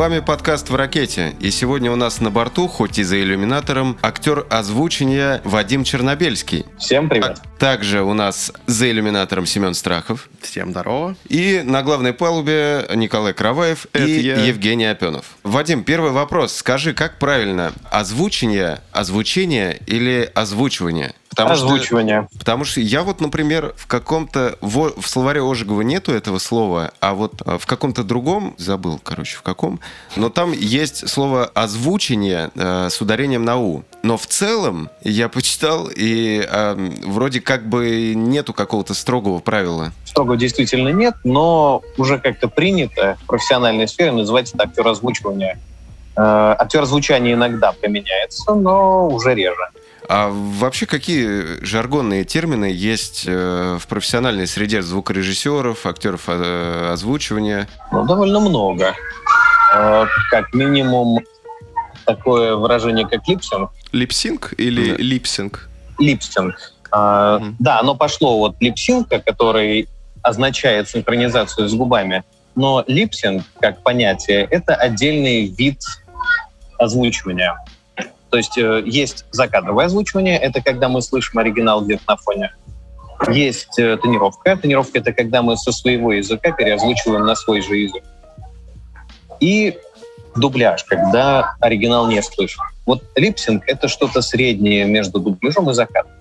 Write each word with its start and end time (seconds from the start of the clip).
С 0.00 0.02
вами 0.02 0.20
подкаст 0.20 0.70
«В 0.70 0.74
ракете». 0.76 1.34
И 1.40 1.50
сегодня 1.50 1.92
у 1.92 1.94
нас 1.94 2.22
на 2.22 2.30
борту, 2.30 2.68
хоть 2.68 2.98
и 2.98 3.02
за 3.02 3.20
иллюминатором, 3.20 3.98
актер 4.00 4.46
озвучения 4.48 5.42
Вадим 5.44 5.84
Чернобельский. 5.84 6.64
Всем 6.78 7.10
привет. 7.10 7.38
А 7.44 7.60
также 7.60 8.00
у 8.00 8.14
нас 8.14 8.50
за 8.66 8.90
иллюминатором 8.90 9.44
Семен 9.44 9.74
Страхов. 9.74 10.30
Всем 10.40 10.70
здорово. 10.70 11.16
И 11.28 11.60
на 11.66 11.82
главной 11.82 12.14
палубе 12.14 12.88
Николай 12.94 13.34
Караваев 13.34 13.88
Это 13.92 14.06
и 14.06 14.20
я. 14.20 14.36
Евгений 14.36 14.86
Опенов. 14.86 15.36
Вадим, 15.42 15.84
первый 15.84 16.12
вопрос. 16.12 16.54
Скажи, 16.54 16.94
как 16.94 17.18
правильно? 17.18 17.74
Озвучение, 17.90 18.80
озвучение 18.92 19.82
или 19.86 20.30
озвучивание? 20.34 21.12
Потому 21.30 21.54
что- 21.54 21.64
Озвучивание. 21.66 22.28
Потому 22.38 22.64
что 22.64 22.80
я 22.80 23.02
вот, 23.02 23.20
например, 23.20 23.72
в 23.76 23.86
каком-то... 23.86 24.56
В 24.60 24.92
словаре 25.04 25.40
Ожегова 25.40 25.82
нету 25.82 26.12
этого 26.12 26.38
слова, 26.38 26.90
а 27.00 27.14
вот 27.14 27.40
э, 27.46 27.56
в 27.58 27.66
каком-то 27.66 28.02
другом, 28.02 28.54
забыл, 28.58 29.00
короче, 29.02 29.36
в 29.36 29.42
каком, 29.42 29.78
но 30.16 30.28
там 30.28 30.52
есть 30.52 31.08
слово 31.08 31.44
«озвучение» 31.54 32.50
э, 32.56 32.88
с 32.90 33.00
ударением 33.00 33.44
на 33.44 33.58
«у». 33.58 33.84
Но 34.02 34.16
в 34.16 34.26
целом 34.26 34.90
я 35.02 35.28
почитал, 35.28 35.88
и 35.94 36.44
э, 36.50 36.90
вроде 37.06 37.40
как 37.40 37.68
бы 37.68 38.14
нету 38.16 38.52
какого-то 38.52 38.94
строгого 38.94 39.38
правила. 39.38 39.92
Строго 40.04 40.36
действительно 40.36 40.88
нет, 40.88 41.14
но 41.22 41.82
уже 41.96 42.18
как-то 42.18 42.48
принято 42.48 43.16
в 43.22 43.26
профессиональной 43.26 43.86
сфере 43.86 44.10
называть 44.10 44.52
это 44.52 44.64
актер 44.64 44.86
озвучивания. 44.88 45.60
Э, 46.16 46.56
актер 46.58 46.82
озвучания 46.82 47.34
иногда 47.34 47.70
применяется, 47.72 48.52
но 48.54 49.06
уже 49.08 49.34
реже. 49.34 49.68
А 50.12 50.28
вообще 50.28 50.86
какие 50.86 51.64
жаргонные 51.64 52.24
термины 52.24 52.64
есть 52.64 53.26
э, 53.28 53.78
в 53.80 53.86
профессиональной 53.86 54.48
среде 54.48 54.82
звукорежиссеров, 54.82 55.86
актеров 55.86 56.24
э, 56.26 56.88
озвучивания? 56.90 57.68
Ну, 57.92 58.04
довольно 58.04 58.40
много. 58.40 58.96
Э, 59.72 60.06
как 60.32 60.52
минимум 60.52 61.20
такое 62.06 62.56
выражение, 62.56 63.06
как 63.06 63.20
lip 63.28 63.44
sync. 63.44 63.70
Lip 63.92 64.18
sync 64.18 64.52
или 64.58 64.90
Да. 64.90 64.96
lip 64.96 65.23
sync? 65.23 65.68
Lip 66.00 66.21
sync. 66.21 66.56
А, 66.90 67.38
Мгм. 67.38 67.56
Да, 67.60 67.78
оно 67.78 67.94
пошло 67.94 68.36
от 68.46 68.60
lip 68.60 68.80
sync 68.80 69.07
а, 69.07 69.20
который 69.20 69.88
означает 70.22 70.88
синхронизацию 70.88 71.68
с 71.68 71.74
губами. 71.74 72.24
Но 72.56 72.82
lip 72.88 73.09
sync, 73.09 73.44
как 73.60 73.84
понятие, 73.84 74.48
это 74.50 74.74
отдельный 74.74 75.46
вид 75.46 75.78
озвучивания. 76.78 77.54
То 78.30 78.36
есть 78.36 78.56
э, 78.56 78.82
есть 78.86 79.24
закадровое 79.32 79.86
озвучивание, 79.86 80.38
это 80.38 80.62
когда 80.62 80.88
мы 80.88 81.02
слышим 81.02 81.38
оригинал 81.38 81.84
где-то 81.84 82.02
на 82.06 82.16
фоне. 82.16 82.54
Есть 83.28 83.78
э, 83.78 83.96
тонировка. 83.96 84.56
Тонировка— 84.56 84.98
это 85.00 85.12
когда 85.12 85.42
мы 85.42 85.56
со 85.56 85.72
своего 85.72 86.12
языка 86.12 86.52
переозвучиваем 86.52 87.26
на 87.26 87.34
свой 87.34 87.60
же 87.60 87.76
язык. 87.76 88.02
И 89.40 89.78
дубляж, 90.36 90.84
когда 90.84 91.54
оригинал 91.60 92.08
не 92.08 92.22
слышен. 92.22 92.62
Вот 92.86 93.02
липсинг— 93.16 93.64
это 93.66 93.88
что-то 93.88 94.22
среднее 94.22 94.84
между 94.84 95.18
дубляжом 95.18 95.70
и 95.70 95.74
закадом. 95.74 96.12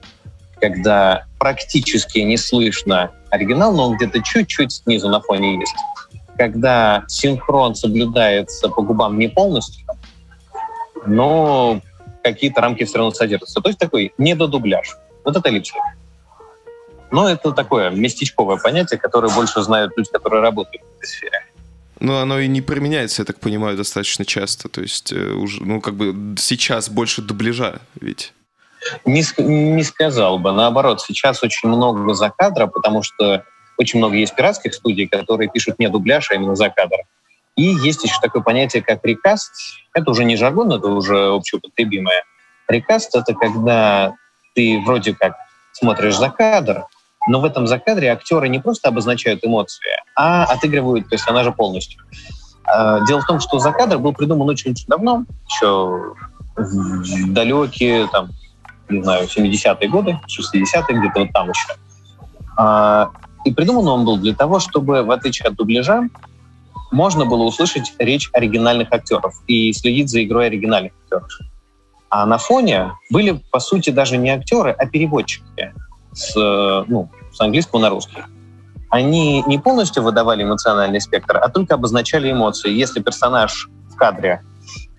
Когда 0.60 1.26
практически 1.38 2.20
не 2.20 2.38
слышно 2.38 3.12
оригинал, 3.30 3.74
но 3.74 3.90
он 3.90 3.98
где-то 3.98 4.22
чуть-чуть 4.22 4.72
снизу 4.72 5.10
на 5.10 5.22
фоне 5.22 5.60
есть. 5.60 5.76
Когда 6.38 7.04
синхрон 7.08 7.76
соблюдается 7.76 8.70
по 8.70 8.82
губам 8.82 9.20
не 9.20 9.28
полностью, 9.28 9.86
но 11.06 11.82
какие-то 12.24 12.62
рамки 12.62 12.84
все 12.84 12.98
равно 12.98 13.12
содержатся. 13.12 13.62
То 13.62 13.70
есть 13.70 13.80
такой 13.80 14.14
недодубляж. 14.18 14.98
Вот 15.24 15.36
это 15.36 15.50
липсинг. 15.50 15.84
Но 17.12 17.28
это 17.28 17.52
такое 17.52 17.90
местечковое 17.90 18.58
понятие, 18.58 19.00
которое 19.00 19.34
больше 19.34 19.62
знают 19.62 19.94
люди, 19.98 20.10
которые 20.12 20.42
работают 20.42 20.84
в 20.84 20.98
этой 20.98 21.08
сфере. 21.08 21.44
Но 22.00 22.20
оно 22.20 22.40
и 22.40 22.48
не 22.48 22.62
применяется, 22.62 23.24
я 23.24 23.26
так 23.26 23.40
понимаю, 23.40 23.76
достаточно 23.76 24.26
часто. 24.26 24.70
То 24.70 24.82
есть, 24.82 25.12
э, 25.12 25.32
уже, 25.32 25.64
ну, 25.64 25.82
как 25.82 25.96
бы 25.96 26.38
сейчас 26.38 26.90
больше 26.90 27.22
дубляжа, 27.22 27.82
ведь. 28.00 28.34
Не, 29.06 29.24
не 29.44 29.84
сказал 29.84 30.40
бы. 30.40 30.52
Наоборот, 30.54 31.02
сейчас 31.02 31.44
очень 31.44 31.68
много 31.68 32.14
за 32.14 32.30
кадра, 32.30 32.68
потому 32.68 33.04
что 33.04 33.44
очень 33.78 34.00
много 34.00 34.16
есть 34.16 34.36
пиратских 34.36 34.74
студий, 34.74 35.08
которые 35.08 35.50
пишут 35.50 35.80
не 35.80 35.90
дубляж, 35.90 36.32
а 36.32 36.36
именно 36.36 36.56
за 36.56 36.70
кадр. 36.70 36.98
И 37.56 37.64
есть 37.64 38.04
еще 38.04 38.16
такое 38.22 38.42
понятие, 38.42 38.82
как 38.82 39.04
рекаст. 39.04 39.52
Это 39.94 40.12
уже 40.12 40.24
не 40.24 40.38
жаргон, 40.38 40.72
это 40.72 40.88
уже 40.88 41.28
общеупотребимое. 41.28 42.24
Рекаст— 42.68 43.10
это 43.16 43.34
когда 43.34 44.14
ты 44.56 44.82
вроде 44.86 45.14
как 45.14 45.36
смотришь 45.74 46.18
за 46.18 46.30
кадр, 46.30 46.86
но 47.28 47.40
в 47.42 47.46
этом 47.46 47.68
закадре 47.68 48.12
актеры 48.12 48.48
не 48.50 48.60
просто 48.60 48.90
обозначают 48.90 49.44
эмоции, 49.44 49.92
а 50.16 50.46
отыгрывают 50.46 51.10
персонажа 51.10 51.52
полностью. 51.52 52.02
А, 52.66 53.02
Дело 53.06 53.22
в 53.22 53.26
том, 53.26 53.40
что 53.40 53.60
закадр 53.60 53.98
был 53.98 54.14
придуман 54.14 54.48
очень-очень 54.50 54.86
давно, 54.88 55.26
еще 55.48 56.14
в 56.56 57.34
далекие, 57.34 58.08
там, 58.08 58.30
не 58.90 59.02
знаю, 59.02 59.28
70-е 59.28 59.90
годы, 59.90 60.20
60-е, 60.28 61.00
где-то 61.00 61.20
вот 61.22 61.32
там 61.34 61.50
еще. 61.50 61.76
А, 62.58 63.12
И 63.46 63.54
придуман 63.54 63.88
он 63.88 64.06
был 64.06 64.18
для 64.18 64.34
того, 64.36 64.60
чтобы, 64.60 65.04
в 65.04 65.12
отличие 65.12 65.48
от 65.48 65.56
дубляжа, 65.56 66.08
можно 66.92 67.26
было 67.26 67.44
услышать 67.44 67.94
речь 68.00 68.30
оригинальных 68.34 68.92
актеров 68.92 69.36
и 69.48 69.72
следить 69.74 70.10
за 70.10 70.24
игрой 70.24 70.48
оригинальных 70.48 70.94
актеров. 71.04 71.28
А 72.10 72.26
на 72.26 72.38
фоне 72.38 72.94
были, 73.12 73.44
по 73.52 73.60
сути, 73.60 73.92
даже 73.92 74.18
не 74.18 74.32
актеры, 74.32 74.72
а 74.72 74.86
переводчики 74.88 75.74
с, 76.12 76.36
э, 76.36 76.84
ну, 76.88 77.10
с 77.32 77.40
английского 77.40 77.80
на 77.80 77.90
русский. 77.90 78.24
Они 78.90 79.44
не 79.46 79.60
полностью 79.60 80.02
выдавали 80.02 80.44
эмоциональный 80.44 81.00
спектр, 81.00 81.38
а 81.38 81.48
только 81.50 81.76
обозначали 81.76 82.32
эмоции. 82.32 82.72
Если 82.72 83.02
персонаж 83.02 83.70
в 83.92 83.96
кадре 83.96 84.42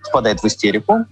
впадает 0.07 0.41
в 0.41 0.45
истерику, 0.45 1.05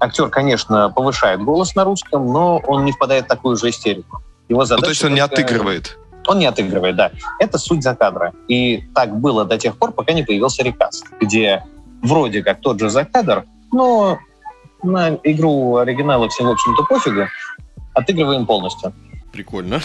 актер, 0.00 0.28
конечно, 0.28 0.90
повышает 0.90 1.40
голос 1.40 1.76
на 1.76 1.84
русском, 1.84 2.26
но 2.32 2.58
он 2.66 2.84
не 2.84 2.90
впадает 2.90 3.26
в 3.26 3.28
такую 3.28 3.56
же 3.56 3.70
истерику. 3.70 4.22
Его 4.48 4.60
Ну, 4.62 4.66
задача 4.66 4.84
то 4.86 4.90
есть 4.90 5.04
он 5.04 5.14
не 5.14 5.20
только- 5.20 5.34
отыгрывает. 5.42 5.98
Он 6.28 6.38
не 6.38 6.46
отыгрывает, 6.46 6.96
да. 6.96 7.10
Это 7.38 7.58
суть 7.58 7.82
закадра. 7.82 8.32
И 8.48 8.84
так 8.94 9.18
было 9.18 9.44
до 9.44 9.58
тех 9.58 9.76
пор, 9.76 9.92
пока 9.92 10.12
не 10.12 10.22
появился 10.22 10.62
рекаст, 10.62 11.06
где 11.20 11.64
вроде 12.02 12.42
как 12.42 12.60
тот 12.60 12.80
же 12.80 12.90
закадр, 12.90 13.44
но 13.72 14.18
на 14.82 15.18
игру 15.24 15.76
оригинала 15.76 16.28
всем, 16.28 16.46
в 16.46 16.50
общем-то, 16.50 16.84
пофигу, 16.84 17.26
отыгрываем 17.94 18.46
полностью. 18.46 18.92
Прикольно. 19.32 19.80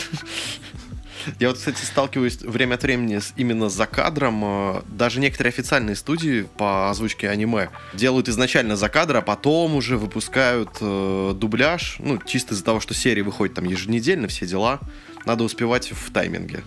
Я 1.40 1.50
вот, 1.50 1.58
кстати, 1.58 1.84
сталкиваюсь 1.84 2.42
время 2.42 2.76
от 2.76 2.84
времени 2.84 3.20
с, 3.20 3.34
именно 3.36 3.70
за 3.70 3.86
кадром. 3.86 4.42
Э, 4.44 4.82
Даже 4.88 5.20
некоторые 5.20 5.50
официальные 5.50 5.96
студии 5.96 6.48
по 6.58 6.90
озвучке 6.90 7.30
аниме 7.30 7.70
делают 7.94 8.28
изначально 8.28 8.76
за 8.76 8.90
кадр, 8.90 9.18
а 9.18 9.22
потом 9.22 9.76
уже 9.76 9.98
выпускают 9.98 10.70
э, 10.82 11.34
дубляж. 11.36 11.98
Ну, 12.00 12.18
чисто 12.26 12.54
из-за 12.54 12.64
того, 12.64 12.80
что 12.80 12.94
серия 12.94 13.22
выходит 13.22 13.56
там 13.56 13.66
еженедельно, 13.66 14.28
все 14.28 14.48
дела. 14.48 14.80
Надо 15.26 15.44
успевать 15.44 15.92
в 15.92 16.12
тайминге. 16.12 16.64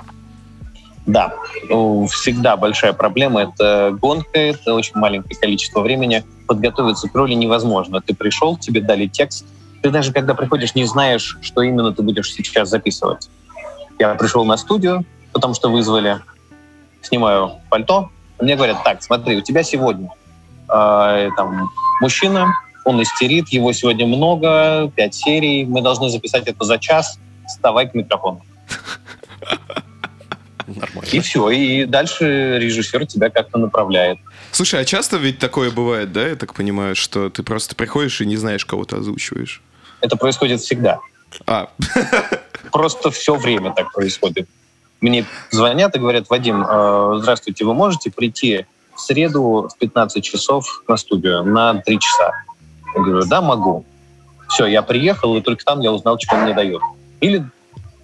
Да, 1.06 1.34
ну, 1.69 2.06
всегда 2.06 2.56
большая 2.56 2.94
проблема— 2.94 3.42
это 3.54 3.97
гонка, 4.00 4.38
это 4.38 4.72
очень 4.75 4.97
маленькое 4.97 5.38
количество 5.38 5.81
времени. 5.81 6.25
Подготовиться 6.47 7.09
к 7.09 7.15
роли 7.15 7.34
невозможно. 7.34 8.00
Ты 8.00 8.15
пришел, 8.15 8.56
тебе 8.56 8.81
дали 8.81 9.06
текст. 9.06 9.44
Ты 9.82 9.91
даже 9.91 10.12
когда 10.12 10.34
приходишь, 10.34 10.75
не 10.75 10.87
знаешь, 10.87 11.37
что 11.42 11.60
именно 11.60 11.92
ты 11.92 12.03
будешь 12.03 12.32
сейчас 12.32 12.70
записывать. 12.70 13.28
Я 13.98 14.15
пришел 14.15 14.44
на 14.47 14.56
студию, 14.56 15.04
потому 15.32 15.53
что 15.53 15.71
вызвали, 15.71 16.21
снимаю 17.03 17.53
пальто. 17.69 18.10
Мне 18.41 18.56
говорят, 18.56 18.82
так, 18.82 19.03
смотри, 19.03 19.36
у 19.36 19.41
тебя 19.42 19.62
сегодня 19.62 20.09
э, 20.69 21.28
там, 21.36 21.71
мужчина, 22.01 22.54
он 22.84 23.03
истерит, 23.03 23.48
его 23.51 23.72
сегодня 23.72 24.06
много, 24.06 24.91
пять 24.97 25.15
серий, 25.15 25.65
мы 25.65 25.83
должны 25.83 26.09
записать 26.09 26.47
это 26.47 26.65
за 26.65 26.78
час, 26.78 27.18
вставай 27.46 27.88
к 27.88 27.94
микрофону. 27.94 28.42
Нормально. 30.66 31.10
И 31.12 31.20
все, 31.20 31.50
и 31.50 31.84
дальше 31.84 32.58
режиссер 32.58 33.06
тебя 33.06 33.30
как-то 33.30 33.58
направляет. 33.58 34.18
Слушай, 34.50 34.80
а 34.80 34.84
часто 34.84 35.18
ведь 35.18 35.38
такое 35.38 35.70
бывает, 35.70 36.12
да, 36.12 36.26
я 36.28 36.36
так 36.36 36.54
понимаю, 36.54 36.96
что 36.96 37.28
ты 37.28 37.42
просто 37.42 37.74
приходишь 37.74 38.20
и 38.20 38.26
не 38.26 38.36
знаешь, 38.36 38.64
кого 38.64 38.84
ты 38.84 38.96
озвучиваешь? 38.96 39.62
Это 40.00 40.16
происходит 40.16 40.60
всегда. 40.60 41.00
А, 41.46 41.68
Просто 42.72 43.10
все 43.10 43.36
время 43.36 43.72
так 43.72 43.92
происходит. 43.92 44.48
Мне 45.00 45.24
звонят 45.50 45.94
и 45.94 45.98
говорят, 45.98 46.28
Вадим, 46.30 46.64
э, 46.66 47.18
здравствуйте, 47.20 47.64
вы 47.64 47.74
можете 47.74 48.10
прийти 48.10 48.66
в 48.94 49.00
среду 49.00 49.68
в 49.72 49.78
15 49.78 50.24
часов 50.24 50.82
на 50.88 50.96
студию 50.96 51.44
на 51.44 51.74
3 51.74 51.98
часа? 51.98 52.32
Я 52.94 53.02
говорю, 53.02 53.26
да, 53.26 53.41
могу. 53.41 53.84
Все, 54.48 54.66
я 54.66 54.82
приехал, 54.82 55.36
и 55.36 55.41
только 55.41 55.64
там 55.64 55.80
я 55.80 55.92
узнал, 55.92 56.18
что 56.18 56.36
он 56.36 56.42
мне 56.42 56.54
дает. 56.54 56.80
Или 57.24 57.42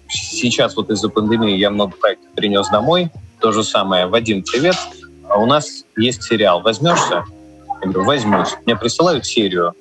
сейчас 0.09 0.75
вот 0.75 0.89
из-за 0.89 1.07
пандемии 1.09 1.55
я 1.55 1.69
много 1.69 1.95
проектов 1.95 2.27
перенес 2.35 2.67
домой. 2.69 3.11
То 3.39 3.51
же 3.51 3.63
самое. 3.63 4.07
Вадим, 4.07 4.41
привет. 4.41 4.75
А 5.29 5.37
у 5.37 5.45
нас 5.45 5.85
есть 5.95 6.23
сериал. 6.23 6.61
Возьмешься? 6.63 7.23
Я 7.83 7.87
говорю, 7.87 8.03
возьмусь. 8.03 8.55
Мне 8.65 8.75
присылают 8.75 9.27
серию. 9.27 9.73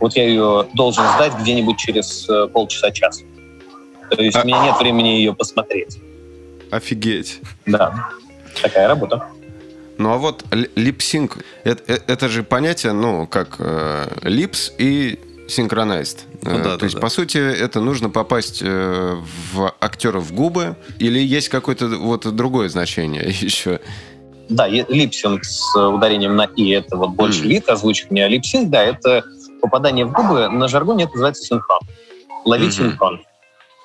Вот 0.00 0.16
я 0.16 0.26
ее 0.26 0.66
должен 0.74 1.04
сдать 1.14 1.34
где-нибудь 1.40 1.78
через 1.78 2.28
э, 2.28 2.48
полчаса-час. 2.48 3.20
То 4.10 4.20
есть 4.22 4.36
А- 4.36 4.42
у 4.42 4.44
меня 4.46 4.64
нет 4.64 4.76
времени 4.80 5.08
ее 5.08 5.34
посмотреть. 5.34 5.98
офигеть. 6.72 7.40
Да, 7.66 8.08
такая 8.60 8.88
работа. 8.88 9.28
Ну 9.98 10.12
а 10.12 10.16
вот 10.18 10.44
липсинг, 10.74 11.38
это, 11.62 11.92
это 12.08 12.28
же 12.28 12.42
понятие, 12.42 12.92
ну, 12.92 13.26
как 13.28 13.56
э, 13.60 14.08
липс 14.22 14.72
и 14.78 15.20
синхронайст. 15.50 16.24
Ну, 16.42 16.58
да, 16.58 16.72
То 16.72 16.78
да, 16.78 16.86
есть, 16.86 16.94
да. 16.94 17.00
по 17.00 17.08
сути, 17.08 17.38
это 17.38 17.80
нужно 17.80 18.10
попасть 18.10 18.60
э, 18.62 19.16
в 19.52 19.74
актера 19.80 20.20
в 20.20 20.32
губы, 20.32 20.76
или 20.98 21.18
есть 21.18 21.48
какое-то 21.48 21.88
вот 21.88 22.34
другое 22.34 22.68
значение 22.68 23.24
еще? 23.40 23.80
Да, 24.48 24.66
липсинг 24.66 25.44
с 25.44 25.76
ударением 25.76 26.34
на 26.34 26.44
«и»— 26.44 26.70
это 26.70 26.96
вот 26.96 27.10
больше 27.10 27.44
mm. 27.44 27.46
лид 27.46 27.68
озвучивания, 27.68 28.26
а 28.26 28.28
липсинг, 28.28 28.68
да, 28.70 28.82
это 28.82 29.24
попадание 29.60 30.04
в 30.04 30.12
губы, 30.12 30.48
на 30.48 30.66
жаргоне 30.66 31.04
это 31.04 31.12
называется 31.12 31.44
синхрон. 31.44 31.80
Ловить 32.44 32.72
mm-hmm. 32.72 32.90
синхрон. 32.90 33.20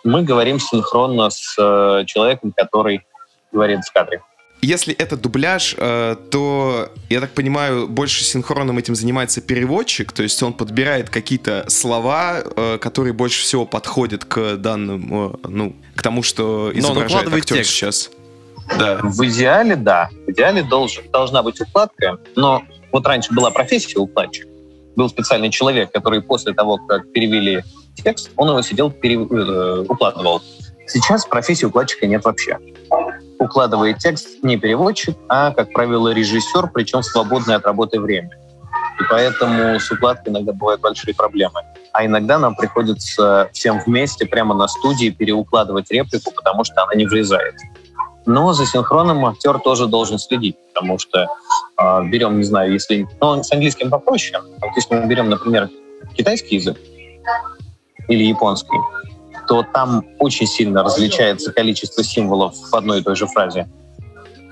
Мы 0.04 0.24
говорим 0.24 0.60
синхронно 0.60 1.30
с 1.30 1.56
э, 1.58 2.06
человеком, 2.06 2.54
который 2.56 3.06
говорит 3.52 3.82
в 3.84 3.92
кадре. 3.92 4.22
Если 4.66 4.96
это 4.96 5.16
дубляж, 5.16 5.76
э, 5.78 6.16
то, 6.32 6.90
я 7.12 7.22
так 7.22 7.30
понимаю, 7.36 7.88
больше 7.88 8.24
синхронным 8.24 8.80
этим 8.80 8.96
занимается 8.96 9.40
переводчик, 9.40 10.12
то 10.12 10.24
есть 10.24 10.42
он 10.42 10.54
подбирает 10.54 11.12
какие-то 11.12 11.66
слова, 11.68 12.42
э, 12.44 12.80
которые 12.80 13.14
больше 13.14 13.44
всего 13.44 13.68
подходят 13.68 14.26
к 14.26 14.56
данному, 14.56 15.40
ну, 15.48 15.76
к 15.96 16.02
тому, 16.02 16.24
что 16.24 16.72
изображает 16.74 17.28
актер 17.32 17.58
текст. 17.58 17.72
сейчас. 17.72 18.10
Да. 18.80 19.02
В 19.04 19.24
идеале, 19.28 19.76
да. 19.76 20.10
В 20.26 20.32
идеале 20.32 20.64
должен, 20.64 21.04
должна 21.12 21.44
быть 21.44 21.62
укладка, 21.62 22.18
но 22.36 22.64
вот 22.92 23.06
раньше 23.06 23.36
была 23.36 23.52
профессия 23.52 24.00
укладчик. 24.00 24.48
Был 24.96 25.10
специальный 25.10 25.52
человек, 25.52 25.92
который 25.92 26.24
после 26.24 26.56
того, 26.56 26.80
как 26.80 27.12
перевели 27.12 27.62
текст, 28.04 28.32
он 28.36 28.50
его 28.50 28.64
сидел, 28.64 28.90
перев... 28.90 29.32
Э, 29.32 29.86
укладывал. 29.88 30.42
Сейчас 30.88 31.24
профессии 31.28 31.68
укладчика 31.68 32.08
нет 32.08 32.26
вообще 32.26 32.58
укладывает 33.40 33.98
текст 34.00 34.44
не 34.44 34.58
переводчик, 34.58 35.16
а, 35.30 35.52
как 35.52 35.72
правило, 35.74 36.10
режиссер, 36.10 36.70
причем 36.74 37.02
в 37.02 37.06
свободное 37.06 37.58
от 37.58 37.66
работы 37.66 38.00
время. 38.00 38.32
И 39.00 39.04
поэтому 39.10 39.80
с 39.80 39.92
укладкой 39.92 40.32
иногда 40.32 40.54
бывают 40.54 40.82
большие 40.82 41.14
проблемы. 41.14 41.62
А 41.92 42.06
иногда 42.06 42.40
нам 42.40 42.56
приходится 42.56 43.50
всем 43.54 43.80
вместе 43.86 44.26
прямо 44.26 44.56
на 44.56 44.68
студии 44.68 45.10
переукладывать 45.10 45.92
реплику, 45.92 46.32
потому 46.32 46.64
что 46.64 46.84
она 46.84 46.96
не 46.96 47.06
влезает. 47.06 47.56
Но 48.26 48.54
за 48.54 48.66
синхроном 48.66 49.26
актер 49.26 49.60
тоже 49.60 49.88
должен 49.88 50.18
следить, 50.18 50.58
потому 50.74 50.98
что 50.98 51.28
э, 51.78 52.04
берем, 52.06 52.38
не 52.38 52.44
знаю, 52.44 52.74
если... 52.74 53.08
Ну, 53.22 53.44
с 53.44 53.52
английским 53.52 53.90
попроще. 53.90 54.42
Вот 54.62 54.72
если 54.76 54.96
мы 54.96 55.06
берем, 55.06 55.30
например, 55.30 55.70
китайский 56.16 56.56
язык 56.56 56.78
или 58.08 58.24
японский, 58.24 58.78
то 59.48 59.64
там 59.64 60.06
очень 60.20 60.48
сильно 60.48 60.84
различается 60.84 61.52
количество 61.52 62.04
символов 62.04 62.56
в 62.56 62.76
одной 62.76 63.00
и 63.00 63.04
той 63.04 63.16
же 63.16 63.28
фразе. 63.28 63.68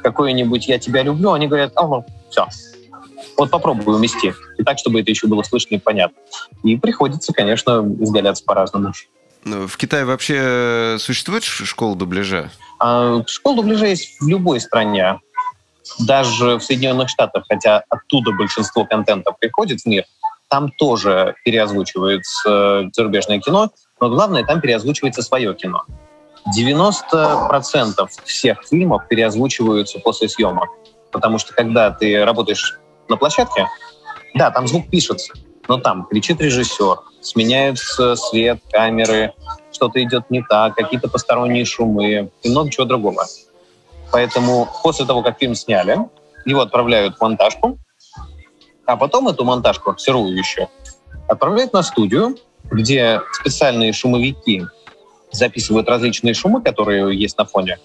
Какое-нибудь 0.01 0.68
«я 0.68 0.80
тебя 0.80 1.04
люблю», 1.04 1.31
они 1.31 1.48
говорят 1.48 1.72
«ага, 1.75 2.06
все». 2.30 2.48
Вот 3.38 3.50
попробуй 3.50 3.95
умести. 3.95 4.34
И 4.57 4.63
так, 4.63 4.78
чтобы 4.78 5.01
это 5.01 5.10
еще 5.10 5.28
было 5.28 5.42
слышно 5.44 5.75
и 5.75 5.80
понятно. 5.80 6.18
И 6.63 6.75
приходится, 6.78 7.34
конечно, 7.34 7.84
изгаляться 8.00 8.44
по-разному. 8.44 8.94
Ну, 9.45 9.68
в 9.68 9.75
Китае 9.78 10.06
вообще 10.06 10.98
существует 11.00 11.44
школа 11.44 11.95
дубляжа? 11.95 12.51
А, 12.80 13.24
школа 13.28 13.57
дубляжа 13.57 13.88
есть 13.88 14.22
в 14.22 14.28
любой 14.28 14.60
стране. 14.60 15.19
Даже 16.00 16.57
в 16.57 16.62
Соединенных 16.62 17.10
Штатах, 17.10 17.44
хотя 17.50 17.84
оттуда 17.90 18.31
большинство 18.31 18.86
контента 18.86 19.31
приходит 19.38 19.81
в 19.81 19.86
мир, 19.86 20.06
там 20.48 20.69
тоже 20.78 21.36
переозвучивается 21.44 22.50
э, 22.50 22.90
зарубежное 22.94 23.40
кино, 23.40 23.72
но 24.03 24.09
главное, 24.09 24.44
там 24.44 24.59
переозвучивается 24.59 25.21
свое 25.21 25.53
кино. 25.55 25.83
90% 26.57 28.09
всех 28.25 28.63
фильмов 28.65 29.07
переозвучиваются 29.07 30.00
после 30.00 30.27
съемок. 30.27 30.69
Потому 31.11 31.38
что 31.38 31.53
когда 31.53 31.89
ты 31.91 32.25
работаешь 32.25 32.79
на 33.07 33.15
площадке, 33.15 33.69
да, 34.35 34.51
там 34.51 34.67
звук 34.67 34.89
пишется, 34.89 35.33
но 35.69 35.77
там 35.77 36.05
кричит 36.05 36.41
режиссер, 36.41 36.97
сменяется 37.21 38.17
свет, 38.17 38.59
камеры, 38.71 39.33
что-то 39.71 40.03
идет 40.03 40.29
не 40.29 40.44
так, 40.44 40.75
какие-то 40.75 41.07
посторонние 41.07 41.63
шумы 41.63 42.29
и 42.41 42.49
много 42.49 42.69
чего 42.69 42.85
другого. 42.85 43.25
Поэтому 44.11 44.67
после 44.83 45.06
того, 45.06 45.23
как 45.23 45.39
фильм 45.39 45.56
сняли, 45.56 45.97
его 46.45 46.59
отправляют 46.59 47.15
в 47.15 47.21
монтажку, 47.21 47.77
а 48.85 48.97
потом 48.97 49.29
эту 49.29 49.45
монтажку, 49.45 49.97
сырую 49.97 50.38
еще, 50.38 50.67
отправляют 51.29 51.71
на 51.71 51.83
студию, 51.83 52.35
где 52.71 53.21
специальные 53.33 53.94
шумовики 53.94 54.63
записывают 55.31 55.88
различные 55.89 56.33
шумы, 56.33 56.62
которые 56.62 57.18
есть 57.18 57.38
на 57.38 57.45
фоне, 57.45 57.80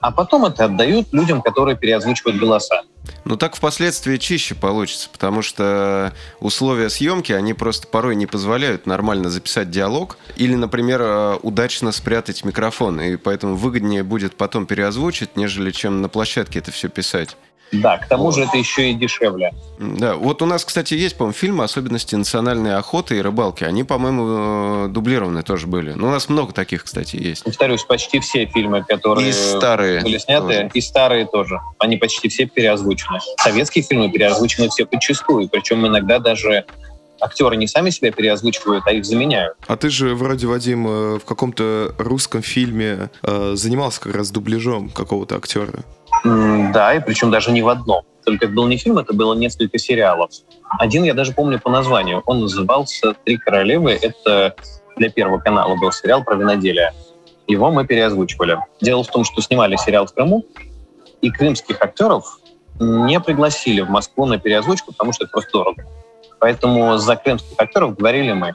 а 0.00 0.10
потом 0.10 0.46
это 0.46 0.64
отдают 0.64 1.12
людям, 1.12 1.42
которые 1.42 1.76
переозвучивают 1.76 2.38
голоса. 2.38 2.82
Ну 3.24 3.36
так 3.36 3.54
впоследствии 3.54 4.16
чище 4.16 4.54
получится, 4.54 5.08
потому 5.10 5.42
что 5.42 6.12
условия 6.40 6.88
съемки, 6.88 7.32
они 7.32 7.54
просто 7.54 7.86
порой 7.86 8.16
не 8.16 8.26
позволяют 8.26 8.86
нормально 8.86 9.30
записать 9.30 9.70
диалог 9.70 10.16
или, 10.36 10.54
например, 10.54 11.00
э, 11.02 11.38
удачно 11.42 11.92
спрятать 11.92 12.44
микрофон, 12.44 13.00
и 13.00 13.16
поэтому 13.16 13.56
выгоднее 13.56 14.02
будет 14.02 14.36
потом 14.36 14.66
переозвучить, 14.66 15.36
нежели 15.36 15.70
чем 15.70 16.00
на 16.02 16.08
площадке 16.08 16.60
это 16.60 16.70
все 16.70 16.88
писать. 16.88 17.36
Да, 17.72 17.98
к 17.98 18.08
тому 18.08 18.32
же 18.32 18.42
это 18.42 18.56
еще 18.56 18.90
и 18.90 18.94
дешевле. 18.94 19.52
Да, 19.78 20.16
вот 20.16 20.42
у 20.42 20.46
нас, 20.46 20.64
кстати, 20.64 20.94
есть, 20.94 21.16
по-моему, 21.16 21.34
фильмы 21.34 21.64
«Особенности 21.64 22.14
национальной 22.14 22.76
охоты 22.76 23.16
и 23.16 23.20
рыбалки». 23.20 23.64
Они, 23.64 23.84
по-моему, 23.84 24.86
э, 24.86 24.88
дублированы 24.88 25.42
тоже 25.42 25.66
были. 25.66 25.92
Ну, 25.92 26.08
у 26.08 26.10
нас 26.10 26.28
много 26.28 26.52
таких, 26.52 26.84
кстати, 26.84 27.16
есть. 27.16 27.44
Повторюсь, 27.44 27.84
почти 27.84 28.20
все 28.20 28.46
фильмы, 28.46 28.84
которые 28.84 29.30
и 29.30 29.32
старые 29.32 30.02
были 30.02 30.18
сняты, 30.18 30.46
тоже. 30.46 30.70
и 30.74 30.80
старые 30.80 31.26
тоже. 31.26 31.60
Они 31.78 31.96
почти 31.96 32.28
все 32.28 32.46
переозвучены. 32.46 33.20
Советские 33.38 33.84
фильмы 33.84 34.10
переозвучены 34.10 34.68
все 34.68 34.84
подчастую, 34.84 35.48
причем 35.48 35.86
иногда 35.86 36.18
даже 36.18 36.64
актеры 37.20 37.56
не 37.56 37.66
сами 37.66 37.90
себя 37.90 38.12
переозвучивают, 38.12 38.84
а 38.86 38.92
их 38.92 39.04
заменяют. 39.04 39.56
А 39.66 39.76
ты 39.76 39.90
же 39.90 40.14
вроде, 40.14 40.46
Вадим, 40.46 40.86
э, 40.86 41.18
в 41.18 41.24
каком-то 41.24 41.94
русском 41.98 42.42
фильме 42.42 43.10
э, 43.22 43.52
занимался 43.54 44.00
как 44.00 44.14
раз 44.14 44.30
дубляжом 44.30 44.90
какого-то 44.90 45.36
актера. 45.36 45.80
Да, 46.24 46.94
и 46.94 47.00
причем 47.00 47.30
даже 47.30 47.50
не 47.52 47.62
в 47.62 47.68
одном. 47.68 48.02
Только 48.24 48.46
это 48.46 48.54
был 48.54 48.66
не 48.66 48.76
фильм, 48.76 48.98
это 48.98 49.14
было 49.14 49.34
несколько 49.34 49.78
сериалов. 49.78 50.30
Один 50.78 51.04
я 51.04 51.14
даже 51.14 51.32
помню 51.32 51.58
по 51.58 51.70
названию. 51.70 52.22
Он 52.26 52.40
назывался 52.40 53.14
«Три 53.24 53.38
королевы». 53.38 53.98
Это 54.00 54.54
для 54.96 55.10
Первого 55.10 55.38
канала 55.38 55.76
был 55.76 55.92
сериал 55.92 56.22
про 56.22 56.36
виноделие. 56.36 56.92
Его 57.46 57.70
мы 57.70 57.86
переозвучивали. 57.86 58.58
Дело 58.80 59.02
в 59.02 59.08
том, 59.08 59.24
что 59.24 59.40
снимали 59.40 59.76
сериал 59.76 60.06
в 60.06 60.12
Крыму, 60.12 60.44
и 61.22 61.30
крымских 61.30 61.80
актеров 61.80 62.38
не 62.78 63.20
пригласили 63.20 63.80
в 63.80 63.90
Москву 63.90 64.26
на 64.26 64.38
переозвучку, 64.38 64.92
потому 64.92 65.12
что 65.12 65.24
это 65.24 65.32
просто 65.32 65.50
дорого. 65.52 65.84
Поэтому 66.40 66.96
за 66.98 67.16
крымских 67.16 67.54
актеров 67.58 67.96
говорили 67.96 68.32
мы. 68.32 68.54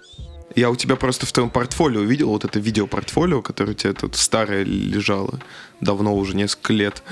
Я 0.55 0.69
у 0.69 0.75
тебя 0.75 0.95
просто 0.95 1.25
в 1.25 1.31
твоем 1.31 1.49
портфолио 1.49 2.01
увидел 2.01 2.29
вот 2.29 2.45
это 2.45 2.59
видеопортфолио, 2.59 3.41
которое 3.41 3.71
у 3.71 3.75
тебя 3.75 3.93
тут 3.93 4.15
старое 4.15 4.63
лежало 4.63 5.39
давно 5.81 6.15
уже 6.15 6.35
несколько 6.35 6.73
лет. 6.73 7.03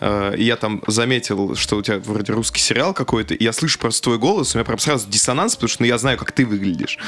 Э, 0.00 0.34
и 0.36 0.44
я 0.44 0.56
там 0.56 0.82
заметил, 0.86 1.54
что 1.54 1.76
у 1.76 1.82
тебя 1.82 1.98
вроде 1.98 2.32
русский 2.32 2.60
сериал 2.60 2.92
какой-то, 2.92 3.34
и 3.34 3.42
я 3.42 3.52
слышу 3.52 3.78
просто 3.78 4.02
твой 4.02 4.18
голос, 4.18 4.54
у 4.54 4.58
меня 4.58 4.64
прям 4.64 4.78
сразу 4.78 5.08
диссонанс, 5.08 5.56
потому 5.56 5.68
что 5.68 5.82
ну, 5.82 5.86
я 5.86 5.98
знаю, 5.98 6.18
как 6.18 6.32
ты 6.32 6.44
выглядишь. 6.44 6.98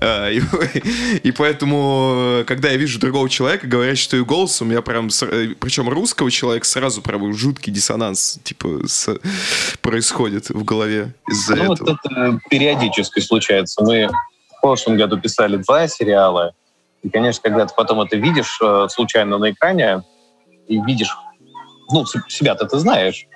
Э, 0.00 0.32
и, 0.32 0.40
и 1.28 1.32
поэтому, 1.32 2.44
когда 2.46 2.70
я 2.70 2.76
вижу 2.76 2.98
другого 2.98 3.28
человека, 3.28 3.66
говорящего 3.66 4.10
твой 4.10 4.24
голос, 4.24 4.60
у 4.62 4.64
меня 4.64 4.82
прям, 4.82 5.08
э, 5.08 5.54
причем 5.58 5.88
русского 5.88 6.30
человека, 6.30 6.66
сразу 6.66 7.02
прям 7.02 7.32
жуткий 7.34 7.72
диссонанс, 7.72 8.38
типа, 8.44 8.86
с, 8.86 9.18
происходит 9.80 10.50
в 10.50 10.64
голове 10.64 11.14
из-за 11.28 11.56
ну, 11.56 11.72
этого. 11.72 11.90
вот 11.90 11.98
это 12.04 12.40
периодически 12.48 13.20
случается. 13.20 13.82
Мы 13.82 14.08
в 14.56 14.60
прошлом 14.60 14.96
году 14.96 15.18
писали 15.18 15.56
два 15.56 15.88
сериала, 15.88 16.52
и, 17.02 17.10
конечно, 17.10 17.42
когда 17.42 17.66
ты 17.66 17.74
потом 17.76 18.00
это 18.00 18.16
видишь 18.16 18.58
случайно 18.88 19.38
на 19.38 19.50
экране, 19.52 20.02
и 20.66 20.80
видишь 20.80 21.16
ну, 21.90 22.04
себя-то 22.28 22.66
ты 22.66 22.78
знаешь. 22.78 23.26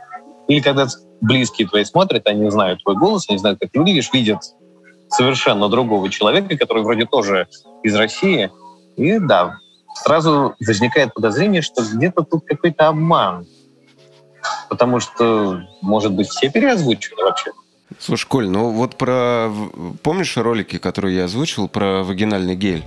Или 0.48 0.60
когда 0.60 0.86
близкие 1.20 1.68
твои 1.68 1.84
смотрят, 1.84 2.26
они 2.26 2.50
знают 2.50 2.82
твой 2.82 2.96
голос, 2.96 3.26
они 3.28 3.38
знают, 3.38 3.60
как 3.60 3.70
ты 3.70 3.78
выглядишь, 3.78 4.12
видят 4.12 4.40
совершенно 5.08 5.68
другого 5.68 6.08
человека, 6.08 6.56
который 6.56 6.82
вроде 6.82 7.06
тоже 7.06 7.48
из 7.82 7.94
России. 7.94 8.50
И 8.96 9.18
да, 9.18 9.58
сразу 9.94 10.54
возникает 10.64 11.14
подозрение, 11.14 11.62
что 11.62 11.82
где-то 11.82 12.22
тут 12.22 12.44
какой-то 12.46 12.88
обман. 12.88 13.46
Потому 14.68 15.00
что, 15.00 15.60
может 15.82 16.12
быть, 16.12 16.28
все 16.28 16.50
переозвучены 16.50 17.22
вообще. 17.22 17.50
Слушай, 17.98 18.26
Коль, 18.28 18.48
ну 18.48 18.70
вот 18.70 18.96
про... 18.96 19.50
Помнишь 20.02 20.36
ролики, 20.36 20.78
которые 20.78 21.16
я 21.16 21.24
озвучил 21.24 21.68
про 21.68 22.04
вагинальный 22.04 22.54
гель? 22.54 22.84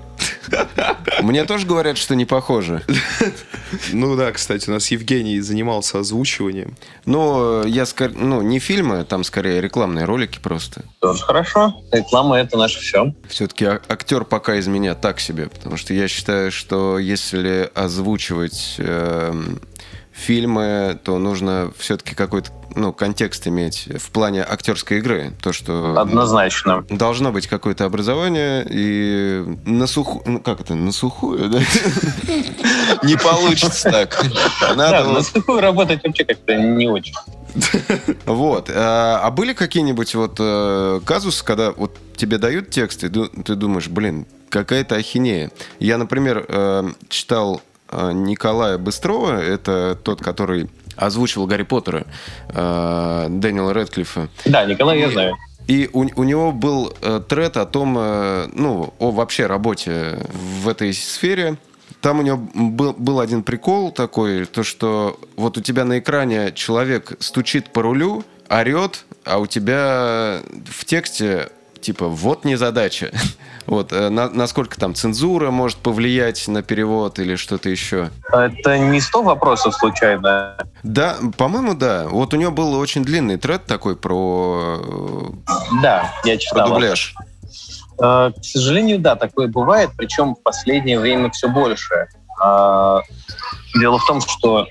Мне 1.21 1.43
тоже 1.43 1.67
говорят, 1.67 1.97
что 1.97 2.15
не 2.15 2.25
похоже. 2.25 2.81
Ну 3.91 4.15
да, 4.15 4.31
кстати, 4.31 4.69
у 4.69 4.73
нас 4.73 4.89
Евгений 4.91 5.39
занимался 5.41 5.99
озвучиванием. 5.99 6.75
Ну, 7.05 7.65
я 7.65 7.85
скорее... 7.85 8.15
Ну, 8.17 8.41
не 8.41 8.59
фильмы, 8.59 9.03
там 9.03 9.23
скорее 9.23 9.61
рекламные 9.61 10.05
ролики 10.05 10.39
просто. 10.39 10.83
Тоже 10.99 11.23
хорошо. 11.23 11.73
Реклама— 11.91 12.39
это 12.39 12.57
наше 12.57 12.79
все. 12.79 13.13
Все-таки 13.27 13.65
а, 13.65 13.81
актер 13.87 14.25
пока 14.25 14.55
из 14.55 14.67
меня 14.67 14.95
так 14.95 15.19
себе, 15.19 15.47
потому 15.49 15.77
что 15.77 15.93
я 15.93 16.07
считаю, 16.07 16.51
что 16.51 16.99
если 16.99 17.69
озвучивать... 17.73 18.75
Э 18.77 19.33
фильмы, 20.13 20.97
то 21.03 21.17
нужно 21.17 21.71
все-таки 21.77 22.15
какой-то 22.15 22.51
ну, 22.75 22.93
контекст 22.93 23.47
иметь 23.47 23.89
в 23.99 24.11
плане 24.11 24.43
актерской 24.43 24.99
игры. 24.99 25.33
То, 25.41 25.53
что 25.53 25.99
Однозначно. 25.99 26.85
должно 26.89 27.31
быть 27.31 27.47
какое-то 27.47 27.85
образование 27.85 28.65
и 28.69 29.43
на 29.65 29.87
сухую... 29.87 30.23
Ну, 30.25 30.39
как 30.39 30.61
это? 30.61 30.75
На 30.75 30.91
сухую, 30.91 31.49
да? 31.49 31.59
Не 33.03 33.17
получится 33.17 33.91
так. 33.91 34.23
На 34.75 35.21
сухую 35.21 35.61
работать 35.61 36.03
вообще 36.03 36.25
как-то 36.25 36.55
не 36.55 36.87
очень. 36.87 37.13
Вот. 38.25 38.69
А, 38.73 39.21
а 39.23 39.31
были 39.31 39.53
какие-нибудь 39.53 40.15
вот 40.15 40.37
э, 40.39 41.01
казусы, 41.05 41.43
когда 41.45 41.71
вот 41.71 41.97
тебе 42.15 42.37
дают 42.37 42.69
текст, 42.71 43.03
и 43.03 43.09
ты 43.09 43.55
думаешь, 43.55 43.87
блин, 43.87 44.25
какая-то 44.49 44.95
ахинея. 44.95 45.51
Я, 45.79 45.97
например, 45.97 46.45
э, 46.47 46.89
читал 47.09 47.61
Николая 48.13 48.77
Быстрова, 48.77 49.41
это 49.41 49.97
тот, 50.01 50.21
который 50.21 50.69
озвучивал 50.95 51.47
Гарри 51.47 51.63
Поттера, 51.63 52.05
Дэниела 52.47 53.71
Редклиффа. 53.71 54.29
Да, 54.45 54.65
Николай 54.65 54.99
я 54.99 55.09
знаю. 55.09 55.35
И 55.67 55.89
у, 55.93 56.01
у 56.15 56.23
него 56.23 56.51
был 56.51 56.93
э, 57.01 57.21
тред 57.27 57.57
о 57.57 57.65
том, 57.65 57.95
э, 57.97 58.47
ну, 58.53 58.93
о 58.99 59.11
вообще 59.11 59.45
работе 59.45 60.19
в 60.33 60.67
этой 60.67 60.93
сфере. 60.93 61.57
Там 62.01 62.19
у 62.19 62.21
него 62.21 62.37
был, 62.53 62.93
был 62.93 63.21
один 63.21 63.43
прикол 63.43 63.91
такой, 63.91 64.45
то 64.45 64.63
что 64.63 65.17
вот 65.37 65.57
у 65.57 65.61
тебя 65.61 65.85
на 65.85 65.99
экране 65.99 66.51
человек 66.53 67.13
стучит 67.19 67.71
по 67.71 67.81
рулю, 67.81 68.25
орет, 68.49 69.05
а 69.23 69.37
у 69.39 69.47
тебя 69.47 70.41
в 70.65 70.83
тексте 70.83 71.49
типа 71.83 72.07
вот 72.07 72.45
не 72.45 72.55
задача. 72.55 73.11
Вот, 73.65 73.93
э, 73.93 74.09
на, 74.09 74.29
насколько 74.29 74.77
там 74.77 74.93
цензура 74.93 75.49
может 75.49 75.77
повлиять 75.77 76.49
на 76.49 76.63
перевод 76.63 77.17
или 77.17 77.37
что-то 77.37 77.69
еще? 77.69 78.09
Это 78.29 78.77
не 78.77 78.99
100 78.99 79.23
вопросов 79.23 79.73
случайно? 79.73 80.57
Да, 80.83 81.15
по-моему, 81.37 81.73
да. 81.73 82.07
Вот 82.09 82.33
у 82.33 82.37
него 82.37 82.51
был 82.51 82.73
очень 82.73 83.05
длинный 83.05 83.37
тред 83.37 83.65
такой 83.65 83.95
про... 83.95 84.81
Э, 84.85 85.51
да, 85.81 86.13
я 86.25 86.37
читал. 86.37 86.67
Про 86.67 86.73
дубляж. 86.73 87.15
Э, 88.03 88.31
к 88.37 88.43
сожалению, 88.43 88.99
да, 88.99 89.15
такое 89.15 89.47
бывает, 89.47 89.91
причем 89.95 90.35
в 90.35 90.43
последнее 90.43 90.99
время 90.99 91.31
все 91.31 91.47
больше. 91.47 92.09
А, 92.41 93.01
дело 93.79 93.97
в 93.97 94.05
том, 94.05 94.19
что 94.19 94.67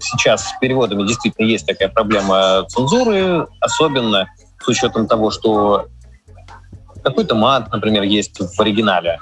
сейчас 0.00 0.48
с 0.48 0.58
переводами 0.58 1.06
действительно 1.06 1.46
есть 1.46 1.66
такая 1.66 1.88
проблема 1.88 2.64
цензуры, 2.68 3.46
особенно 3.60 4.26
с 4.62 4.68
учетом 4.68 5.06
того, 5.06 5.30
что 5.30 5.86
какой-то 7.06 7.36
мат, 7.36 7.70
например, 7.72 8.02
есть 8.02 8.40
в 8.40 8.60
оригинале, 8.60 9.20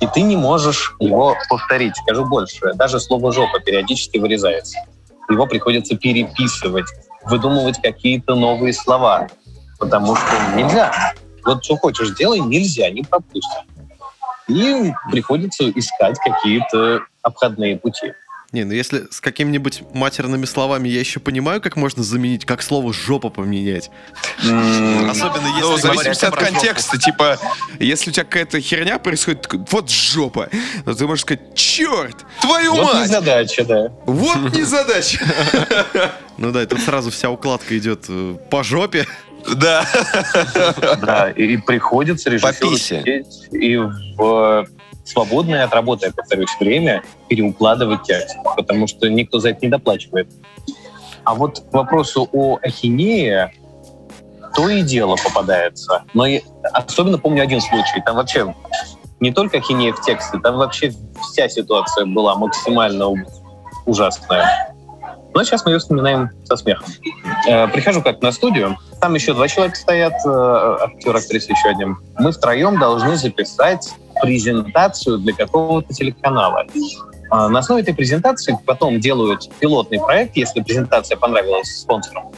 и 0.00 0.08
ты 0.08 0.22
не 0.22 0.36
можешь 0.36 0.96
его 0.98 1.36
повторить. 1.48 1.96
Скажу 1.96 2.24
больше, 2.26 2.72
даже 2.74 2.98
слово 2.98 3.32
«жопа» 3.32 3.60
периодически 3.60 4.18
вырезается. 4.18 4.78
Его 5.30 5.46
приходится 5.46 5.96
переписывать, 5.96 6.86
выдумывать 7.26 7.80
какие-то 7.80 8.34
новые 8.34 8.72
слова, 8.72 9.28
потому 9.78 10.16
что 10.16 10.56
нельзя. 10.56 10.92
Вот 11.44 11.64
что 11.64 11.76
хочешь 11.76 12.10
делай, 12.16 12.40
нельзя, 12.40 12.90
не 12.90 13.02
пропустят. 13.02 13.62
И 14.48 14.92
приходится 15.12 15.70
искать 15.70 16.18
какие-то 16.18 17.02
обходные 17.22 17.78
пути. 17.78 18.12
Не, 18.54 18.62
ну 18.62 18.72
если 18.72 19.08
с 19.10 19.20
какими-нибудь 19.20 19.82
матерными 19.94 20.44
словами 20.44 20.88
я 20.88 21.00
еще 21.00 21.18
понимаю, 21.18 21.60
как 21.60 21.74
можно 21.74 22.04
заменить, 22.04 22.44
как 22.44 22.62
слово 22.62 22.92
«жопа» 22.92 23.28
поменять. 23.28 23.90
Особенно 24.38 25.48
если... 25.48 25.60
Ну, 25.60 25.76
в 25.76 25.80
зависимости 25.80 26.24
от 26.24 26.36
контекста. 26.36 26.96
Типа, 26.96 27.36
если 27.80 28.10
у 28.10 28.12
тебя 28.12 28.22
какая-то 28.22 28.60
херня 28.60 29.00
происходит, 29.00 29.48
вот 29.72 29.90
жопа, 29.90 30.50
то 30.84 30.94
ты 30.94 31.04
можешь 31.04 31.22
сказать, 31.22 31.52
черт, 31.56 32.24
твою 32.40 32.76
мать! 32.76 32.84
Вот 32.84 33.00
не 33.00 33.06
задача, 33.08 33.64
да. 33.64 33.88
Вот 34.06 34.52
не 34.54 34.62
задача. 34.62 35.18
Ну 36.36 36.50
да, 36.50 36.64
и 36.64 36.66
тут 36.66 36.80
сразу 36.80 37.12
вся 37.12 37.30
укладка 37.30 37.78
идет 37.78 38.06
э, 38.08 38.36
по 38.50 38.64
жопе. 38.64 39.06
Да. 39.54 39.86
Да, 41.00 41.30
и 41.30 41.56
приходится 41.58 42.28
режиссеру 42.28 42.76
сидеть 42.76 43.48
и 43.52 43.76
в 43.76 44.66
свободное 45.04 45.64
от 45.64 45.72
работы, 45.72 46.06
я 46.06 46.12
повторюсь, 46.12 46.50
время 46.58 47.02
переукладывать 47.28 48.02
текст, 48.04 48.36
потому 48.56 48.86
что 48.86 49.08
никто 49.08 49.38
за 49.38 49.50
это 49.50 49.60
не 49.62 49.68
доплачивает. 49.68 50.28
А 51.24 51.34
вот 51.34 51.60
к 51.60 51.72
вопросу 51.72 52.28
о 52.32 52.58
ахинее 52.62 53.52
то 54.54 54.68
и 54.68 54.82
дело 54.82 55.16
попадается. 55.16 56.04
Но 56.14 56.26
и, 56.26 56.42
особенно 56.72 57.18
помню 57.18 57.42
один 57.42 57.60
случай. 57.60 58.00
Там 58.04 58.16
вообще 58.16 58.54
не 59.20 59.32
только 59.32 59.58
ахинея 59.58 59.92
в 59.92 60.00
тексте, 60.00 60.38
там 60.38 60.56
вообще 60.56 60.92
вся 61.22 61.48
ситуация 61.48 62.06
была 62.06 62.36
максимально 62.36 63.12
ужасная. 63.86 64.74
Но 65.34 65.42
сейчас 65.42 65.64
мы 65.64 65.72
ее 65.72 65.78
вспоминаем 65.80 66.30
со 66.44 66.56
смехом. 66.56 66.86
Э, 67.48 67.66
прихожу 67.66 68.02
как 68.02 68.22
на 68.22 68.30
студию, 68.30 68.76
там 69.00 69.14
еще 69.14 69.34
два 69.34 69.48
человека 69.48 69.76
стоят, 69.76 70.12
э, 70.24 70.76
актер, 70.82 71.16
актриса 71.16 71.50
еще 71.50 71.70
один. 71.70 71.96
Мы 72.18 72.30
втроем 72.30 72.78
должны 72.78 73.16
записать 73.16 73.92
презентацию 74.20 75.18
для 75.18 75.34
какого-то 75.34 75.92
телеканала. 75.92 76.66
А 77.30 77.48
на 77.48 77.58
основе 77.60 77.82
этой 77.82 77.94
презентации 77.94 78.58
потом 78.64 79.00
делают 79.00 79.50
пилотный 79.58 79.98
проект, 79.98 80.36
если 80.36 80.62
презентация 80.62 81.16
понравилась 81.16 81.80
спонсорам, 81.80 82.32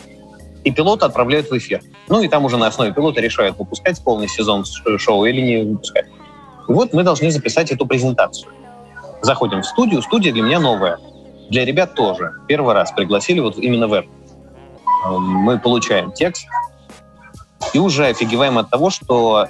и 0.65 0.71
пилота 0.71 1.07
отправляют 1.07 1.51
в 1.51 1.57
эфир. 1.57 1.83
Ну 2.09 2.23
и 2.23 2.29
там 2.29 2.45
уже 2.45 2.57
на 2.57 2.69
основе 2.69 2.93
пилота 2.93 3.21
решают, 3.21 3.59
выпускать 3.59 4.03
полный 4.03 4.29
сезон 4.29 4.65
шоу 4.99 5.25
или 5.25 5.41
не 5.41 5.65
выпускать. 5.65 6.07
И 6.69 6.73
вот 6.73 6.93
мы 6.93 7.03
должны 7.03 7.31
записать 7.31 7.71
эту 7.71 7.87
презентацию. 7.87 8.51
Заходим 9.23 9.63
в 9.63 9.67
студию. 9.67 10.03
Студия 10.03 10.33
для 10.33 10.43
меня 10.43 10.61
новая. 10.61 10.99
Для 11.51 11.65
ребят 11.65 11.95
тоже. 11.95 12.33
Первый 12.49 12.75
раз 12.75 12.93
пригласили 12.93 13.41
вот 13.41 13.59
именно 13.59 13.87
в 13.87 13.93
эту. 13.93 14.09
Мы 15.09 15.59
получаем 15.59 16.13
текст 16.13 16.47
и 17.73 17.79
уже 17.79 18.07
офигеваем 18.07 18.59
от 18.59 18.71
того, 18.71 18.91
что 18.91 19.47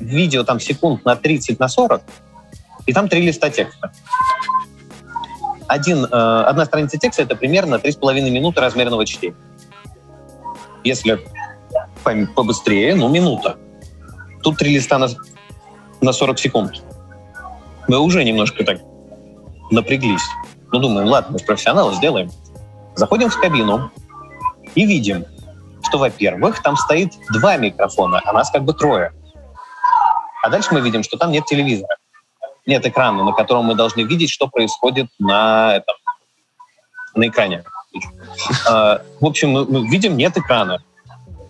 видео 0.00 0.44
там 0.44 0.58
секунд 0.58 1.04
на 1.04 1.14
30, 1.14 1.60
на 1.60 1.68
40, 1.68 2.02
и 2.86 2.92
там 2.92 3.08
три 3.08 3.22
листа 3.22 3.50
текста. 3.50 3.92
Один, 5.68 6.04
э, 6.04 6.08
одна 6.08 6.64
страница 6.64 6.98
текста— 6.98 7.22
это 7.24 7.36
примерно 7.36 7.76
3,5 7.76 8.30
минуты 8.30 8.60
размерного 8.60 9.06
чтения. 9.06 9.36
Если 10.82 11.20
побыстрее, 12.34 12.94
ну, 12.94 13.08
минута. 13.08 13.56
Тут 14.42 14.56
три 14.56 14.74
листа 14.74 14.98
на, 14.98 15.08
на 16.00 16.12
40 16.12 16.38
секунд. 16.38 16.82
Мы 17.86 17.98
уже 17.98 18.24
немножко 18.24 18.64
так 18.64 18.80
напряглись. 19.70 20.22
Ну, 20.72 20.80
думаем, 20.80 21.08
ладно, 21.08 21.32
мы 21.32 21.38
же 21.38 21.44
профессионалы, 21.44 21.94
сделаем. 21.94 22.30
Заходим 22.96 23.30
в 23.30 23.40
кабину 23.40 23.90
и 24.74 24.86
видим, 24.86 25.24
что, 25.82 25.98
во-первых, 25.98 26.62
там 26.62 26.76
стоит 26.76 27.12
два 27.32 27.56
микрофона, 27.56 28.20
а 28.24 28.32
нас 28.32 28.50
как 28.50 28.64
бы 28.64 28.72
трое. 28.72 29.12
А 30.42 30.48
дальше 30.48 30.72
мы 30.72 30.80
видим, 30.80 31.02
что 31.02 31.16
там 31.16 31.30
нет 31.32 31.44
телевизора, 31.46 31.96
нет 32.66 32.86
экрана, 32.86 33.24
на 33.24 33.32
котором 33.32 33.66
мы 33.66 33.74
должны 33.74 34.02
видеть, 34.02 34.30
что 34.30 34.46
происходит 34.48 35.08
на, 35.18 35.76
этом, 35.76 35.94
на 37.14 37.28
экране. 37.28 37.64
А, 38.68 39.02
в 39.20 39.26
общем, 39.26 39.50
мы 39.50 39.86
видим, 39.88 40.16
нет 40.16 40.36
экрана, 40.36 40.82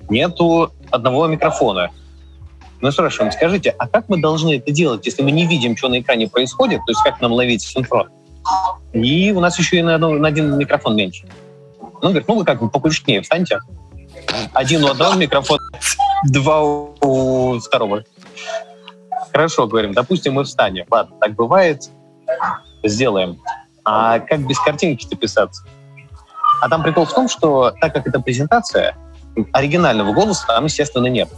нету 0.08 0.72
одного 0.90 1.26
микрофона. 1.26 1.90
Мы 2.80 2.92
спрашиваем, 2.92 3.30
скажите, 3.30 3.70
а 3.78 3.86
как 3.86 4.08
мы 4.08 4.18
должны 4.18 4.56
это 4.56 4.72
делать, 4.72 5.04
если 5.04 5.22
мы 5.22 5.30
не 5.32 5.46
видим, 5.46 5.76
что 5.76 5.88
на 5.88 6.00
экране 6.00 6.28
происходит, 6.28 6.80
то 6.86 6.92
есть 6.92 7.02
как 7.02 7.20
нам 7.20 7.32
ловить 7.32 7.62
синхрон? 7.62 8.08
И 8.92 9.32
у 9.32 9.40
нас 9.40 9.58
еще 9.58 9.78
и 9.78 9.82
на, 9.82 9.98
на 9.98 10.28
один 10.28 10.56
микрофон 10.56 10.96
меньше. 10.96 11.28
Он 12.02 12.10
говорит, 12.10 12.26
ну 12.26 12.36
вы 12.36 12.44
как 12.44 12.60
бы 12.60 12.70
покрупнее 12.70 13.20
встаньте. 13.20 13.60
Один 14.54 14.82
у 14.84 14.88
одного 14.88 15.14
микрофона, 15.14 15.60
два 16.24 16.62
у 16.62 17.58
второго. 17.60 18.04
Хорошо, 19.32 19.66
говорим, 19.66 19.92
допустим, 19.92 20.34
мы 20.34 20.44
встанем. 20.44 20.86
Ладно, 20.90 21.16
так 21.20 21.34
бывает, 21.34 21.90
сделаем. 22.82 23.38
А 23.84 24.18
как 24.18 24.46
без 24.46 24.58
картинки-то 24.58 25.16
писаться? 25.16 25.64
А 26.60 26.68
там 26.68 26.82
прикол 26.82 27.06
в 27.06 27.12
том, 27.12 27.28
что 27.28 27.72
так 27.80 27.94
как 27.94 28.06
это 28.06 28.20
презентация, 28.20 28.94
оригинального 29.52 30.12
голоса 30.12 30.46
там, 30.46 30.64
естественно, 30.64 31.06
нет. 31.06 31.28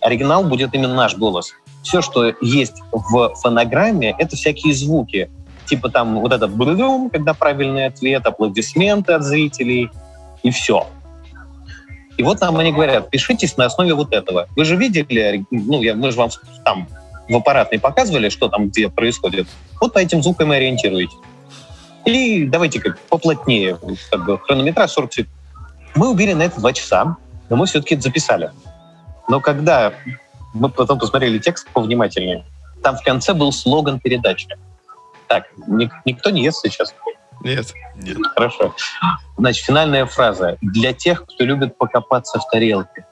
Оригинал 0.00 0.44
будет 0.44 0.74
именно 0.74 0.94
наш 0.94 1.16
голос. 1.16 1.52
Все, 1.82 2.02
что 2.02 2.32
есть 2.40 2.82
в 2.92 3.34
фонограмме, 3.36 4.14
это 4.18 4.36
всякие 4.36 4.74
звуки. 4.74 5.30
Типа 5.66 5.88
там 5.90 6.20
вот 6.20 6.32
этот 6.32 6.50
блюм, 6.50 7.10
когда 7.10 7.34
правильный 7.34 7.86
ответ, 7.86 8.24
аплодисменты 8.26 9.14
от 9.14 9.22
зрителей, 9.22 9.90
и 10.42 10.50
все. 10.50 10.86
И 12.16 12.22
вот 12.22 12.40
нам 12.40 12.56
они 12.58 12.72
говорят, 12.72 13.10
пишитесь 13.10 13.56
на 13.56 13.66
основе 13.66 13.94
вот 13.94 14.12
этого. 14.12 14.48
Вы 14.56 14.64
же 14.64 14.76
видели, 14.76 15.44
ну, 15.50 15.82
я, 15.82 15.94
мы 15.94 16.10
же 16.10 16.18
вам 16.18 16.30
там 16.64 16.88
в 17.28 17.36
аппаратной 17.36 17.78
показывали, 17.78 18.28
что 18.28 18.48
там 18.48 18.68
где 18.68 18.88
происходит. 18.88 19.46
Вот 19.80 19.92
по 19.92 19.98
этим 19.98 20.22
звукам 20.22 20.52
и 20.52 20.56
ориентируйтесь. 20.56 21.16
И 22.04 22.46
давайте 22.46 22.80
как 22.80 22.98
поплотнее, 23.00 23.78
как 24.10 24.24
бы 24.24 24.38
хронометраж 24.38 24.90
40 24.90 25.12
секунд. 25.12 25.34
Мы 25.94 26.10
убили 26.10 26.32
на 26.32 26.42
это 26.42 26.60
два 26.60 26.72
часа, 26.72 27.16
но 27.48 27.56
мы 27.56 27.66
все-таки 27.66 27.94
это 27.94 28.04
записали. 28.04 28.50
Но 29.28 29.40
когда 29.40 29.92
мы 30.54 30.68
потом 30.70 30.98
посмотрели 30.98 31.38
текст 31.38 31.68
повнимательнее, 31.70 32.44
там 32.82 32.96
в 32.96 33.02
конце 33.02 33.34
был 33.34 33.52
слоган 33.52 34.00
передачи. 34.00 34.48
Так, 35.26 35.44
ник- 35.66 35.92
никто 36.04 36.30
не 36.30 36.44
ест 36.44 36.60
сейчас. 36.62 36.94
Нет. 37.42 37.72
Нет. 37.96 38.16
Хорошо. 38.34 38.74
Значит, 39.36 39.64
финальная 39.64 40.06
фраза. 40.06 40.56
Для 40.62 40.92
тех, 40.92 41.24
кто 41.24 41.44
любит 41.44 41.76
покопаться 41.76 42.38
в 42.38 42.48
тарелке. 42.50 43.06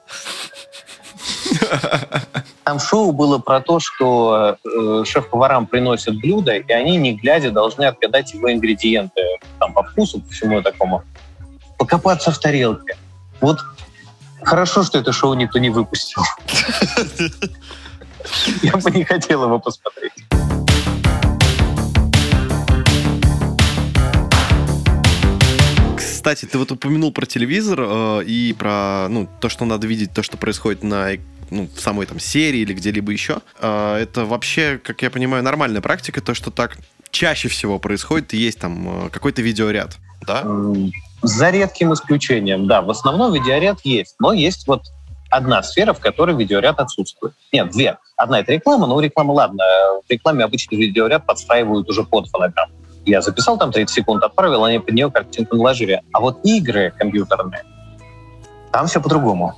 Там 2.63 2.79
шоу 2.79 3.13
было 3.13 3.37
про 3.37 3.61
то, 3.61 3.79
что 3.79 4.57
э, 4.63 5.03
шеф-поварам 5.05 5.67
приносят 5.67 6.19
блюдо, 6.19 6.55
и 6.55 6.71
они, 6.73 6.97
не 6.97 7.15
глядя, 7.15 7.51
должны 7.51 7.85
отгадать 7.85 8.33
его 8.33 8.51
ингредиенты. 8.51 9.21
Там 9.59 9.73
по 9.73 9.83
вкусу, 9.83 10.19
по 10.19 10.33
всему 10.33 10.61
такому. 10.61 11.03
Покопаться 11.77 12.31
в 12.31 12.39
тарелке. 12.39 12.97
Вот 13.39 13.59
хорошо, 14.41 14.83
что 14.83 14.99
это 14.99 15.13
шоу 15.13 15.35
никто 15.35 15.59
не 15.59 15.69
выпустил. 15.69 16.23
Я 18.63 18.75
бы 18.75 18.91
не 18.91 19.03
хотел 19.03 19.43
его 19.43 19.59
посмотреть. 19.59 20.13
Кстати, 26.27 26.43
ты 26.43 26.57
вот 26.57 26.69
упомянул 26.73 27.13
про 27.13 27.25
телевизор 27.25 27.79
э, 27.81 28.23
и 28.25 28.53
про 28.59 29.07
ну, 29.07 29.29
то, 29.39 29.47
что 29.47 29.63
надо 29.63 29.87
видеть, 29.87 30.11
то, 30.11 30.23
что 30.23 30.35
происходит 30.35 30.83
на 30.83 31.11
ну, 31.49 31.69
в 31.73 31.79
самой 31.79 32.05
там 32.05 32.19
серии 32.19 32.59
или 32.59 32.73
где-либо 32.73 33.13
еще. 33.13 33.37
Э, 33.61 33.95
это 33.95 34.25
вообще, 34.25 34.77
как 34.77 35.01
я 35.03 35.09
понимаю, 35.09 35.41
нормальная 35.41 35.79
практика, 35.79 36.19
то, 36.19 36.33
что 36.33 36.51
так 36.51 36.79
чаще 37.11 37.47
всего 37.47 37.79
происходит, 37.79 38.33
и 38.33 38.37
есть 38.37 38.59
там 38.59 39.05
э, 39.05 39.09
какой-то 39.09 39.41
видеоряд, 39.41 39.99
да? 40.27 40.43
За 41.21 41.49
редким 41.49 41.93
исключением, 41.93 42.67
да. 42.67 42.81
В 42.81 42.89
основном 42.89 43.33
видеоряд 43.33 43.79
есть, 43.85 44.15
но 44.19 44.33
есть 44.33 44.67
вот 44.67 44.81
одна 45.29 45.63
сфера, 45.63 45.93
в 45.93 46.01
которой 46.01 46.35
видеоряд 46.35 46.81
отсутствует. 46.81 47.35
Нет, 47.53 47.71
две. 47.71 47.99
Одна— 48.17 48.39
это 48.41 48.51
реклама, 48.51 48.85
но 48.85 48.99
реклама, 48.99 49.31
ладно, 49.31 49.63
в 50.05 50.11
рекламе 50.11 50.43
обычно 50.43 50.75
видеоряд 50.75 51.25
подстраивают 51.25 51.89
уже 51.89 52.03
под 52.03 52.27
фонограмму 52.27 52.73
я 53.07 53.21
записал 53.21 53.57
там 53.57 53.71
30 53.71 53.93
секунд, 53.93 54.23
отправил, 54.23 54.63
они 54.63 54.79
под 54.79 54.93
нее 54.93 55.09
картинку 55.09 55.55
наложили. 55.55 56.01
А 56.11 56.19
вот 56.19 56.39
игры 56.43 56.93
компьютерные, 56.97 57.63
там 58.71 58.87
все 58.87 59.01
по-другому. 59.01 59.55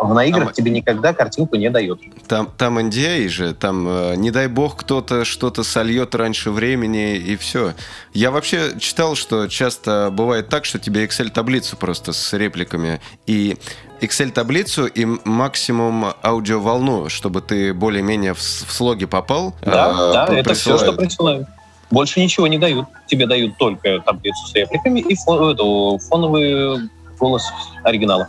На 0.00 0.24
играх 0.24 0.44
там, 0.44 0.52
тебе 0.52 0.70
никогда 0.70 1.12
картинку 1.12 1.56
не 1.56 1.70
дают. 1.70 2.00
Там, 2.28 2.48
там 2.56 2.78
NDA 2.78 3.26
а 3.26 3.28
же, 3.28 3.54
там, 3.54 3.88
э, 3.88 4.14
не 4.16 4.30
дай 4.30 4.46
бог, 4.46 4.76
кто-то 4.76 5.24
что-то 5.24 5.64
сольет 5.64 6.14
раньше 6.14 6.52
времени, 6.52 7.16
и 7.16 7.36
все. 7.36 7.74
Я 8.12 8.30
вообще 8.30 8.78
читал, 8.78 9.16
что 9.16 9.48
часто 9.48 10.10
бывает 10.12 10.48
так, 10.48 10.66
что 10.66 10.78
тебе 10.78 11.04
Excel-таблицу 11.04 11.76
просто 11.76 12.12
с 12.12 12.32
репликами, 12.32 13.00
и 13.26 13.56
Excel-таблицу 14.00 14.86
и 14.86 15.04
максимум 15.24 16.12
аудиоволну, 16.22 17.08
чтобы 17.08 17.40
ты 17.40 17.74
более-менее 17.74 18.34
в, 18.34 18.38
в 18.38 18.72
слоги 18.72 19.06
попал. 19.06 19.56
Да, 19.62 19.90
э, 19.90 20.12
да, 20.12 20.26
это 20.38 20.54
все, 20.54 20.78
что 20.78 20.92
присылают. 20.92 21.48
Больше 21.90 22.20
ничего 22.20 22.46
не 22.46 22.58
дают. 22.58 22.86
Тебе 23.06 23.26
дают 23.26 23.56
только 23.56 24.00
таблицу 24.00 24.46
с 24.46 24.54
репликами 24.54 25.00
и 25.00 25.14
фон, 25.14 25.50
эту, 25.50 25.98
фоновый 26.08 26.88
голос 27.18 27.44
оригинала. 27.82 28.28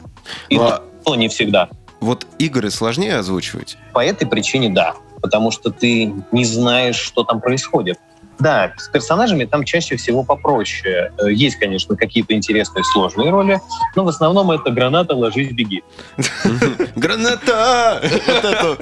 И 0.50 0.58
ну, 0.58 0.64
а... 0.64 0.82
то 1.04 1.16
не 1.16 1.28
всегда. 1.28 1.70
Вот 2.00 2.26
игры 2.38 2.72
сложнее 2.72 3.16
озвучивать? 3.16 3.78
По 3.94 4.04
этой 4.04 4.28
причине 4.28 4.70
да. 4.70 4.96
Потому 5.22 5.52
что 5.52 5.70
ты 5.70 6.14
не 6.32 6.46
знаешь, 6.46 6.96
что 6.96 7.24
там 7.24 7.42
происходит. 7.42 8.00
Да, 8.40 8.72
с 8.78 8.88
персонажами 8.88 9.44
там 9.44 9.66
чаще 9.66 9.98
всего 9.98 10.24
попроще. 10.24 11.12
Э, 11.18 11.30
есть, 11.30 11.58
конечно, 11.58 11.98
какие-то 11.98 12.34
интересные 12.34 12.86
сложные 12.86 13.32
роли, 13.32 13.60
но 13.98 14.06
в 14.06 14.08
основном 14.08 14.50
это 14.52 14.72
граната, 14.72 15.14
ложись, 15.14 15.52
беги. 15.52 15.84
Граната! 16.96 18.02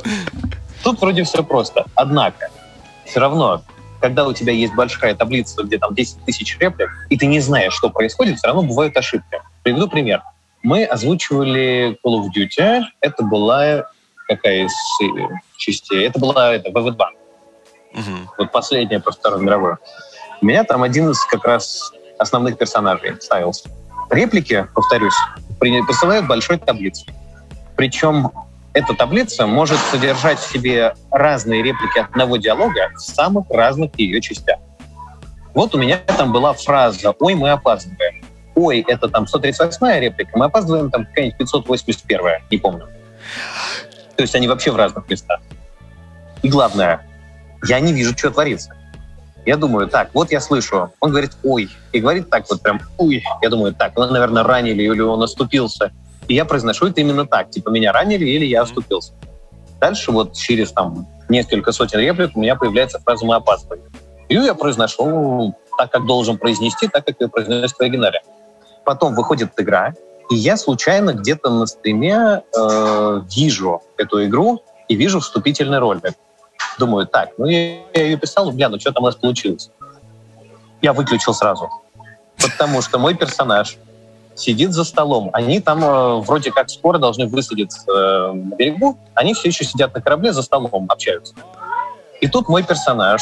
Тут 0.83 1.01
вроде 1.01 1.23
все 1.23 1.43
просто. 1.43 1.85
Однако, 1.95 2.49
все 3.05 3.19
равно 3.19 3.63
когда 3.99 4.27
у 4.27 4.33
тебя 4.33 4.53
есть 4.53 4.73
большая 4.75 5.15
таблица, 5.15 5.63
где 5.63 5.77
там 5.77 5.93
10 5.93 6.25
тысяч 6.25 6.57
реплик, 6.59 6.89
и 7.09 7.17
ты 7.17 7.25
не 7.25 7.39
знаешь, 7.39 7.73
что 7.73 7.89
происходит, 7.89 8.37
все 8.37 8.47
равно 8.47 8.63
бывают 8.63 8.95
ошибки. 8.97 9.41
Приведу 9.63 9.87
пример. 9.87 10.21
Мы 10.63 10.85
озвучивали 10.85 11.97
Call 12.05 12.21
of 12.21 12.27
Duty. 12.35 12.83
Это 13.01 13.23
была 13.23 13.85
какая 14.27 14.65
из 14.65 14.73
э, 15.01 15.35
частей? 15.57 16.05
Это 16.05 16.19
была 16.19 16.53
это, 16.53 16.69
VV2. 16.69 16.99
Угу. 17.93 18.31
Вот 18.37 18.51
последняя 18.51 18.99
про 18.99 19.11
Вторую 19.11 19.41
мировую. 19.43 19.77
У 20.41 20.45
меня 20.45 20.63
там 20.63 20.83
один 20.83 21.09
из 21.09 21.23
как 21.25 21.45
раз 21.45 21.91
основных 22.19 22.57
персонажей 22.57 23.19
ставился. 23.21 23.69
Реплики, 24.09 24.67
повторюсь, 24.73 25.15
присылают 25.59 26.27
большой 26.27 26.57
таблице. 26.57 27.05
Причем 27.75 28.31
эта 28.77 28.93
таблица 28.93 29.47
может 29.47 29.79
содержать 29.89 30.37
в 30.37 30.51
себе 30.51 30.93
разные 31.09 31.63
реплики 31.63 31.97
одного 31.97 32.37
диалога 32.37 32.91
в 32.93 32.99
самых 32.99 33.49
разных 33.49 33.97
ее 33.97 34.21
частях. 34.21 34.59
Вот 35.55 35.73
у 35.73 35.79
меня 35.79 35.97
там 35.97 36.31
была 36.31 36.53
фраза 36.53 37.11
«Ой, 37.19 37.33
мы 37.33 37.49
опаздываем». 37.49 38.23
«Ой, 38.53 38.85
это 38.87 39.07
там 39.07 39.23
138-я 39.23 39.99
реплика, 39.99 40.37
мы 40.37 40.45
опаздываем 40.45 40.91
там 40.91 41.05
какая-нибудь 41.05 41.51
581-я, 41.51 42.41
не 42.51 42.57
помню». 42.59 42.87
То 44.15 44.21
есть 44.21 44.35
они 44.35 44.47
вообще 44.47 44.69
в 44.71 44.75
разных 44.75 45.09
местах. 45.09 45.39
И 46.43 46.49
главное, 46.49 47.03
я 47.63 47.79
не 47.79 47.93
вижу, 47.93 48.15
что 48.15 48.29
творится. 48.29 48.75
Я 49.43 49.57
думаю, 49.57 49.87
так, 49.87 50.11
вот 50.13 50.31
я 50.31 50.39
слышу. 50.39 50.93
Он 50.99 51.09
говорит 51.09 51.31
«Ой». 51.43 51.67
И 51.93 51.99
говорит 51.99 52.29
так 52.29 52.47
вот 52.47 52.61
прям 52.61 52.79
«Уй». 52.99 53.23
Я 53.41 53.49
думаю, 53.49 53.73
так, 53.73 53.97
он, 53.97 54.11
наверное, 54.13 54.43
ранили 54.43 54.83
или 54.83 55.01
он 55.01 55.23
оступился. 55.23 55.91
И 56.27 56.33
я 56.33 56.45
произношу 56.45 56.87
это 56.87 57.01
именно 57.01 57.25
так, 57.25 57.49
типа 57.49 57.69
меня 57.69 57.91
ранили 57.91 58.25
или 58.25 58.45
я 58.45 58.61
оступился. 58.61 59.13
Дальше 59.79 60.11
вот 60.11 60.33
через 60.33 60.71
там 60.71 61.07
несколько 61.29 61.71
сотен 61.71 61.99
реплик 61.99 62.35
у 62.35 62.39
меня 62.39 62.55
появляется 62.55 62.99
фраза 62.99 63.25
«мы 63.25 63.35
опаздываем». 63.35 63.83
И 64.27 64.35
я 64.35 64.53
произношу 64.53 65.55
так, 65.77 65.91
как 65.91 66.05
должен 66.05 66.37
произнести, 66.37 66.87
так, 66.87 67.05
как 67.05 67.15
я 67.19 67.27
произнес 67.27 67.71
в 67.71 67.79
оригинале. 67.79 68.21
Потом 68.83 69.15
выходит 69.15 69.51
игра, 69.57 69.93
и 70.29 70.35
я 70.35 70.57
случайно 70.57 71.13
где-то 71.13 71.49
на 71.49 71.65
стриме 71.65 72.41
э, 72.57 73.21
вижу 73.35 73.81
эту 73.97 74.25
игру 74.25 74.61
и 74.89 74.95
вижу 74.95 75.19
вступительный 75.19 75.79
ролик. 75.79 76.13
Думаю, 76.77 77.07
так, 77.07 77.29
ну 77.37 77.45
я, 77.45 77.79
я 77.93 78.03
ее 78.03 78.17
писал, 78.17 78.51
бля, 78.51 78.69
ну 78.69 78.79
что 78.79 78.91
там 78.91 79.03
у 79.03 79.05
нас 79.07 79.15
получилось? 79.15 79.71
Я 80.81 80.93
выключил 80.93 81.33
сразу. 81.33 81.69
Потому 82.41 82.81
что 82.81 82.99
мой 82.99 83.15
персонаж 83.15 83.77
сидит 84.37 84.71
за 84.71 84.83
столом. 84.83 85.29
Они 85.33 85.59
там 85.59 85.83
э, 85.83 86.21
вроде 86.21 86.51
как 86.51 86.69
скоро 86.69 86.99
должны 86.99 87.27
высадиться 87.27 87.81
э, 87.91 88.31
на 88.33 88.55
берегу. 88.55 88.97
Они 89.15 89.33
все 89.33 89.49
еще 89.49 89.65
сидят 89.65 89.93
на 89.93 90.01
корабле 90.01 90.31
за 90.31 90.43
столом, 90.43 90.85
общаются. 90.89 91.33
И 92.21 92.27
тут 92.27 92.47
мой 92.47 92.63
персонаж 92.63 93.21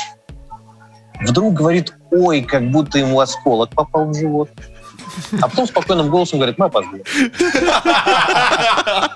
вдруг 1.22 1.54
говорит, 1.54 1.94
ой, 2.12 2.42
как 2.42 2.70
будто 2.70 3.00
ему 3.00 3.20
осколок 3.20 3.72
попал 3.72 4.06
в 4.06 4.14
живот. 4.14 4.50
А 5.42 5.48
потом 5.48 5.68
спокойным 5.68 6.10
голосом 6.10 6.40
говорит, 6.40 6.58
мы 6.58 6.66
опаздываем. 6.66 7.06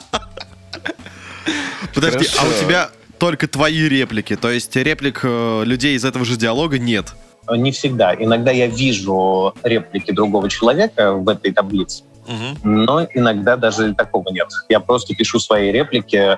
Подожди, 1.93 2.27
а 2.39 2.45
у 2.45 2.53
тебя 2.53 2.89
только 3.17 3.47
твои 3.47 3.89
реплики, 3.89 4.35
то 4.35 4.49
есть 4.49 4.75
реплик 4.75 5.21
э, 5.23 5.63
людей 5.65 5.95
из 5.95 6.05
этого 6.05 6.23
же 6.23 6.37
диалога 6.37 6.79
нет? 6.79 7.15
Не 7.55 7.71
всегда. 7.71 8.13
Иногда 8.15 8.51
я 8.51 8.67
вижу 8.67 9.53
реплики 9.63 10.11
другого 10.11 10.49
человека 10.49 11.13
в 11.13 11.27
этой 11.29 11.51
таблице, 11.51 12.03
угу. 12.25 12.59
но 12.63 13.07
иногда 13.13 13.55
даже 13.55 13.93
такого 13.93 14.29
нет. 14.31 14.47
Я 14.69 14.79
просто 14.79 15.15
пишу 15.15 15.39
свои 15.39 15.71
реплики 15.71 16.37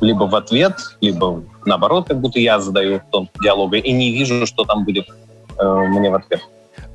либо 0.00 0.24
в 0.24 0.34
ответ, 0.34 0.74
либо 1.00 1.42
наоборот, 1.64 2.08
как 2.08 2.20
будто 2.20 2.38
я 2.38 2.60
задаю 2.60 3.00
тон 3.10 3.28
диалога, 3.42 3.76
и 3.76 3.92
не 3.92 4.12
вижу, 4.12 4.46
что 4.46 4.64
там 4.64 4.84
будет 4.84 5.06
э, 5.58 5.64
мне 5.64 6.10
в 6.10 6.14
ответ. 6.14 6.40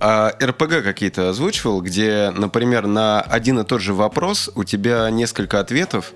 А 0.01 0.32
РПГ 0.41 0.84
какие-то 0.84 1.29
озвучивал, 1.29 1.82
где, 1.82 2.32
например, 2.36 2.88
на 2.88 3.21
один 3.21 3.60
и 3.60 3.63
тот 3.63 3.82
же 3.82 3.93
вопрос 3.93 4.49
у 4.55 4.63
тебя 4.63 5.10
несколько 5.10 5.60
ответов, 5.60 6.13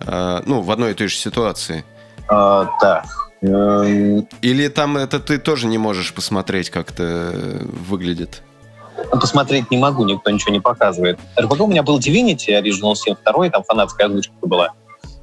э, 0.00 0.40
ну, 0.44 0.60
в 0.60 0.70
одной 0.70 0.92
и 0.92 0.94
той 0.94 1.08
же 1.08 1.16
ситуации? 1.16 1.84
А, 2.28 2.68
так, 2.80 3.04
Эм, 3.06 3.23
Или 3.44 4.68
там 4.68 4.96
это 4.96 5.20
ты 5.20 5.38
тоже 5.38 5.66
не 5.66 5.78
можешь 5.78 6.14
посмотреть, 6.14 6.70
как 6.70 6.90
это 6.90 7.32
выглядит? 7.88 8.42
Посмотреть 9.10 9.70
не 9.70 9.76
могу, 9.76 10.04
никто 10.04 10.30
ничего 10.30 10.52
не 10.52 10.60
показывает. 10.60 11.18
РПГ 11.38 11.60
у 11.60 11.66
меня 11.66 11.82
был 11.82 11.98
Divinity 11.98 12.50
Original 12.50 12.94
Sin 12.94 13.16
2, 13.24 13.50
там 13.50 13.62
фанатская 13.64 14.06
озвучка 14.06 14.32
была. 14.42 14.72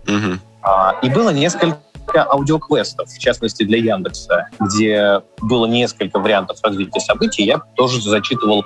Угу. 0.08 0.40
А, 0.62 0.96
и 1.02 1.10
было 1.10 1.30
несколько 1.30 1.80
аудиоквестов, 2.16 3.10
в 3.10 3.18
частности 3.18 3.64
для 3.64 3.78
Яндекса, 3.78 4.50
где 4.60 5.22
было 5.42 5.66
несколько 5.66 6.20
вариантов 6.20 6.60
развития 6.62 7.00
событий. 7.00 7.44
Я 7.44 7.60
тоже 7.76 8.02
зачитывал 8.02 8.66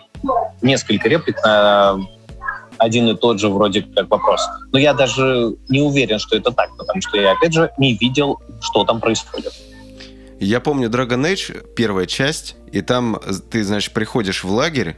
несколько 0.62 1.08
реплик 1.08 1.42
на 1.44 2.00
один 2.78 3.10
и 3.10 3.16
тот 3.16 3.40
же 3.40 3.50
вроде 3.50 3.82
как 3.82 4.10
вопрос. 4.10 4.42
Но 4.72 4.80
я 4.80 4.94
даже 4.94 5.56
не 5.70 5.82
уверен, 5.82 6.20
что 6.20 6.38
это 6.38 6.52
так, 6.52 6.76
потому 6.78 7.02
что 7.02 7.18
я, 7.18 7.32
опять 7.34 7.54
же, 7.54 7.72
не 7.78 7.94
видел, 7.96 8.40
что 8.62 8.84
там 8.84 9.00
происходит. 9.00 9.54
Я 10.40 10.60
помню 10.60 10.90
Dragon 10.90 11.22
Age, 11.22 11.66
первая 11.76 12.06
часть, 12.06 12.56
и 12.72 12.82
там 12.82 13.20
ты, 13.50 13.64
значит, 13.64 13.94
приходишь 13.94 14.44
в 14.44 14.52
лагерь, 14.52 14.98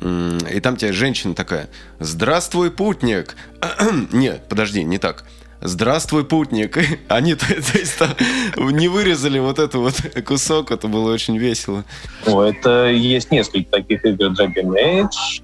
и 0.00 0.60
там 0.60 0.76
тебе 0.76 0.92
женщина 0.92 1.34
такая, 1.34 1.68
«Здравствуй, 1.98 2.70
путник!» 2.70 3.36
Нет, 4.12 4.42
подожди, 4.48 4.84
не 4.84 4.98
так. 4.98 5.24
Здравствуй, 5.60 6.24
путник. 6.24 6.78
Они, 7.08 7.34
то, 7.34 7.46
то 7.46 7.78
есть, 7.78 7.98
там, 7.98 8.10
не 8.70 8.88
вырезали 8.88 9.38
вот 9.38 9.58
этот 9.58 9.74
вот 9.74 9.94
кусок, 10.24 10.70
это 10.70 10.86
было 10.86 11.12
очень 11.12 11.38
весело. 11.38 11.84
Ну, 12.26 12.42
это 12.42 12.90
есть 12.90 13.30
несколько 13.30 13.70
таких 13.70 14.04
игр 14.04 14.26
Dragon 14.26 14.74
Age, 14.76 15.42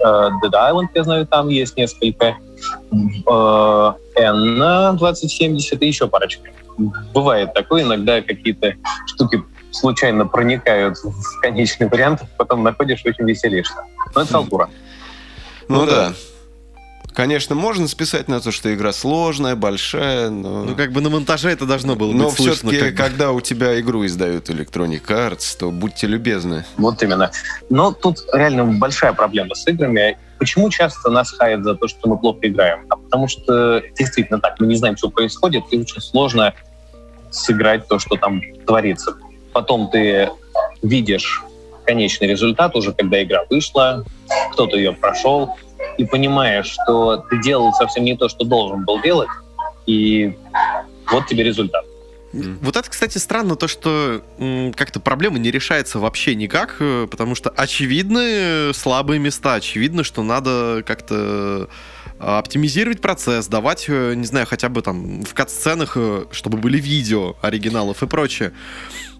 Dead 0.00 0.52
Island, 0.52 0.88
я 0.94 1.04
знаю, 1.04 1.26
там 1.26 1.48
есть 1.48 1.76
несколько, 1.76 2.36
uh, 3.26 3.94
N 4.16 4.96
2070 4.96 5.82
и 5.82 5.86
еще 5.86 6.08
парочка. 6.08 6.50
Бывает 7.12 7.54
такое, 7.54 7.82
иногда 7.82 8.20
какие-то 8.22 8.74
штуки 9.06 9.42
случайно 9.70 10.26
проникают 10.26 10.96
в 10.98 11.40
конечный 11.40 11.88
вариант, 11.88 12.22
потом 12.36 12.62
находишь, 12.62 13.02
очень 13.04 13.24
веселишься. 13.24 13.76
Но 14.14 14.22
это 14.22 14.32
халтура. 14.32 14.70
Ну, 15.68 15.80
ну 15.80 15.86
да. 15.86 16.08
да. 16.08 16.14
Конечно, 17.18 17.56
можно 17.56 17.88
списать 17.88 18.28
на 18.28 18.40
то, 18.40 18.52
что 18.52 18.72
игра 18.72 18.92
сложная, 18.92 19.56
большая, 19.56 20.30
но... 20.30 20.62
Ну, 20.62 20.76
как 20.76 20.92
бы 20.92 21.00
на 21.00 21.10
монтаже 21.10 21.50
это 21.50 21.66
должно 21.66 21.96
было 21.96 22.12
но 22.12 22.28
быть 22.30 22.38
Но 22.38 22.52
все-таки, 22.52 22.92
когда 22.92 23.32
у 23.32 23.40
тебя 23.40 23.80
игру 23.80 24.06
издают 24.06 24.48
Electronic 24.50 25.04
Arts, 25.04 25.58
то 25.58 25.72
будьте 25.72 26.06
любезны. 26.06 26.64
Вот 26.76 27.02
именно. 27.02 27.32
Но 27.70 27.90
тут 27.90 28.20
реально 28.32 28.66
большая 28.66 29.14
проблема 29.14 29.56
с 29.56 29.66
играми. 29.66 30.16
Почему 30.38 30.70
часто 30.70 31.10
нас 31.10 31.32
хаят 31.32 31.64
за 31.64 31.74
то, 31.74 31.88
что 31.88 32.08
мы 32.08 32.16
плохо 32.18 32.38
играем? 32.42 32.86
А 32.88 32.94
потому 32.94 33.26
что 33.26 33.82
действительно 33.98 34.38
так, 34.38 34.60
мы 34.60 34.68
не 34.68 34.76
знаем, 34.76 34.96
что 34.96 35.10
происходит, 35.10 35.64
и 35.72 35.80
очень 35.80 36.00
сложно 36.00 36.54
сыграть 37.32 37.88
то, 37.88 37.98
что 37.98 38.14
там 38.14 38.40
творится. 38.64 39.16
Потом 39.52 39.90
ты 39.90 40.30
видишь 40.84 41.42
конечный 41.84 42.28
результат 42.28 42.76
уже, 42.76 42.92
когда 42.92 43.20
игра 43.20 43.40
вышла, 43.50 44.04
кто-то 44.52 44.76
ее 44.76 44.92
прошел, 44.92 45.56
и 45.96 46.04
понимаешь, 46.04 46.66
что 46.66 47.24
ты 47.28 47.40
делал 47.40 47.72
совсем 47.72 48.04
не 48.04 48.16
то, 48.16 48.28
что 48.28 48.44
должен 48.44 48.84
был 48.84 49.00
делать, 49.00 49.28
и 49.86 50.36
вот 51.10 51.26
тебе 51.26 51.44
результат. 51.44 51.84
Вот 52.32 52.76
это, 52.76 52.90
кстати, 52.90 53.16
странно, 53.16 53.56
то, 53.56 53.68
что 53.68 54.22
как-то 54.76 55.00
проблема 55.00 55.38
не 55.38 55.50
решается 55.50 55.98
вообще 55.98 56.34
никак, 56.34 56.76
э, 56.78 57.06
потому 57.10 57.34
что 57.34 57.48
очевидны 57.48 58.74
слабые 58.74 59.18
места, 59.18 59.54
очевидно, 59.54 60.04
что 60.04 60.22
надо 60.22 60.82
как-то 60.86 61.70
а, 62.20 62.38
оптимизировать 62.38 63.00
процесс, 63.00 63.46
давать, 63.46 63.86
э, 63.88 64.14
не 64.14 64.24
знаю, 64.24 64.46
хотя 64.46 64.68
бы 64.68 64.82
там 64.82 65.22
в 65.22 65.34
кат-сценах, 65.34 65.92
э, 65.96 66.24
чтобы 66.32 66.58
были 66.58 66.78
видео 66.78 67.36
оригиналов 67.42 68.02
и 68.02 68.06
прочее. 68.06 68.52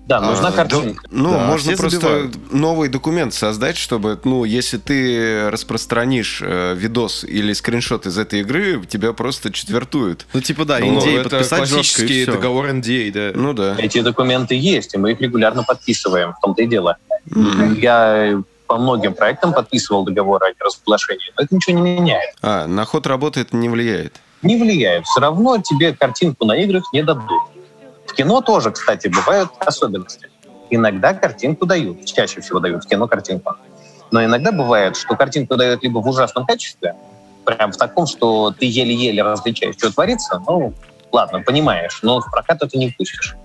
Да, 0.08 0.22
нужна 0.22 0.48
а, 0.48 0.52
картинка. 0.52 1.02
Да, 1.02 1.08
ну, 1.10 1.32
да, 1.32 1.46
можно 1.46 1.76
просто 1.76 2.00
забивают. 2.00 2.52
новый 2.52 2.88
документ 2.88 3.34
создать, 3.34 3.76
чтобы, 3.76 4.18
ну, 4.24 4.44
если 4.44 4.78
ты 4.78 5.50
распространишь 5.50 6.40
э, 6.42 6.74
видос 6.74 7.24
или 7.24 7.52
скриншот 7.52 8.06
из 8.06 8.16
этой 8.16 8.40
игры, 8.40 8.82
тебя 8.86 9.12
просто 9.12 9.52
четвертуют. 9.52 10.26
Ну, 10.32 10.40
типа, 10.40 10.64
да, 10.64 10.78
ну, 10.78 10.98
NDA 10.98 11.20
это 11.20 11.28
подписать 11.28 11.68
классический 11.68 12.24
договор 12.24 12.70
NDA, 12.70 13.12
да. 13.12 13.38
Ну, 13.38 13.52
да. 13.52 13.76
Эти 13.76 14.00
документы 14.00 14.54
есть, 14.54 14.94
и 14.94 14.98
мы 14.98 15.12
их 15.12 15.20
регулярно 15.20 15.62
подписываем, 15.62 16.32
в 16.32 16.40
том-то 16.40 16.62
и 16.62 16.66
дело. 16.66 16.96
Mm-hmm. 17.28 17.78
Я 17.78 18.42
по 18.66 18.78
многим 18.78 19.12
проектам 19.12 19.52
подписывал 19.52 20.04
договор 20.04 20.42
о 20.42 20.64
разглашении, 20.64 21.32
но 21.36 21.44
это 21.44 21.54
ничего 21.54 21.78
не 21.78 21.82
меняет. 21.82 22.34
А, 22.40 22.66
на 22.66 22.86
ход 22.86 23.06
работы 23.06 23.40
это 23.40 23.54
не 23.54 23.68
влияет? 23.68 24.20
Не 24.40 24.56
влияет. 24.56 25.04
Все 25.04 25.20
равно 25.20 25.58
тебе 25.58 25.92
картинку 25.92 26.46
на 26.46 26.56
играх 26.56 26.84
не 26.94 27.02
дадут 27.02 27.42
кино 28.14 28.40
тоже, 28.40 28.70
кстати, 28.70 29.08
бывают 29.08 29.50
особенности. 29.60 30.30
Иногда 30.70 31.14
картинку 31.14 31.66
дают, 31.66 32.04
чаще 32.04 32.40
всего 32.40 32.60
дают 32.60 32.84
в 32.84 32.88
кино 32.88 33.08
картинку. 33.08 33.56
Но 34.10 34.24
иногда 34.24 34.52
бывает, 34.52 34.96
что 34.96 35.16
картинку 35.16 35.56
дают 35.56 35.82
либо 35.82 35.98
в 35.98 36.08
ужасном 36.08 36.46
качестве, 36.46 36.94
прям 37.44 37.72
в 37.72 37.76
таком, 37.76 38.06
что 38.06 38.52
ты 38.58 38.66
еле-еле 38.66 39.22
различаешь, 39.22 39.76
что 39.76 39.92
творится, 39.92 40.42
ну, 40.46 40.74
ладно, 41.12 41.42
понимаешь, 41.42 42.00
но 42.02 42.20
в 42.20 42.30
прокат 42.30 42.62
это 42.62 42.76
не 42.78 42.90
пустишь. 42.90 43.36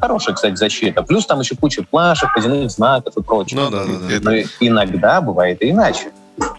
Хорошая, 0.00 0.34
кстати, 0.34 0.54
защита. 0.54 1.02
Плюс 1.02 1.26
там 1.26 1.40
еще 1.40 1.56
куча 1.56 1.82
плашек, 1.82 2.34
водяных 2.34 2.70
знаков 2.70 3.16
и 3.18 3.22
прочего. 3.22 3.60
Ну, 3.60 3.70
да, 3.70 3.84
да, 3.84 4.18
да. 4.18 4.30
Но 4.30 4.36
иногда 4.60 5.20
бывает 5.20 5.60
и 5.62 5.70
иначе. 5.70 6.10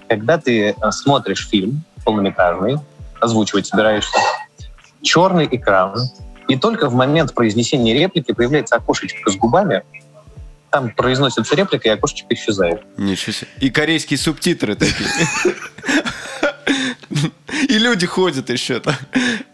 Когда 0.08 0.38
ты 0.38 0.76
э, 0.80 0.92
смотришь 0.92 1.50
фильм 1.50 1.84
полнометражный, 2.06 2.78
озвучивать 3.20 3.66
собираешься, 3.66 4.16
черный 5.02 5.48
экран, 5.50 5.96
и 6.52 6.58
только 6.58 6.90
в 6.90 6.94
момент 6.94 7.34
произнесения 7.34 7.94
реплики 7.94 8.34
появляется 8.34 8.76
окошечко 8.76 9.32
с 9.32 9.36
губами, 9.38 9.84
там 10.70 10.90
произносится 10.92 11.56
реплика, 11.56 11.88
и 11.88 11.92
окошечко 11.92 12.34
исчезает. 12.34 12.82
Ничего 12.98 13.32
себе. 13.32 13.48
И 13.62 13.70
корейские 13.70 14.18
субтитры 14.18 14.76
такие. 14.76 15.08
И 17.68 17.78
люди 17.78 18.06
ходят 18.06 18.50
еще 18.50 18.80
там. 18.80 18.96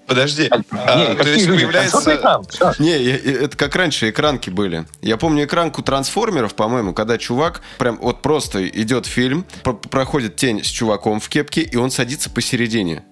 Подожди. 0.08 0.48
А, 0.50 0.62
а, 0.72 1.16
то 1.16 1.28
есть 1.28 1.48
появляется... 1.48 2.76
Не, 2.80 2.96
это 2.96 3.58
как 3.58 3.76
раньше 3.76 4.10
экранки 4.10 4.50
были. 4.50 4.86
Я 5.02 5.18
помню 5.18 5.46
экранку 5.46 5.84
трансформеров, 5.84 6.56
по-моему, 6.56 6.94
когда 6.94 7.18
чувак 7.18 7.62
прям 7.78 7.98
вот 7.98 8.22
просто 8.22 8.68
идет 8.68 9.06
фильм, 9.06 9.46
проходит 9.64 10.36
тень 10.36 10.64
с 10.64 10.68
чуваком 10.68 11.20
в 11.20 11.30
кепке, 11.30 11.62
и 11.62 11.76
он 11.76 11.92
садится 11.92 12.30
посередине 12.30 13.04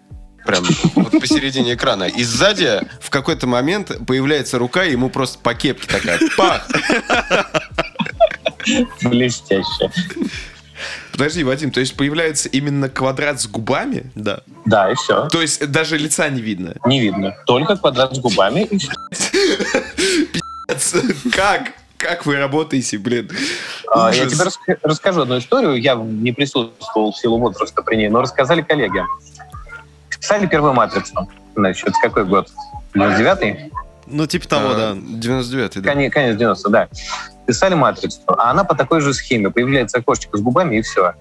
прям 0.46 0.64
вот 0.96 1.12
посередине 1.12 1.74
экрана. 1.74 2.06
И 2.06 2.24
сзади 2.24 2.82
в 3.02 3.10
какой-то 3.10 3.48
момент 3.48 3.92
появляется 4.06 4.58
рука, 4.58 4.86
и 4.86 4.92
ему 4.92 5.10
просто 5.10 5.40
по 5.40 5.54
кепке 5.54 5.88
такая. 5.88 6.20
Пах! 6.38 6.68
Блестяще. 9.02 9.92
Подожди, 11.12 11.44
Вадим, 11.44 11.72
то 11.72 11.80
есть 11.80 11.96
появляется 11.96 12.50
именно 12.50 12.90
квадрат 12.90 13.40
с 13.40 13.48
губами? 13.48 14.12
Да. 14.16 14.42
Да, 14.66 14.92
и 14.92 14.96
все. 14.96 15.28
То 15.30 15.42
есть 15.42 15.66
даже 15.72 15.98
лица 15.98 16.28
не 16.30 16.42
видно? 16.42 16.76
Не 16.86 17.00
видно. 17.00 17.36
Только 17.46 17.78
квадрат 17.78 18.16
с 18.16 18.20
губами 18.20 18.66
и 18.66 18.78
все. 18.78 18.92
Как? 21.32 21.72
Как 21.98 22.26
вы 22.26 22.36
работаете, 22.36 22.98
блин? 22.98 23.32
А, 23.90 24.12
я 24.14 24.26
тебе 24.26 24.44
расскажу 24.84 25.22
одну 25.22 25.38
историю. 25.40 25.82
Я 25.82 25.96
не 25.96 26.34
присутствовал 26.34 27.14
в 27.14 27.18
силу 27.18 27.40
возраста 27.40 27.82
при 27.82 27.96
ней, 27.96 28.10
но 28.10 28.22
рассказали 28.22 28.62
коллеги. 28.62 29.02
Писали 30.26 30.48
первую 30.48 30.74
«Матрицу». 30.74 31.30
Значит, 31.56 31.94
какой 32.02 32.26
год? 32.26 32.50
99-й? 32.96 33.72
Ну, 34.08 34.26
типа 34.26 34.48
того, 34.48 34.70
а, 34.72 34.74
да. 34.74 34.92
99-й, 34.94 35.82
да. 35.82 35.92
Конец, 35.92 36.12
конец 36.12 36.36
90 36.36 36.70
да. 36.72 36.88
Писали 37.46 37.76
«Матрицу», 37.76 38.22
а 38.30 38.50
она 38.50 38.64
по 38.64 38.74
такой 38.74 39.02
же 39.02 39.14
схеме. 39.14 39.52
Появляется 39.52 40.00
окошечко 40.00 40.40
с 40.40 40.42
губами, 40.42 40.78
и 40.78 40.82
все. 40.82 41.14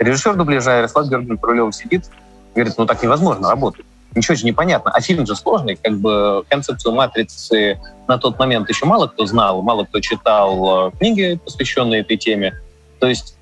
Режиссер 0.00 0.34
дубляжа 0.34 0.78
Ярослав 0.78 1.08
Георгиевич 1.08 1.38
Рулев 1.40 1.72
сидит, 1.72 2.06
говорит, 2.52 2.74
ну 2.76 2.84
так 2.84 3.00
невозможно 3.00 3.48
работать. 3.48 3.86
Ничего 4.16 4.34
же 4.34 4.44
непонятно. 4.44 4.90
А 4.90 5.00
фильм 5.00 5.24
же 5.24 5.36
сложный. 5.36 5.76
Как 5.76 5.96
бы 5.96 6.44
концепцию 6.48 6.94
«Матрицы» 6.96 7.78
на 8.08 8.18
тот 8.18 8.40
момент 8.40 8.68
еще 8.68 8.86
мало 8.86 9.06
кто 9.06 9.24
знал, 9.26 9.62
мало 9.62 9.84
кто 9.84 10.00
читал 10.00 10.88
э, 10.88 10.98
книги, 10.98 11.38
посвященные 11.44 12.00
этой 12.00 12.16
теме. 12.16 12.60
То 12.98 13.06
есть 13.06 13.36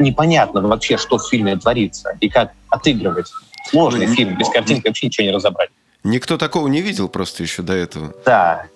непонятно 0.00 0.60
вообще, 0.62 0.96
что 0.96 1.18
в 1.18 1.28
фильме 1.28 1.56
творится 1.56 2.16
и 2.18 2.28
как 2.28 2.50
отыгрывать 2.68 3.30
Сложный 3.70 4.06
ну, 4.06 4.14
фильм, 4.14 4.38
без 4.38 4.48
картинки 4.48 4.86
вообще 4.86 5.06
ничего 5.06 5.26
не 5.26 5.32
разобрать. 5.32 5.70
Никто 6.04 6.38
такого 6.38 6.68
не 6.68 6.80
видел 6.80 7.08
просто 7.08 7.42
еще 7.42 7.62
до 7.62 7.74
этого. 7.74 8.14
Да. 8.24 8.66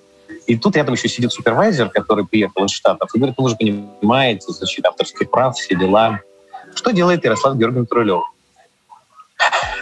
И 0.47 0.57
тут 0.57 0.77
рядом 0.77 0.95
еще 0.95 1.09
сидит 1.09 1.33
супервайзер, 1.33 1.89
который 1.89 2.27
приехал 2.27 2.65
из 2.65 2.73
Штатов, 2.73 3.09
и 3.15 3.19
говорит, 3.19 3.37
вы 3.39 3.49
же 3.49 3.57
понимаете, 3.57 4.53
защита 4.53 4.89
авторских 4.89 5.31
прав, 5.31 5.57
все 5.57 5.75
дела. 5.75 6.21
Что 6.75 6.91
делает 6.91 7.25
Ярослав 7.25 7.57
Георгиевич 7.57 7.89
Трулев? 7.89 8.23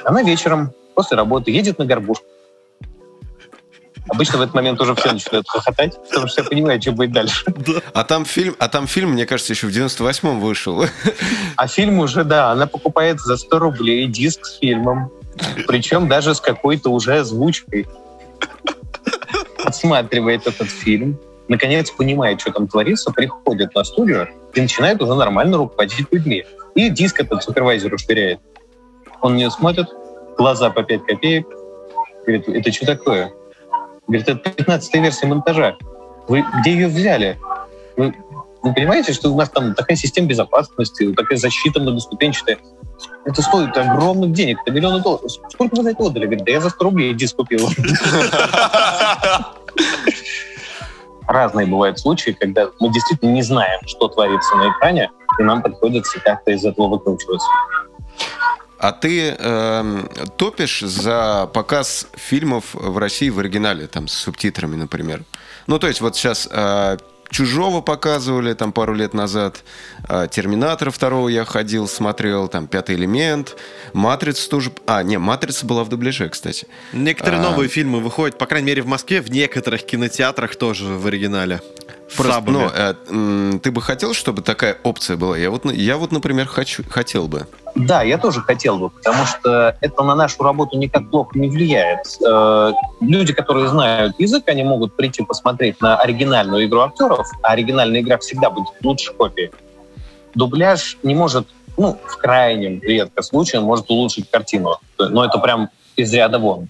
Она 0.04 0.22
вечером 0.22 0.72
после 0.94 1.16
работы 1.16 1.50
едет 1.50 1.78
на 1.78 1.86
горбушку. 1.86 2.26
Обычно 4.08 4.38
в 4.38 4.42
этот 4.42 4.54
момент 4.54 4.80
уже 4.80 4.94
все 4.94 5.12
начинают 5.12 5.48
хохотать, 5.48 5.98
потому 6.08 6.26
что 6.26 6.42
я 6.42 6.48
понимаю, 6.48 6.80
что 6.80 6.92
будет 6.92 7.12
дальше. 7.12 7.44
А 7.92 8.04
там 8.04 8.24
фильм, 8.24 8.56
а 8.58 8.68
там 8.68 8.86
фильм, 8.86 9.12
мне 9.12 9.26
кажется, 9.26 9.52
еще 9.52 9.66
в 9.66 9.70
98-м 9.70 10.40
вышел. 10.40 10.84
А 11.56 11.66
фильм 11.66 11.98
уже, 11.98 12.24
да, 12.24 12.50
она 12.50 12.66
покупает 12.66 13.20
за 13.20 13.36
100 13.36 13.58
рублей 13.58 14.06
диск 14.06 14.46
с 14.46 14.58
фильмом. 14.58 15.10
Причем 15.66 16.08
даже 16.08 16.34
с 16.34 16.40
какой-то 16.40 16.90
уже 16.90 17.18
озвучкой. 17.18 17.86
Отсматривает 19.64 20.46
этот 20.46 20.70
фильм, 20.70 21.18
наконец 21.48 21.90
понимает, 21.90 22.40
что 22.40 22.52
там 22.52 22.66
творится, 22.66 23.12
приходит 23.12 23.74
на 23.74 23.84
студию 23.84 24.28
и 24.54 24.60
начинает 24.60 25.00
уже 25.02 25.14
нормально 25.14 25.58
руководить 25.58 26.06
людьми. 26.10 26.44
И 26.74 26.88
диск 26.88 27.20
этот 27.20 27.42
супервайзер 27.42 27.98
швыряет. 27.98 28.40
Он 29.20 29.34
мне 29.34 29.50
смотрит, 29.50 29.86
глаза 30.38 30.70
по 30.70 30.82
5 30.82 31.04
копеек, 31.04 31.46
говорит, 32.26 32.48
это 32.48 32.72
что 32.72 32.86
такое? 32.86 33.32
Говорит, 34.10 34.28
это 34.28 34.50
15 34.50 34.94
версия 34.96 35.26
монтажа. 35.28 35.76
Вы 36.26 36.44
где 36.60 36.72
ее 36.72 36.88
взяли? 36.88 37.38
Вы, 37.96 38.12
вы 38.60 38.74
понимаете, 38.74 39.12
что 39.12 39.30
у 39.30 39.36
нас 39.36 39.48
там 39.50 39.72
такая 39.76 39.96
система 39.96 40.26
безопасности, 40.26 41.12
такая 41.14 41.38
защита 41.38 41.78
многоступенчатая. 41.78 42.58
Это 43.24 43.40
стоит 43.40 43.76
огромных 43.76 44.32
денег, 44.32 44.58
это 44.66 44.74
миллионы 44.74 45.00
долларов. 45.00 45.30
Сколько 45.48 45.76
вы 45.76 45.84
за 45.84 45.90
это 45.90 46.02
отдали? 46.02 46.24
Говорит, 46.24 46.44
да 46.44 46.50
я 46.50 46.60
за 46.60 46.70
100 46.70 46.84
рублей 46.84 47.14
диск 47.14 47.36
купил. 47.36 47.68
Разные 51.28 51.68
бывают 51.68 52.00
случаи, 52.00 52.32
когда 52.32 52.68
мы 52.80 52.92
действительно 52.92 53.30
не 53.30 53.42
знаем, 53.42 53.78
что 53.86 54.08
творится 54.08 54.56
на 54.56 54.72
экране, 54.72 55.12
и 55.38 55.42
нам 55.44 55.62
приходится 55.62 56.18
как-то 56.18 56.50
из 56.50 56.64
этого 56.64 56.88
выкручиваться. 56.88 57.46
А 58.80 58.92
ты 58.92 59.36
э, 59.38 60.06
топишь 60.38 60.80
за 60.80 61.50
показ 61.52 62.06
фильмов 62.14 62.72
в 62.72 62.96
России 62.96 63.28
в 63.28 63.38
оригинале, 63.38 63.86
там, 63.86 64.08
с 64.08 64.14
субтитрами, 64.14 64.74
например? 64.74 65.24
Ну, 65.66 65.78
то 65.78 65.86
есть 65.86 66.00
вот 66.00 66.16
сейчас 66.16 66.48
э, 66.50 66.96
Чужого 67.30 67.80
показывали 67.80 68.54
там 68.54 68.72
пару 68.72 68.92
лет 68.92 69.14
назад. 69.14 69.62
А, 70.08 70.26
Терминатора 70.26 70.90
второго 70.90 71.28
я 71.28 71.44
ходил, 71.44 71.86
смотрел. 71.86 72.48
Там 72.48 72.66
Пятый 72.66 72.96
элемент. 72.96 73.56
Матрица 73.92 74.50
тоже... 74.50 74.72
А, 74.86 75.02
не, 75.02 75.16
Матрица 75.16 75.64
была 75.64 75.84
в 75.84 75.88
дубляже, 75.88 76.28
кстати. 76.28 76.66
Некоторые 76.92 77.40
а... 77.40 77.42
новые 77.42 77.68
фильмы 77.68 78.00
выходят, 78.00 78.36
по 78.36 78.46
крайней 78.46 78.66
мере, 78.66 78.82
в 78.82 78.86
Москве, 78.86 79.20
в 79.22 79.30
некоторых 79.30 79.86
кинотеатрах 79.86 80.56
тоже 80.56 80.86
в 80.86 81.06
оригинале. 81.06 81.60
Просто, 82.16 82.42
ну, 82.46 82.70
э, 82.72 83.58
ты 83.62 83.70
бы 83.70 83.80
хотел, 83.80 84.14
чтобы 84.14 84.42
такая 84.42 84.78
опция 84.82 85.16
была? 85.16 85.36
Я 85.36 85.50
вот, 85.50 85.64
я 85.72 85.96
вот 85.96 86.12
например, 86.12 86.46
хочу, 86.46 86.82
хотел 86.88 87.28
бы. 87.28 87.46
Да, 87.74 88.02
я 88.02 88.18
тоже 88.18 88.40
хотел 88.40 88.78
бы, 88.78 88.90
потому 88.90 89.24
что 89.26 89.76
это 89.80 90.02
на 90.02 90.14
нашу 90.14 90.42
работу 90.42 90.76
никак 90.76 91.08
плохо 91.10 91.38
не 91.38 91.48
влияет. 91.48 92.00
Э, 92.26 92.72
люди, 93.00 93.32
которые 93.32 93.68
знают 93.68 94.14
язык, 94.18 94.48
они 94.48 94.64
могут 94.64 94.96
прийти 94.96 95.22
посмотреть 95.22 95.80
на 95.80 95.96
оригинальную 95.96 96.66
игру 96.66 96.80
актеров, 96.80 97.28
а 97.42 97.52
оригинальная 97.52 98.00
игра 98.00 98.18
всегда 98.18 98.50
будет 98.50 98.68
лучше 98.82 99.12
копии. 99.12 99.50
Дубляж 100.34 100.98
не 101.02 101.14
может, 101.14 101.48
ну, 101.76 101.98
в 102.04 102.16
крайнем 102.16 102.80
редко 102.82 103.22
случае, 103.22 103.60
может 103.60 103.90
улучшить 103.90 104.30
картину. 104.30 104.78
Но 104.98 105.24
это 105.24 105.38
прям 105.38 105.70
из 105.96 106.12
ряда 106.12 106.38
вон 106.38 106.68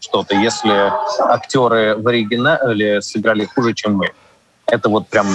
что-то, 0.00 0.34
если 0.34 0.92
актеры 1.20 1.96
в 1.96 2.08
оригинале 2.08 3.02
сыграли 3.02 3.44
хуже, 3.44 3.74
чем 3.74 3.96
мы. 3.96 4.10
Это 4.70 4.88
вот 4.88 5.08
прям 5.08 5.26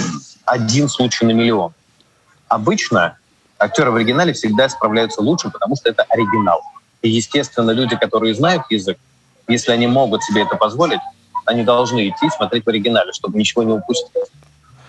один 0.44 0.88
случай 0.88 1.26
на 1.26 1.32
миллион. 1.32 1.72
Обычно 2.48 3.18
актеры 3.58 3.90
в 3.90 3.96
оригинале 3.96 4.32
всегда 4.32 4.68
справляются 4.68 5.20
лучше, 5.20 5.50
потому 5.50 5.76
что 5.76 5.90
это 5.90 6.04
оригинал. 6.08 6.62
И, 7.02 7.10
естественно, 7.10 7.70
люди, 7.70 7.96
которые 7.96 8.34
знают 8.34 8.62
язык, 8.70 8.98
если 9.46 9.72
они 9.72 9.86
могут 9.86 10.24
себе 10.24 10.42
это 10.42 10.56
позволить, 10.56 11.00
они 11.44 11.62
должны 11.62 12.08
идти 12.08 12.30
смотреть 12.30 12.64
в 12.64 12.68
оригинале, 12.68 13.12
чтобы 13.12 13.38
ничего 13.38 13.62
не 13.62 13.72
упустить. 13.72 14.10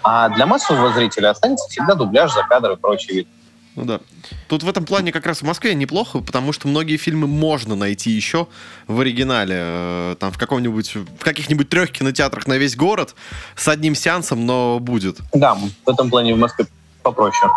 А 0.01 0.29
для 0.29 0.45
массового 0.45 0.93
зрителя 0.93 1.31
останется 1.31 1.67
всегда 1.69 1.93
дубляж, 1.93 2.33
за 2.33 2.43
кадр 2.43 2.71
и 2.71 2.75
прочие 2.77 3.17
виды. 3.17 3.29
Ну 3.77 3.85
да. 3.85 4.01
Тут 4.47 4.63
в 4.63 4.69
этом 4.69 4.85
плане 4.85 5.11
как 5.11 5.27
раз 5.27 5.43
в 5.43 5.45
Москве 5.45 5.75
неплохо, 5.75 6.19
потому 6.19 6.51
что 6.51 6.67
многие 6.67 6.97
фильмы 6.97 7.27
можно 7.27 7.75
найти 7.75 8.09
еще 8.09 8.47
в 8.87 8.99
оригинале. 8.99 9.55
Э, 9.55 10.15
там 10.19 10.31
в 10.31 10.37
каком-нибудь, 10.39 10.95
в 10.95 11.19
каких-нибудь 11.19 11.69
трех 11.69 11.91
кинотеатрах 11.91 12.47
на 12.47 12.57
весь 12.57 12.75
город 12.75 13.13
с 13.55 13.67
одним 13.67 13.93
сеансом, 13.93 14.47
но 14.47 14.79
будет. 14.79 15.19
Да, 15.31 15.53
в 15.53 15.89
этом 15.89 16.09
плане 16.09 16.33
в 16.33 16.39
Москве 16.39 16.65
попроще. 17.03 17.51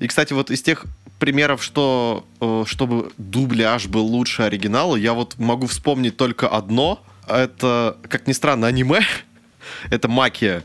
И, 0.00 0.08
кстати, 0.08 0.32
вот 0.32 0.50
из 0.50 0.62
тех 0.62 0.84
примеров, 1.20 1.62
что 1.62 2.26
э, 2.40 2.64
чтобы 2.66 3.12
дубляж 3.16 3.86
был 3.86 4.06
лучше 4.06 4.42
оригинала, 4.42 4.96
я 4.96 5.12
вот 5.12 5.38
могу 5.38 5.68
вспомнить 5.68 6.16
только 6.16 6.48
одно. 6.48 7.04
Это, 7.28 7.96
как 8.08 8.26
ни 8.26 8.32
странно, 8.32 8.66
аниме. 8.66 9.02
Это 9.90 10.08
Макия. 10.08 10.64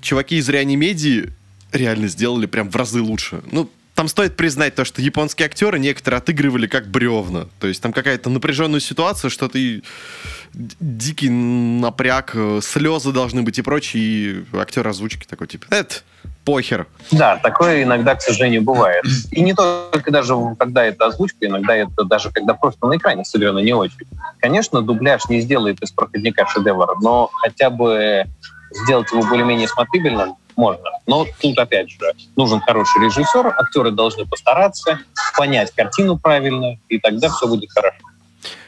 Чуваки 0.00 0.38
из 0.38 0.48
реанимедии 0.48 1.32
реально 1.72 2.08
сделали 2.08 2.46
прям 2.46 2.70
в 2.70 2.76
разы 2.76 3.00
лучше. 3.00 3.42
Ну, 3.50 3.70
там 3.94 4.08
стоит 4.08 4.36
признать 4.36 4.74
то, 4.74 4.84
что 4.84 5.02
японские 5.02 5.46
актеры 5.46 5.78
некоторые 5.78 6.18
отыгрывали 6.18 6.66
как 6.66 6.88
бревна. 6.88 7.48
То 7.58 7.66
есть 7.66 7.82
там 7.82 7.92
какая-то 7.92 8.30
напряженная 8.30 8.80
ситуация, 8.80 9.28
что 9.28 9.48
ты 9.48 9.82
дикий 10.54 11.28
напряг, 11.28 12.32
э, 12.34 12.60
слезы 12.62 13.12
должны 13.12 13.42
быть 13.42 13.58
и 13.58 13.62
прочее, 13.62 14.02
и 14.02 14.56
актер 14.56 14.88
озвучки 14.88 15.26
такой, 15.26 15.48
типа, 15.48 15.66
это 15.70 15.96
похер. 16.44 16.86
Да, 17.10 17.36
такое 17.36 17.82
иногда, 17.82 18.14
к 18.14 18.22
сожалению, 18.22 18.62
бывает. 18.62 19.04
И 19.32 19.42
не 19.42 19.54
только 19.54 20.10
даже 20.10 20.34
когда 20.58 20.84
это 20.84 21.06
озвучка, 21.06 21.46
иногда 21.46 21.76
это 21.76 22.04
даже 22.04 22.30
когда 22.30 22.54
просто 22.54 22.86
на 22.86 22.96
экране 22.96 23.24
сыграно 23.24 23.58
не 23.58 23.74
очень. 23.74 24.06
Конечно, 24.38 24.80
дубляж 24.80 25.28
не 25.28 25.40
сделает 25.40 25.82
из 25.82 25.90
проходника 25.92 26.46
шедевра, 26.46 26.94
но 27.02 27.30
хотя 27.34 27.70
бы 27.70 28.24
сделать 28.72 29.10
его 29.12 29.22
более-менее 29.22 29.68
смотрибельным 29.68 30.36
можно. 30.56 30.90
Но 31.10 31.26
тут, 31.40 31.58
опять 31.58 31.90
же, 31.90 31.98
нужен 32.36 32.60
хороший 32.60 33.02
режиссер, 33.02 33.48
актеры 33.58 33.90
должны 33.90 34.26
постараться, 34.26 35.00
понять 35.36 35.72
картину 35.74 36.16
правильно, 36.16 36.78
и 36.88 37.00
тогда 37.00 37.28
все 37.28 37.48
будет 37.48 37.72
хорошо. 37.72 37.98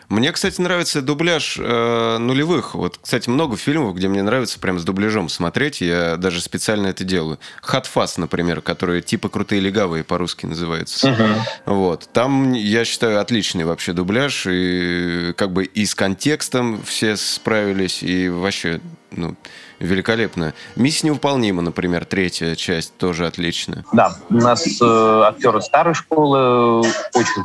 Мне, 0.09 0.33
кстати, 0.33 0.61
нравится 0.61 1.03
дубляж 1.03 1.57
э, 1.59 2.19
нулевых. 2.19 2.75
Вот, 2.75 2.99
кстати, 3.01 3.31
много 3.31 3.57
фильмов, 3.57 3.95
где 3.95 4.09
мне 4.09 4.23
нравится 4.23 4.59
прям 4.59 4.81
с 4.81 4.85
дубляжом 4.85 5.29
смотреть. 5.29 5.81
Я 5.81 6.17
даже 6.17 6.41
специально 6.41 6.89
это 6.89 7.05
делаю. 7.05 7.39
Хатфас, 7.63 8.19
например, 8.19 8.61
который 8.61 9.03
типа 9.03 9.29
крутые 9.29 9.61
легавые 9.61 10.03
по-русски 10.03 10.45
называется. 10.45 11.13
Угу. 11.13 11.75
Вот. 11.77 12.09
Там, 12.13 12.53
я 12.53 12.85
считаю, 12.85 13.21
отличный 13.21 13.65
вообще 13.65 13.93
дубляж. 13.93 14.47
И 14.51 15.33
как 15.35 15.53
бы 15.53 15.65
и 15.65 15.87
с 15.87 15.95
контекстом 15.95 16.83
все 16.83 17.17
справились, 17.17 18.03
и 18.03 18.29
вообще, 18.29 18.81
ну, 19.13 19.37
великолепно. 19.83 20.55
Миссия 20.77 21.09
невыполнима, 21.09 21.63
например, 21.63 22.05
третья 22.05 22.55
часть 22.55 22.97
тоже 22.97 23.27
отлично. 23.27 23.85
Да, 23.93 24.17
у 24.31 24.35
нас 24.35 24.65
э, 24.81 25.23
актеры 25.27 25.61
старой 25.61 25.95
школы 25.95 26.81
очень 27.15 27.43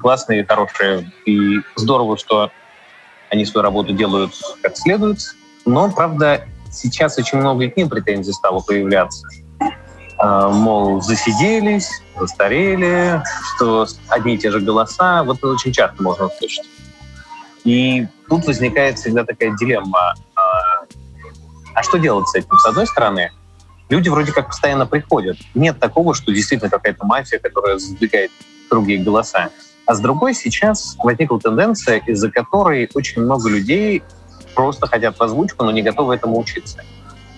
классные, 0.00 0.44
хорошие. 0.44 1.12
И 1.26 1.60
здорово, 1.76 2.16
что 2.16 2.50
они 3.30 3.44
свою 3.44 3.62
работу 3.62 3.92
делают 3.92 4.32
как 4.62 4.76
следует. 4.76 5.18
Но, 5.64 5.90
правда, 5.90 6.46
сейчас 6.70 7.18
очень 7.18 7.38
много 7.38 7.64
и 7.64 7.70
к 7.70 7.76
ним 7.76 7.88
претензий 7.88 8.32
стало 8.32 8.60
появляться. 8.60 9.26
А, 10.18 10.48
мол, 10.48 11.02
засиделись, 11.02 11.90
застарели, 12.18 13.22
что 13.54 13.86
одни 14.08 14.34
и 14.34 14.38
те 14.38 14.50
же 14.50 14.60
голоса. 14.60 15.22
Вот 15.24 15.38
это 15.38 15.48
очень 15.48 15.72
часто 15.72 16.02
можно 16.02 16.26
услышать. 16.26 16.66
И 17.64 18.06
тут 18.28 18.46
возникает 18.46 18.98
всегда 18.98 19.24
такая 19.24 19.54
дилемма. 19.58 20.14
А, 21.76 21.82
что 21.82 21.98
делать 21.98 22.26
с 22.26 22.34
этим? 22.34 22.56
С 22.56 22.64
одной 22.64 22.86
стороны, 22.86 23.32
люди 23.90 24.08
вроде 24.08 24.32
как 24.32 24.46
постоянно 24.46 24.86
приходят. 24.86 25.36
Нет 25.54 25.78
такого, 25.78 26.14
что 26.14 26.32
действительно 26.32 26.70
какая-то 26.70 27.04
мафия, 27.04 27.38
которая 27.38 27.76
сдвигает 27.78 28.30
другие 28.70 29.04
голоса. 29.04 29.50
А 29.84 29.94
с 29.94 30.00
другой, 30.00 30.32
сейчас 30.32 30.96
возникла 30.98 31.38
тенденция, 31.38 31.98
из-за 32.06 32.30
которой 32.30 32.88
очень 32.94 33.20
много 33.20 33.50
людей 33.50 34.02
просто 34.54 34.86
хотят 34.86 35.18
в 35.18 35.22
озвучку, 35.22 35.64
но 35.64 35.70
не 35.70 35.82
готовы 35.82 36.14
этому 36.14 36.38
учиться. 36.38 36.82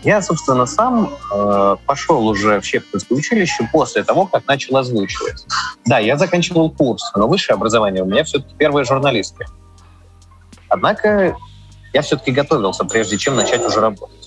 Я, 0.04 0.22
собственно, 0.22 0.66
сам 0.66 1.12
э, 1.34 1.76
пошел 1.84 2.24
уже 2.28 2.60
в 2.60 2.64
Щепкинское 2.64 3.18
училище 3.18 3.68
после 3.72 4.04
того, 4.04 4.26
как 4.26 4.46
начал 4.46 4.76
озвучивать. 4.76 5.44
Да, 5.84 5.98
я 5.98 6.16
заканчивал 6.16 6.70
курс, 6.70 7.02
но 7.16 7.26
высшее 7.26 7.56
образование 7.56 8.04
у 8.04 8.06
меня 8.06 8.22
все-таки 8.22 8.54
первое 8.56 8.84
журналистское. 8.84 9.48
Однако 10.68 11.36
я 11.92 12.02
все-таки 12.02 12.30
готовился, 12.30 12.84
прежде 12.84 13.18
чем 13.18 13.34
начать 13.34 13.62
уже 13.66 13.80
работать. 13.80 14.17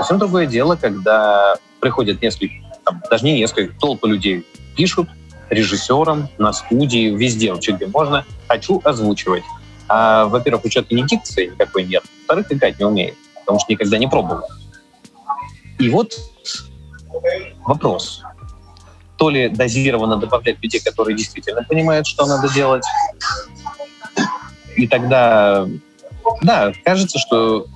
Совсем 0.00 0.18
другое 0.18 0.46
дело, 0.46 0.76
когда 0.76 1.56
приходят 1.78 2.22
несколько, 2.22 2.54
там, 2.86 3.02
даже 3.10 3.22
не 3.22 3.38
несколько, 3.38 3.78
толпы 3.78 4.08
людей, 4.08 4.46
пишут, 4.74 5.10
режиссером, 5.50 6.30
на 6.38 6.54
студии, 6.54 7.14
везде, 7.14 7.52
вообще 7.52 7.72
где 7.72 7.86
можно, 7.86 8.24
хочу 8.48 8.80
озвучивать. 8.82 9.42
А, 9.88 10.24
во-первых, 10.24 10.64
учета 10.64 10.94
не 10.94 11.02
дикции 11.02 11.48
никакой 11.48 11.84
нет, 11.84 12.02
во-вторых, 12.20 12.50
играть 12.50 12.78
не 12.78 12.86
умеет, 12.86 13.14
потому 13.40 13.60
что 13.60 13.70
никогда 13.70 13.98
не 13.98 14.08
пробовал. 14.08 14.48
И 15.78 15.90
вот 15.90 16.14
вопрос. 17.66 18.22
То 19.18 19.28
ли 19.28 19.50
дозированно 19.50 20.16
добавлять 20.16 20.62
людей, 20.62 20.80
которые 20.80 21.14
действительно 21.14 21.62
понимают, 21.62 22.06
что 22.06 22.24
надо 22.24 22.48
делать, 22.54 22.84
и 24.76 24.88
тогда, 24.88 25.66
да, 26.40 26.72
кажется, 26.86 27.18
что 27.18 27.66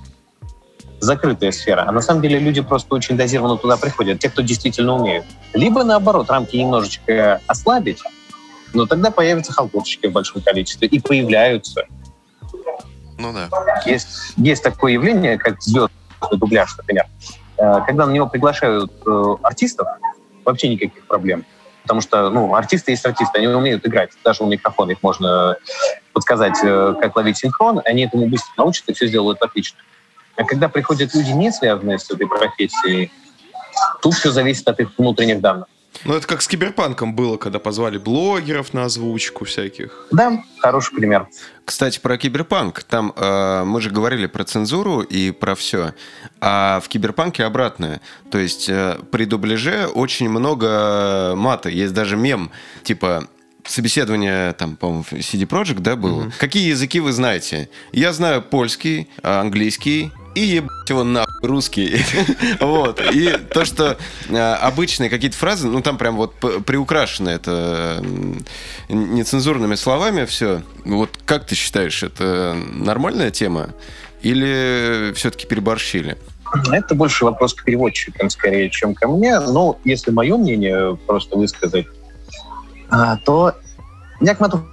закрытая 1.05 1.51
сфера. 1.51 1.85
А 1.87 1.91
на 1.91 2.01
самом 2.01 2.21
деле 2.21 2.39
люди 2.39 2.61
просто 2.61 2.93
очень 2.95 3.15
дозированно 3.15 3.57
туда 3.57 3.77
приходят, 3.77 4.19
те, 4.19 4.29
кто 4.29 4.41
действительно 4.41 4.95
умеют. 4.95 5.25
Либо, 5.53 5.83
наоборот, 5.83 6.29
рамки 6.29 6.55
немножечко 6.57 7.41
ослабить, 7.47 8.01
но 8.73 8.85
тогда 8.85 9.11
появятся 9.11 9.53
халтурщики 9.53 10.07
в 10.07 10.11
большом 10.11 10.41
количестве. 10.41 10.87
И 10.87 10.99
появляются. 10.99 11.85
Ну 13.17 13.31
да. 13.31 13.49
Есть, 13.85 14.33
есть 14.35 14.63
такое 14.63 14.93
явление, 14.93 15.37
как 15.37 15.61
звездный 15.61 15.91
дубляж, 16.31 16.75
например. 16.77 17.05
Э, 17.57 17.81
когда 17.85 18.05
на 18.05 18.11
него 18.11 18.27
приглашают 18.27 18.91
э, 19.05 19.35
артистов, 19.41 19.87
вообще 20.43 20.67
никаких 20.67 21.07
проблем. 21.07 21.45
Потому 21.83 22.01
что, 22.01 22.29
ну, 22.29 22.55
артисты 22.55 22.91
есть 22.91 23.05
артисты, 23.05 23.37
они 23.37 23.47
умеют 23.47 23.85
играть. 23.87 24.11
Даже 24.23 24.43
у 24.43 24.47
микрофона 24.47 24.91
их 24.91 25.03
можно 25.03 25.55
подсказать, 26.13 26.57
э, 26.63 26.95
как 26.99 27.15
ловить 27.15 27.37
синхрон, 27.37 27.81
они 27.85 28.05
этому 28.05 28.27
быстро 28.27 28.51
научатся 28.57 28.91
и 28.91 28.95
все 28.95 29.07
сделают 29.07 29.41
отлично. 29.41 29.79
А 30.35 30.43
когда 30.43 30.69
приходят 30.69 31.13
люди, 31.13 31.31
не 31.31 31.51
связанные 31.51 31.99
с 31.99 32.09
этой 32.09 32.27
профессией, 32.27 33.11
тут 34.01 34.13
все 34.13 34.31
зависит 34.31 34.67
от 34.67 34.79
их 34.79 34.89
внутренних 34.97 35.41
данных. 35.41 35.67
Ну, 36.03 36.13
это 36.13 36.27
как 36.27 36.41
с 36.41 36.47
киберпанком 36.47 37.15
было, 37.15 37.37
когда 37.37 37.57
позвали 37.57 37.97
блогеров 37.97 38.73
на 38.73 38.85
озвучку 38.85 39.45
всяких. 39.45 40.07
Да, 40.11 40.43
хороший 40.59 40.93
пример. 40.93 41.27
Кстати, 41.63 41.99
про 41.99 42.17
киберпанк. 42.17 42.83
Там 42.83 43.13
э, 43.15 43.63
мы 43.63 43.79
же 43.79 43.89
говорили 43.89 44.27
про 44.27 44.43
цензуру 44.43 45.01
и 45.01 45.31
про 45.31 45.55
все. 45.55 45.93
А 46.41 46.81
в 46.81 46.89
киберпанке 46.89 47.43
обратное. 47.45 48.01
То 48.29 48.37
есть 48.37 48.67
э, 48.69 48.99
при 49.11 49.25
дубляже 49.25 49.87
очень 49.87 50.29
много 50.29 51.33
мата. 51.35 51.69
Есть 51.69 51.93
даже 51.93 52.17
мем, 52.17 52.51
типа 52.83 53.27
собеседование, 53.65 54.53
там, 54.53 54.75
по-моему, 54.75 55.03
CD 55.11 55.47
Projekt, 55.47 55.79
да, 55.79 55.95
было. 55.95 56.23
Mm-hmm. 56.23 56.33
Какие 56.39 56.69
языки 56.69 56.99
вы 56.99 57.11
знаете? 57.11 57.69
Я 57.91 58.13
знаю 58.13 58.41
польский, 58.41 59.09
английский, 59.23 60.11
и 60.35 60.41
ебать 60.41 60.89
его 60.89 61.03
на 61.03 61.25
русский. 61.41 61.97
вот. 62.59 63.01
И 63.13 63.31
то, 63.53 63.65
что 63.65 63.97
э, 64.27 64.37
обычные 64.37 65.09
какие-то 65.09 65.37
фразы, 65.37 65.67
ну 65.67 65.81
там 65.81 65.97
прям 65.97 66.17
вот 66.17 66.35
приукрашено 66.35 67.29
это 67.29 68.03
нецензурными 68.89 69.75
словами 69.75 70.25
все. 70.25 70.61
Вот 70.83 71.17
как 71.25 71.45
ты 71.45 71.55
считаешь, 71.55 72.03
это 72.03 72.55
нормальная 72.73 73.31
тема? 73.31 73.69
Или 74.21 75.13
все-таки 75.13 75.47
переборщили? 75.47 76.17
Это 76.71 76.95
больше 76.95 77.25
вопрос 77.25 77.53
к 77.53 77.63
переводчикам, 77.63 78.29
скорее, 78.29 78.69
чем 78.69 78.93
ко 78.93 79.07
мне. 79.07 79.39
Но 79.39 79.79
если 79.83 80.11
мое 80.11 80.37
мнение 80.37 80.97
просто 81.07 81.37
высказать, 81.37 81.87
а, 81.87 81.94
то 83.25 83.53
я 84.21 84.35
к 84.35 84.39
мату, 84.39 84.65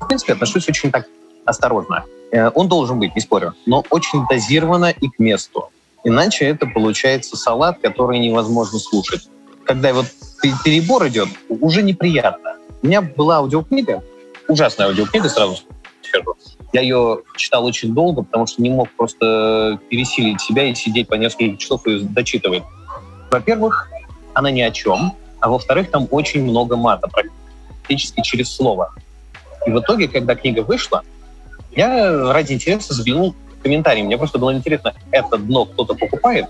в 0.00 0.06
принципе, 0.06 0.32
отношусь 0.32 0.68
очень 0.68 0.90
так 0.90 1.06
осторожно. 1.44 2.04
Э, 2.32 2.50
он 2.54 2.68
должен 2.68 2.98
быть, 2.98 3.14
не 3.14 3.20
спорю, 3.20 3.54
но 3.66 3.84
очень 3.90 4.26
дозированно 4.28 4.90
и 4.90 5.08
к 5.08 5.18
месту. 5.18 5.70
Иначе 6.04 6.46
это 6.46 6.66
получается 6.66 7.36
салат, 7.36 7.78
который 7.80 8.18
невозможно 8.18 8.78
слушать. 8.78 9.28
Когда 9.64 9.92
вот 9.92 10.06
перебор 10.64 11.08
идет, 11.08 11.28
уже 11.48 11.82
неприятно. 11.82 12.56
У 12.82 12.86
меня 12.86 13.02
была 13.02 13.38
аудиокнига, 13.38 14.02
ужасная 14.48 14.88
аудиокнига, 14.88 15.28
сразу 15.28 15.58
скажу. 16.02 16.34
Я 16.72 16.82
ее 16.82 17.22
читал 17.36 17.64
очень 17.64 17.94
долго, 17.94 18.22
потому 18.22 18.46
что 18.46 18.62
не 18.62 18.70
мог 18.70 18.88
просто 18.96 19.80
пересилить 19.88 20.40
себя 20.40 20.64
и 20.64 20.74
сидеть 20.74 21.08
по 21.08 21.14
несколько 21.14 21.56
часов 21.56 21.86
и 21.86 22.00
дочитывать. 22.00 22.62
Во-первых, 23.30 23.88
она 24.34 24.50
ни 24.50 24.60
о 24.60 24.70
чем, 24.70 25.14
а 25.40 25.48
во-вторых, 25.48 25.90
там 25.90 26.06
очень 26.10 26.44
много 26.44 26.76
мата, 26.76 27.08
практически 27.08 27.45
через 27.94 28.54
слово. 28.54 28.94
И 29.66 29.70
в 29.70 29.78
итоге, 29.80 30.08
когда 30.08 30.34
книга 30.34 30.60
вышла, 30.60 31.02
я 31.72 32.32
ради 32.32 32.54
интереса 32.54 32.94
заглянул 32.94 33.34
в 33.58 33.62
комментарии. 33.62 34.02
Мне 34.02 34.16
просто 34.16 34.38
было 34.38 34.54
интересно, 34.54 34.94
это 35.10 35.36
дно 35.38 35.66
кто-то 35.66 35.94
покупает? 35.94 36.46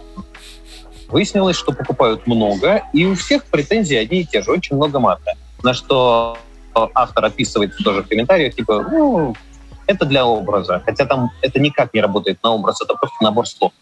Выяснилось, 1.08 1.56
что 1.56 1.72
покупают 1.72 2.26
много, 2.26 2.82
и 2.92 3.04
у 3.04 3.14
всех 3.14 3.44
претензии 3.44 3.96
одни 3.96 4.20
и 4.20 4.24
те 4.24 4.42
же, 4.42 4.50
очень 4.50 4.76
много 4.76 4.98
мата. 4.98 5.32
На 5.62 5.74
что 5.74 6.38
автор 6.74 7.24
описывает 7.24 7.72
тоже 7.82 8.02
в 8.02 8.08
комментариях, 8.08 8.54
типа, 8.54 8.86
ну, 8.90 9.34
это 9.86 10.04
для 10.04 10.26
образа. 10.26 10.82
Хотя 10.84 11.06
там 11.06 11.30
это 11.42 11.60
никак 11.60 11.94
не 11.94 12.00
работает 12.00 12.42
на 12.42 12.50
образ, 12.50 12.80
это 12.82 12.94
просто 12.94 13.16
набор 13.22 13.46
слов. 13.46 13.72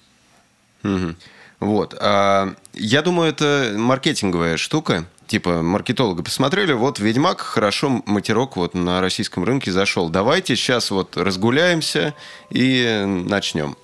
Вот. 1.61 1.97
А, 1.99 2.55
я 2.75 3.03
думаю, 3.03 3.31
это 3.31 3.73
маркетинговая 3.75 4.57
штука 4.57 5.07
типа 5.27 5.63
маркетологи 5.63 6.23
посмотрели, 6.23 6.73
вот 6.73 6.99
Ведьмак 6.99 7.41
хорошо 7.41 8.03
матерок 8.07 8.57
вот 8.57 8.75
на 8.75 9.01
российском 9.01 9.45
рынке 9.45 9.73
зашел. 9.73 10.09
Давайте 10.09 10.57
сейчас 10.57 10.91
вот 10.91 11.17
разгуляемся 11.17 12.15
и 12.51 13.05
начнем. 13.07 13.77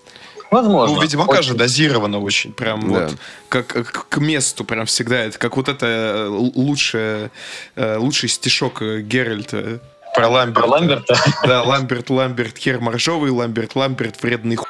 Возможно. 0.50 0.96
Ну, 0.96 1.02
Ведьмака 1.02 1.38
очень. 1.38 1.42
же 1.50 1.54
дозировано 1.54 2.18
очень, 2.18 2.52
прям 2.52 2.92
да. 2.92 3.06
вот 3.06 3.16
как, 3.48 3.66
как 3.68 4.08
к 4.08 4.16
месту 4.18 4.64
прям 4.64 4.86
всегда. 4.86 5.20
Это 5.20 5.38
как 5.38 5.56
вот 5.56 5.68
это 5.68 5.86
э, 5.86 6.26
лучшее, 6.28 7.30
э, 7.76 7.96
лучший 7.96 8.28
стишок 8.28 8.82
э, 8.82 9.00
Геральта. 9.00 9.80
Про 10.14 10.28
Ламберта. 10.28 10.60
Про 10.60 10.70
Ламберта. 10.70 11.16
Да, 11.44 11.62
Ламберт, 11.62 12.10
Ламберт, 12.10 12.58
хер 12.58 12.80
моржовый, 12.80 13.30
Ламберт, 13.30 13.76
Ламберт, 13.76 14.20
вредный 14.22 14.56
хуй. 14.56 14.66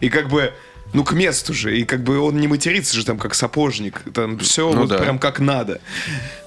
И 0.00 0.08
как 0.08 0.28
бы 0.28 0.52
ну, 0.92 1.04
к 1.04 1.12
месту 1.12 1.54
же. 1.54 1.78
И 1.78 1.84
как 1.84 2.02
бы 2.02 2.18
он 2.18 2.36
не 2.40 2.48
матерится 2.48 2.96
же 2.96 3.04
там 3.04 3.18
как 3.18 3.34
сапожник. 3.34 4.02
Там 4.12 4.38
все 4.38 4.72
ну, 4.72 4.80
вот 4.80 4.88
да. 4.90 4.98
прям 4.98 5.18
как 5.18 5.38
надо. 5.38 5.80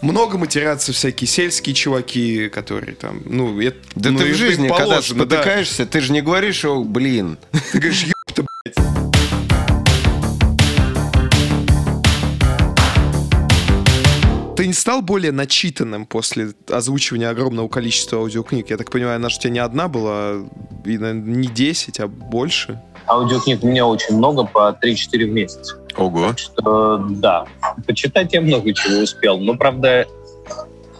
Много 0.01 0.37
матерятся 0.37 0.91
всякие 0.91 1.27
сельские 1.27 1.73
чуваки, 1.73 2.49
которые 2.49 2.95
там, 2.95 3.21
ну, 3.25 3.59
это, 3.61 3.77
Да 3.95 4.11
ну, 4.11 4.19
ты 4.19 4.33
в 4.33 4.35
жизни, 4.35 4.67
когда 4.67 5.01
спотыкаешься, 5.01 5.85
да. 5.85 5.91
ты 5.91 6.01
же 6.01 6.11
не 6.11 6.21
говоришь, 6.21 6.65
о, 6.65 6.83
блин. 6.83 7.37
Ты 7.71 7.79
говоришь, 7.79 8.03
ёпта, 8.03 8.45
блядь. 8.65 8.75
Ты 14.57 14.67
не 14.67 14.73
стал 14.73 15.01
более 15.01 15.31
начитанным 15.31 16.05
после 16.05 16.53
озвучивания 16.69 17.29
огромного 17.29 17.67
количества 17.69 18.19
аудиокниг? 18.19 18.69
Я 18.69 18.77
так 18.77 18.91
понимаю, 18.91 19.15
она 19.15 19.29
же 19.29 19.37
у 19.37 19.39
тебя 19.39 19.51
не 19.51 19.59
одна 19.59 19.87
была, 19.87 20.45
и, 20.85 20.97
не 20.97 21.47
10, 21.47 21.99
а 21.99 22.07
больше? 22.07 22.81
Аудиокниг 23.07 23.63
у 23.63 23.67
меня 23.67 23.85
очень 23.85 24.15
много, 24.17 24.45
по 24.45 24.77
3-4 24.81 25.25
в 25.25 25.29
месяц. 25.29 25.75
Ого. 25.97 26.27
Так 26.29 26.39
что, 26.39 26.97
да, 26.97 27.45
почитать 27.85 28.33
я 28.33 28.41
много 28.41 28.73
чего 28.73 29.03
успел. 29.03 29.37
Но, 29.37 29.55
правда, 29.55 30.05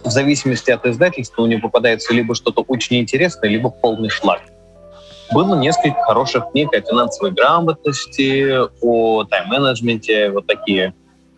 в 0.04 0.10
зависимости 0.10 0.70
от 0.70 0.86
издательства 0.86 1.42
у 1.42 1.46
него 1.46 1.62
попадается 1.62 2.12
либо 2.12 2.34
что-то 2.34 2.62
очень 2.62 2.98
интересное, 2.98 3.48
либо 3.48 3.70
полный 3.70 4.10
шлак. 4.10 4.42
Было 5.32 5.56
несколько 5.56 6.00
хороших 6.02 6.50
книг 6.52 6.74
о 6.74 6.80
финансовой 6.80 7.32
грамотности, 7.32 8.58
о 8.82 9.24
тайм-менеджменте, 9.24 10.30
вот 10.30 10.46
такие. 10.46 10.94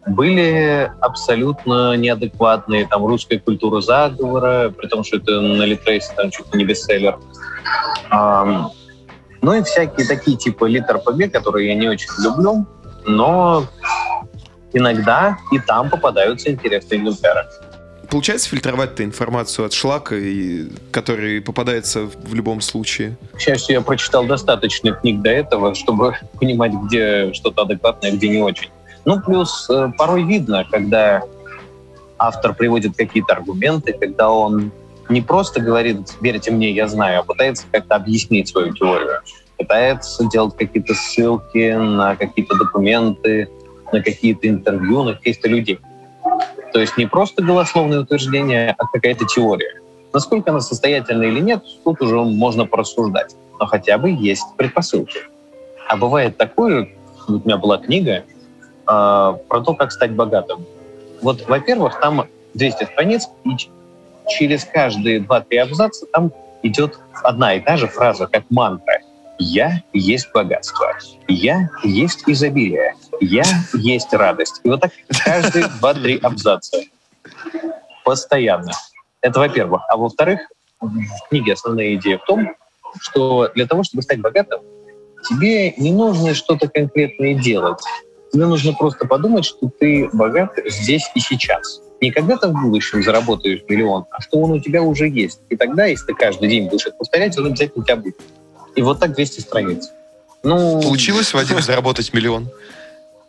Были 0.06 0.90
абсолютно 1.00 1.96
неадекватные, 1.96 2.86
там, 2.86 3.06
русская 3.06 3.38
культура 3.38 3.80
заговора, 3.80 4.70
при 4.76 4.86
том, 4.88 5.02
что 5.02 5.16
это 5.16 5.40
на 5.40 5.62
Литрейсе 5.62 6.12
там 6.16 6.30
чуть 6.30 6.52
ли 6.52 6.58
не 6.58 6.64
бестселлер. 6.64 7.18
Ну 9.46 9.54
и 9.54 9.62
всякие 9.62 10.04
такие 10.08 10.36
типа 10.36 10.64
литр 10.64 10.98
ПГ, 10.98 11.30
которые 11.30 11.68
я 11.68 11.76
не 11.76 11.88
очень 11.88 12.08
люблю, 12.20 12.66
но 13.04 13.64
иногда 14.72 15.38
и 15.52 15.60
там 15.60 15.88
попадаются 15.88 16.50
интересные 16.50 17.00
экземпляры. 17.00 17.46
Получается 18.10 18.48
фильтровать 18.48 18.94
эту 18.94 19.04
информацию 19.04 19.66
от 19.66 19.72
шлака, 19.72 20.16
и, 20.16 20.68
который 20.90 21.40
попадается 21.40 22.06
в 22.06 22.34
любом 22.34 22.60
случае? 22.60 23.16
К 23.34 23.40
счастью, 23.40 23.76
я 23.76 23.82
прочитал 23.82 24.24
достаточно 24.24 24.90
книг 24.90 25.22
до 25.22 25.30
этого, 25.30 25.76
чтобы 25.76 26.16
понимать, 26.40 26.72
где 26.72 27.32
что-то 27.32 27.62
адекватное, 27.62 28.10
где 28.10 28.28
не 28.28 28.38
очень. 28.38 28.70
Ну, 29.04 29.20
плюс 29.20 29.70
э, 29.70 29.92
порой 29.96 30.24
видно, 30.24 30.66
когда 30.68 31.22
автор 32.18 32.52
приводит 32.52 32.96
какие-то 32.96 33.34
аргументы, 33.34 33.92
когда 33.92 34.28
он 34.28 34.72
не 35.08 35.20
просто 35.20 35.60
говорит 35.60 36.16
«верьте 36.20 36.50
мне, 36.50 36.70
я 36.70 36.88
знаю», 36.88 37.20
а 37.20 37.22
пытается 37.22 37.66
как-то 37.70 37.96
объяснить 37.96 38.48
свою 38.48 38.72
теорию. 38.72 39.20
Пытается 39.56 40.26
делать 40.26 40.56
какие-то 40.56 40.94
ссылки 40.94 41.72
на 41.72 42.16
какие-то 42.16 42.56
документы, 42.56 43.48
на 43.92 44.02
какие-то 44.02 44.48
интервью, 44.48 45.04
на 45.04 45.14
каких-то 45.14 45.48
людей. 45.48 45.78
То 46.72 46.80
есть 46.80 46.96
не 46.96 47.06
просто 47.06 47.42
голословное 47.42 48.00
утверждение, 48.00 48.74
а 48.76 48.86
какая-то 48.86 49.24
теория. 49.24 49.80
Насколько 50.12 50.50
она 50.50 50.60
состоятельна 50.60 51.22
или 51.22 51.40
нет, 51.40 51.62
тут 51.84 52.00
уже 52.02 52.16
можно 52.16 52.66
порассуждать. 52.66 53.34
Но 53.58 53.66
хотя 53.66 53.96
бы 53.98 54.10
есть 54.10 54.44
предпосылки. 54.56 55.20
А 55.88 55.96
бывает 55.96 56.36
такое, 56.36 56.90
у 57.28 57.32
меня 57.32 57.56
была 57.56 57.78
книга 57.78 58.12
э, 58.12 58.24
про 58.86 59.60
то, 59.64 59.74
как 59.74 59.92
стать 59.92 60.12
богатым. 60.12 60.66
Вот, 61.22 61.46
во-первых, 61.48 62.00
там 62.00 62.26
200 62.54 62.84
страниц, 62.84 63.28
и 63.44 63.56
через 64.28 64.64
каждые 64.64 65.20
2-3 65.20 65.58
абзаца 65.58 66.06
там 66.12 66.32
идет 66.62 66.98
одна 67.22 67.54
и 67.54 67.60
та 67.60 67.76
же 67.76 67.86
фраза, 67.86 68.26
как 68.26 68.44
мантра. 68.50 69.00
«Я 69.38 69.82
есть 69.92 70.28
богатство», 70.32 70.96
«Я 71.28 71.68
есть 71.84 72.24
изобилие», 72.26 72.94
«Я 73.20 73.44
есть 73.74 74.12
радость». 74.14 74.60
И 74.64 74.68
вот 74.68 74.80
так 74.80 74.92
каждые 75.24 75.66
2-3 75.80 76.20
абзаца. 76.22 76.78
Постоянно. 78.04 78.72
Это 79.20 79.40
во-первых. 79.40 79.82
А 79.88 79.96
во-вторых, 79.96 80.40
в 80.80 81.28
книге 81.28 81.52
основная 81.52 81.94
идея 81.96 82.18
в 82.18 82.24
том, 82.24 82.54
что 83.00 83.50
для 83.54 83.66
того, 83.66 83.82
чтобы 83.82 84.02
стать 84.02 84.20
богатым, 84.20 84.60
тебе 85.28 85.72
не 85.72 85.92
нужно 85.92 86.34
что-то 86.34 86.68
конкретное 86.68 87.34
делать. 87.34 87.82
Тебе 88.36 88.48
нужно 88.48 88.74
просто 88.74 89.06
подумать, 89.06 89.46
что 89.46 89.70
ты 89.80 90.10
богат 90.12 90.50
здесь 90.66 91.10
и 91.14 91.20
сейчас 91.20 91.80
не 92.02 92.10
когда 92.10 92.36
ты 92.36 92.48
в 92.48 92.52
будущем 92.52 93.02
заработаешь 93.02 93.62
миллион, 93.66 94.04
а 94.10 94.20
что 94.20 94.40
он 94.40 94.50
у 94.50 94.60
тебя 94.60 94.82
уже 94.82 95.08
есть. 95.08 95.40
И 95.48 95.56
тогда, 95.56 95.86
если 95.86 96.08
ты 96.08 96.14
каждый 96.14 96.50
день 96.50 96.68
будешь 96.68 96.84
это 96.84 96.94
повторять, 96.96 97.38
он 97.38 97.46
обязательно 97.46 97.82
у 97.82 97.84
тебя 97.86 97.96
будет. 97.96 98.16
И 98.74 98.82
вот 98.82 99.00
так 99.00 99.14
200 99.14 99.40
страниц. 99.40 99.90
Ну... 100.42 100.82
Получилось, 100.82 101.32
Вадим, 101.32 101.62
заработать 101.62 102.12
миллион? 102.12 102.50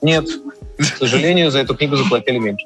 Нет. 0.02 0.28
К 0.78 0.98
сожалению, 0.98 1.52
за 1.52 1.60
эту 1.60 1.74
книгу 1.78 1.96
заплатили 1.96 2.40
меньше. 2.40 2.66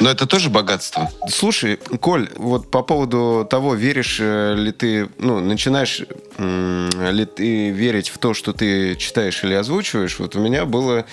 Но 0.00 0.10
это 0.10 0.26
тоже 0.26 0.50
богатство. 0.50 1.10
Слушай, 1.28 1.76
Коль, 1.76 2.28
вот 2.36 2.70
по 2.70 2.82
поводу 2.82 3.46
того, 3.48 3.74
веришь 3.74 4.18
э, 4.20 4.54
ли 4.54 4.72
ты, 4.72 5.08
ну, 5.18 5.40
начинаешь 5.40 6.02
ли 6.38 7.24
ты 7.24 7.70
верить 7.70 8.08
в 8.10 8.18
то, 8.18 8.32
что 8.34 8.52
ты 8.52 8.94
читаешь 8.96 9.42
или 9.42 9.54
озвучиваешь, 9.54 10.18
вот 10.18 10.36
у 10.36 10.40
меня 10.40 10.66
было 10.66 11.04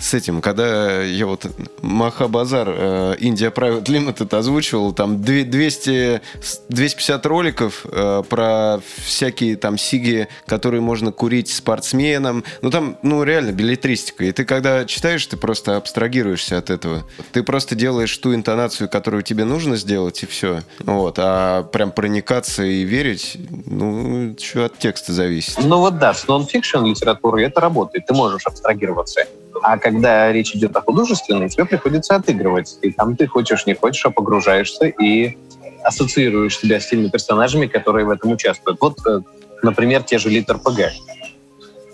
с 0.00 0.14
этим, 0.14 0.40
когда 0.40 1.02
я 1.02 1.26
вот 1.26 1.46
Махабазар 1.82 2.68
э, 2.70 3.16
Индия 3.18 3.50
Private 3.50 3.84
Limited 3.84 4.36
озвучивал, 4.36 4.92
там 4.92 5.22
200, 5.22 6.20
250 6.68 7.26
роликов 7.26 7.86
э, 7.90 8.22
про 8.28 8.80
всякие 9.04 9.56
там 9.56 9.78
сиги, 9.78 10.28
которые 10.46 10.80
можно 10.80 11.12
курить 11.12 11.50
спортсменам. 11.50 12.44
Ну 12.62 12.70
там, 12.70 12.96
ну 13.02 13.22
реально 13.22 13.52
билетристика. 13.52 14.24
И 14.24 14.32
ты 14.32 14.44
когда 14.44 14.84
читаешь, 14.84 15.24
ты 15.26 15.36
просто 15.36 15.76
абстрагируешь 15.76 16.00
абстрагируешься 16.00 16.58
от 16.58 16.70
этого. 16.70 17.04
Ты 17.32 17.42
просто 17.42 17.74
делаешь 17.74 18.16
ту 18.16 18.34
интонацию, 18.34 18.88
которую 18.88 19.22
тебе 19.22 19.44
нужно 19.44 19.76
сделать, 19.76 20.22
и 20.22 20.26
все. 20.26 20.60
Вот. 20.80 21.16
А 21.18 21.62
прям 21.64 21.92
проникаться 21.92 22.62
и 22.62 22.82
верить, 22.82 23.36
ну, 23.66 24.34
что 24.38 24.64
от 24.64 24.78
текста 24.78 25.12
зависит. 25.12 25.58
Ну 25.62 25.78
вот 25.78 25.98
да, 25.98 26.14
с 26.14 26.26
нон-фикшн 26.26 26.84
литературой 26.84 27.44
это 27.44 27.60
работает. 27.60 28.06
Ты 28.06 28.14
можешь 28.14 28.46
абстрагироваться. 28.46 29.20
А 29.62 29.78
когда 29.78 30.32
речь 30.32 30.54
идет 30.54 30.76
о 30.76 30.80
художественной, 30.80 31.48
тебе 31.48 31.64
приходится 31.64 32.16
отыгрывать. 32.16 32.78
И 32.82 32.92
там 32.92 33.16
ты 33.16 33.26
хочешь, 33.26 33.66
не 33.66 33.74
хочешь, 33.74 34.04
а 34.06 34.10
погружаешься 34.10 34.86
и 34.86 35.36
ассоциируешь 35.82 36.58
себя 36.58 36.80
с 36.80 36.88
теми 36.88 37.08
персонажами, 37.08 37.66
которые 37.66 38.06
в 38.06 38.10
этом 38.10 38.32
участвуют. 38.32 38.80
Вот, 38.80 38.98
э, 39.06 39.20
например, 39.62 40.02
те 40.02 40.18
же 40.18 40.28
литр 40.28 40.58
ПГ. 40.58 40.92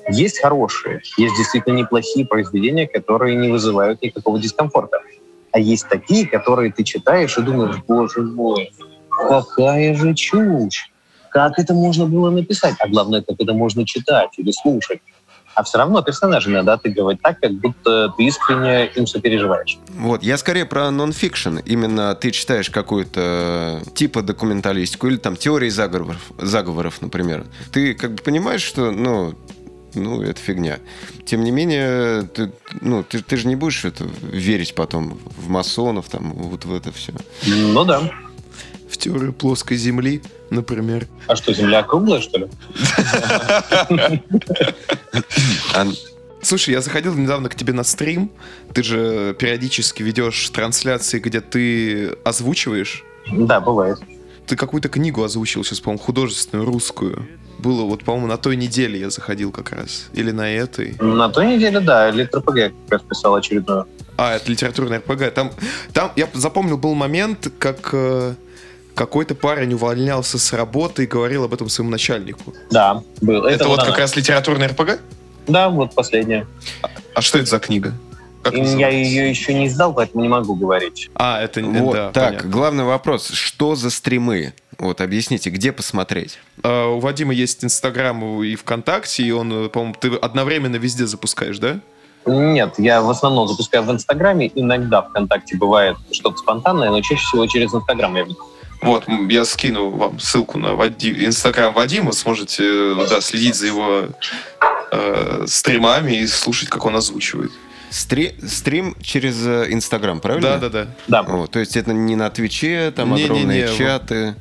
Есть 0.09 0.41
хорошие, 0.41 1.03
есть 1.17 1.37
действительно 1.37 1.75
неплохие 1.75 2.27
произведения, 2.27 2.87
которые 2.87 3.35
не 3.37 3.49
вызывают 3.49 4.03
никакого 4.03 4.39
дискомфорта. 4.39 4.99
А 5.51 5.59
есть 5.59 5.89
такие, 5.89 6.29
которые 6.29 6.71
ты 6.73 6.85
читаешь 6.85 7.37
и 7.39 7.43
думаешь, 7.43 7.77
боже 7.89 8.23
мой, 8.23 8.71
какая 9.09 9.95
же 9.95 10.14
чушь! 10.14 10.93
Как 11.31 11.59
это 11.59 11.75
можно 11.75 12.07
было 12.07 12.31
написать? 12.31 12.77
А 12.79 12.89
главное, 12.89 13.21
как 13.23 13.37
это 13.41 13.53
можно 13.53 13.85
читать 13.85 14.31
или 14.39 14.53
слушать? 14.53 15.01
А 15.57 15.62
все 15.62 15.78
равно 15.78 16.02
персонажей 16.02 16.52
надо 16.52 16.74
отыгрывать 16.74 17.20
так, 17.22 17.40
как 17.40 17.52
будто 17.54 18.12
ты 18.16 18.24
искренне 18.24 18.86
им 18.94 19.07
сопереживаешь. 19.07 19.78
Вот, 19.88 20.22
я 20.22 20.36
скорее 20.36 20.66
про 20.66 20.90
нон-фикшн. 20.90 21.59
Именно 21.64 22.14
ты 22.14 22.30
читаешь 22.30 22.68
какую-то 22.68 23.80
типа 23.94 24.20
документалистику 24.20 25.07
или 25.09 25.16
там 25.16 25.34
теории 25.34 25.70
заговоров, 25.70 26.30
заговоров, 26.38 27.00
например. 27.00 27.46
Ты 27.72 27.94
как 27.94 28.12
бы 28.12 28.22
понимаешь, 28.22 28.61
что, 28.61 28.90
ну, 28.90 29.34
ну, 29.94 30.20
это 30.20 30.38
фигня. 30.38 30.78
Тем 31.24 31.42
не 31.42 31.50
менее, 31.50 32.22
ты, 32.22 32.52
ну, 32.82 33.02
ты, 33.02 33.22
ты 33.22 33.38
же 33.38 33.48
не 33.48 33.57
будешь 33.57 33.86
это 33.86 34.04
верить 34.20 34.74
потом 34.74 35.18
в 35.38 35.48
масонов, 35.48 36.11
там, 36.11 36.34
вот 36.34 36.66
в 36.66 36.74
это 36.74 36.92
все. 36.92 37.14
Ну 37.46 37.82
да. 37.86 38.02
В 38.97 38.99
теорию 38.99 39.34
плоской 39.34 39.76
земли 39.76 40.22
например. 40.51 41.07
А 41.26 41.36
что, 41.36 41.53
Земля 41.53 41.82
круглая, 41.82 42.20
что 42.20 42.38
ли? 42.38 42.49
Слушай, 46.40 46.74
я 46.74 46.80
заходил 46.80 47.14
недавно 47.14 47.49
к 47.49 47.55
тебе 47.57 47.72
на 47.72 47.84
стрим. 47.84 48.30
Ты 48.72 48.82
же 48.82 49.36
периодически 49.38 50.03
ведешь 50.03 50.49
трансляции, 50.51 51.18
где 51.18 51.40
ты 51.40 52.16
озвучиваешь. 52.24 53.05
Да, 53.32 53.61
бывает. 53.61 53.99
Ты 54.47 54.57
какую-то 54.57 54.88
книгу 54.88 55.24
озвучил 55.24 55.64
сейчас, 55.64 55.80
по-моему, 55.80 56.03
художественную, 56.03 56.64
русскую. 56.64 57.26
Было 57.59 57.82
вот, 57.82 58.05
по-моему, 58.05 58.28
на 58.28 58.36
той 58.36 58.55
неделе 58.55 59.01
я 59.01 59.11
заходил 59.11 59.51
как 59.51 59.72
раз. 59.72 60.09
Или 60.12 60.30
на 60.30 60.49
этой. 60.49 60.94
На 61.01 61.28
той 61.28 61.57
неделе, 61.57 61.80
да. 61.80 62.09
ЛитрПГ 62.11 62.55
как 62.55 62.72
раз 62.90 63.03
писал 63.03 63.34
очередную. 63.34 63.86
А, 64.16 64.36
это 64.36 64.51
литературный 64.51 64.99
РПГ. 64.99 65.34
Там, 65.34 65.51
там 65.92 66.12
я 66.16 66.28
запомнил, 66.32 66.78
был 66.78 66.94
момент, 66.94 67.51
как 67.59 67.90
э, 67.92 68.34
какой-то 68.97 69.34
парень 69.34 69.74
увольнялся 69.74 70.38
с 70.38 70.53
работы 70.53 71.05
и 71.05 71.07
говорил 71.07 71.44
об 71.44 71.55
этом 71.55 71.68
своему 71.68 71.90
начальнику. 71.90 72.55
Да, 72.70 73.03
был. 73.20 73.44
Это, 73.44 73.57
это 73.57 73.68
вот 73.68 73.78
она. 73.78 73.88
как 73.88 73.99
раз 73.99 74.16
литературный 74.16 74.66
РПГ? 74.66 74.99
Да, 75.47 75.68
вот 75.68 75.94
последняя. 75.94 76.47
А, 76.82 76.88
а 77.14 77.20
что 77.20 77.38
это 77.38 77.47
за 77.49 77.61
книга? 77.61 77.92
Как 78.42 78.55
я 78.55 78.88
ее 78.88 79.28
еще 79.28 79.55
не 79.55 79.66
издал, 79.66 79.92
поэтому 79.92 80.22
не 80.22 80.28
могу 80.28 80.55
говорить. 80.55 81.11
А, 81.14 81.42
это 81.42 81.62
вот, 81.62 81.92
да, 81.94 82.11
Так, 82.11 82.24
понятно. 82.28 82.51
главный 82.51 82.84
вопрос. 82.84 83.28
Что 83.28 83.74
за 83.74 83.90
стримы? 83.90 84.55
Вот, 84.78 85.01
объясните, 85.01 85.51
где 85.51 85.72
посмотреть? 85.72 86.38
Uh, 86.62 86.97
у 86.97 87.01
Вадима 87.01 87.32
есть 87.32 87.64
Инстаграм 87.64 88.42
и 88.42 88.55
ВКонтакте, 88.57 89.22
и 89.22 89.30
он, 89.30 89.70
по-моему, 89.70 89.94
ты 89.99 90.14
одновременно 90.14 90.76
везде 90.76 91.07
запускаешь, 91.07 91.59
да? 91.59 91.80
Нет, 92.24 92.74
я 92.78 93.03
в 93.03 93.11
основном 93.11 93.49
запускаю 93.49 93.84
в 93.84 93.90
Инстаграме, 93.90 94.51
иногда 94.55 95.03
ВКонтакте 95.03 95.57
бывает 95.57 95.97
что-то 96.11 96.38
спонтанное, 96.38 96.90
но 96.90 97.01
чаще 97.01 97.22
всего 97.22 97.47
через 97.47 97.74
Инстаграм 97.74 98.14
я 98.16 98.22
веду. 98.22 98.36
Вот, 98.83 99.05
я 99.29 99.45
скину 99.45 99.91
вам 99.91 100.20
ссылку 100.20 100.59
на 100.59 100.74
Вадим, 100.74 101.16
Инстаграм 101.24 101.72
Вадима, 101.72 102.12
сможете 102.12 102.95
да, 103.09 103.20
следить 103.20 103.55
за 103.55 103.66
его 103.66 104.09
э, 104.93 105.45
стримами 105.47 106.12
и 106.12 106.27
слушать, 106.27 106.68
как 106.68 106.85
он 106.85 106.97
озвучивает. 106.97 107.53
Стри 107.91 108.35
стрим 108.47 108.97
через 109.01 109.47
э, 109.47 109.66
Инстаграм, 109.70 110.20
правильно? 110.20 110.59
Да, 110.59 110.68
да, 110.68 110.87
да. 111.09 111.22
да. 111.22 111.35
О, 111.35 111.47
то 111.47 111.59
есть 111.59 111.77
это 111.77 111.93
не 111.93 112.16
на 112.16 112.31
Твиче, 112.31 112.93
там 112.95 113.14
не, 113.14 113.24
огромные 113.24 113.64
не, 113.64 113.70
не, 113.70 113.79
чаты. 113.79 114.35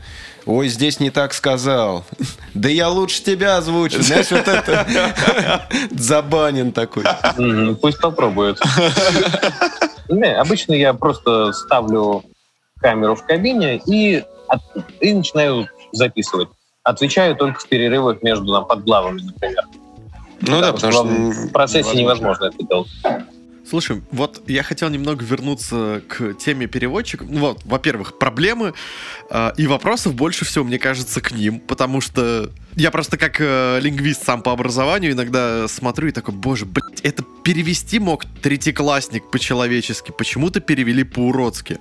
Ой, 0.45 0.67
здесь 0.67 0.99
не 0.99 1.09
так 1.09 1.33
сказал. 1.33 2.05
Да 2.53 2.69
я 2.69 2.89
лучше 2.89 3.23
тебя 3.23 3.57
озвучу. 3.57 4.01
Знаешь, 4.01 4.29
вот 4.29 4.47
это 4.47 5.67
забанен 5.91 6.71
такой. 6.71 7.03
Пусть 7.81 7.99
попробует. 7.99 8.59
Обычно 10.37 10.73
я 10.73 10.93
просто 10.93 11.51
ставлю 11.51 12.23
камеру 12.85 13.15
в 13.15 13.25
кабине 13.25 13.81
и, 13.87 14.23
и 15.01 15.13
начинаю 15.13 15.67
записывать. 15.91 16.49
Отвечаю 16.83 17.35
только 17.35 17.59
в 17.59 17.67
перерывах 17.67 18.21
между 18.21 18.53
там, 18.53 18.67
подглавами, 18.67 19.21
например. 19.21 19.63
Ну 20.41 20.61
да, 20.61 20.71
потому, 20.71 20.93
что 20.93 21.03
в 21.03 21.51
процессе 21.51 21.97
невозможно 21.97 22.45
это 22.45 22.63
делать. 22.63 22.87
Слушай, 23.67 24.03
вот 24.11 24.43
я 24.47 24.61
хотел 24.61 24.89
немного 24.89 25.25
вернуться 25.25 26.03
к 26.07 26.35
теме 26.35 26.67
переводчиков. 26.67 27.27
Ну 27.29 27.39
вот, 27.39 27.61
во-первых, 27.65 28.19
проблемы 28.19 28.73
э, 29.31 29.51
и 29.57 29.65
вопросов 29.65 30.13
больше 30.13 30.45
всего, 30.45 30.63
мне 30.63 30.77
кажется, 30.77 31.19
к 31.19 31.31
ним, 31.31 31.59
потому 31.59 31.99
что 31.99 32.51
я 32.75 32.91
просто 32.91 33.17
как 33.17 33.37
э, 33.39 33.79
лингвист 33.81 34.23
сам 34.23 34.43
по 34.43 34.51
образованию 34.51 35.13
иногда 35.13 35.67
смотрю 35.67 36.09
и 36.09 36.11
такой, 36.11 36.35
боже, 36.35 36.65
блядь, 36.65 37.01
это 37.01 37.23
перевести 37.43 37.97
мог 37.97 38.25
третьеклассник 38.43 39.31
по-человечески, 39.31 40.11
почему-то 40.11 40.59
перевели 40.59 41.03
по-уродски. 41.03 41.79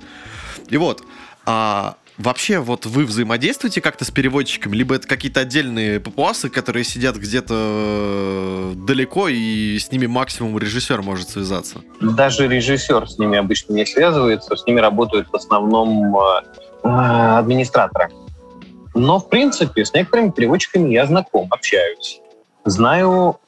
И 0.70 0.78
вот, 0.78 1.04
а 1.44 1.96
Вообще, 2.16 2.60
вот 2.60 2.86
вы 2.86 3.06
взаимодействуете 3.06 3.80
как-то 3.80 4.04
с 4.04 4.10
переводчиком, 4.10 4.72
либо 4.72 4.94
это 4.94 5.08
какие-то 5.08 5.40
отдельные 5.40 5.98
папуасы, 5.98 6.48
которые 6.48 6.84
сидят 6.84 7.16
где-то 7.16 7.54
э, 7.54 8.72
далеко, 8.76 9.26
и 9.28 9.76
с 9.78 9.90
ними 9.90 10.06
максимум 10.06 10.56
режиссер 10.56 11.02
может 11.02 11.30
связаться? 11.30 11.80
Даже 12.00 12.46
режиссер 12.46 13.08
с 13.08 13.18
ними 13.18 13.36
обычно 13.36 13.72
не 13.72 13.84
связывается, 13.84 14.54
с 14.54 14.64
ними 14.64 14.78
работают 14.78 15.28
в 15.28 15.34
основном 15.34 16.16
э, 16.16 16.20
э, 16.84 16.88
администраторы. 16.88 18.10
Но, 18.94 19.18
в 19.18 19.28
принципе, 19.28 19.84
с 19.84 19.92
некоторыми 19.92 20.30
переводчиками 20.30 20.92
я 20.92 21.06
знаком, 21.06 21.48
общаюсь. 21.50 22.20
Знаю 22.64 23.40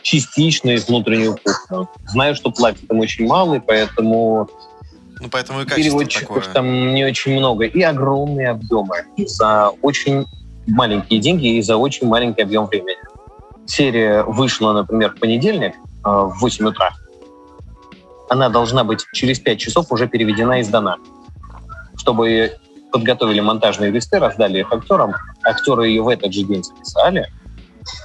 частично 0.00 0.70
из 0.70 0.88
внутреннюю 0.88 1.36
кухню. 1.36 1.86
Знаю, 2.08 2.34
что 2.34 2.50
платят 2.50 2.90
им 2.90 3.00
очень 3.00 3.26
мало, 3.26 3.56
и 3.56 3.60
поэтому 3.60 4.48
ну, 5.20 5.28
поэтому 5.30 5.62
и 5.62 5.66
Переводчиков 5.66 6.46
такое. 6.46 6.54
там 6.54 6.94
не 6.94 7.04
очень 7.04 7.32
много. 7.32 7.64
И 7.64 7.82
огромные 7.82 8.50
объемы 8.50 9.04
за 9.18 9.70
очень 9.82 10.26
маленькие 10.66 11.20
деньги 11.20 11.56
и 11.56 11.62
за 11.62 11.76
очень 11.76 12.06
маленький 12.06 12.42
объем 12.42 12.66
времени. 12.66 12.96
Серия 13.66 14.22
вышла, 14.22 14.72
например, 14.72 15.12
в 15.12 15.20
понедельник 15.20 15.74
э, 15.74 15.78
в 16.04 16.36
8 16.40 16.66
утра. 16.66 16.90
Она 18.28 18.48
должна 18.48 18.84
быть 18.84 19.04
через 19.12 19.38
5 19.40 19.58
часов 19.58 19.86
уже 19.90 20.08
переведена 20.08 20.60
и 20.60 20.62
сдана. 20.62 20.96
Чтобы 21.96 22.56
подготовили 22.90 23.40
монтажные 23.40 23.90
листы, 23.90 24.18
раздали 24.18 24.60
их 24.60 24.72
актерам. 24.72 25.14
Актеры 25.44 25.88
ее 25.88 26.02
в 26.02 26.08
этот 26.08 26.32
же 26.32 26.42
день 26.44 26.64
записали– 26.64 27.30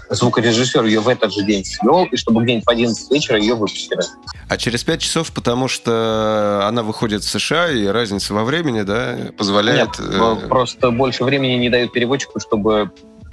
звукорежиссер 0.10 0.84
ее 0.86 1.00
в 1.00 1.08
этот 1.08 1.34
же 1.34 1.44
день 1.44 1.64
свел, 1.66 2.06
и 2.06 2.16
чтобы 2.16 2.44
где-нибудь 2.44 2.66
в 2.66 2.70
11 2.70 3.12
вечера 3.12 3.40
ее 3.40 3.56
выпустили. 3.56 4.02
А 4.48 4.58
через 4.58 4.84
5 4.84 5.02
часов, 5.02 5.32
потому 5.32 5.68
что 5.68 6.66
она 6.68 6.84
выходит 6.84 7.24
в 7.24 7.30
США, 7.30 7.72
и 7.72 7.86
разница 7.86 8.34
во 8.34 8.44
времени, 8.44 8.82
да, 8.82 9.18
позволяет... 9.38 10.00
Нет, 10.00 10.10
э... 10.14 10.48
просто 10.48 10.92
больше 10.92 11.24
времени 11.24 11.54
не 11.54 11.70
дают 11.70 11.94
переводчику, 11.94 12.40
чтобы 12.40 12.92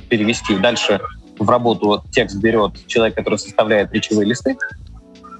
перевести. 0.08 0.56
Дальше 0.56 1.00
в 1.38 1.48
работу 1.48 1.86
вот, 1.86 2.04
текст 2.10 2.36
берет 2.36 2.72
человек, 2.86 3.16
который 3.16 3.38
составляет 3.38 3.92
речевые 3.92 4.26
листы, 4.26 4.56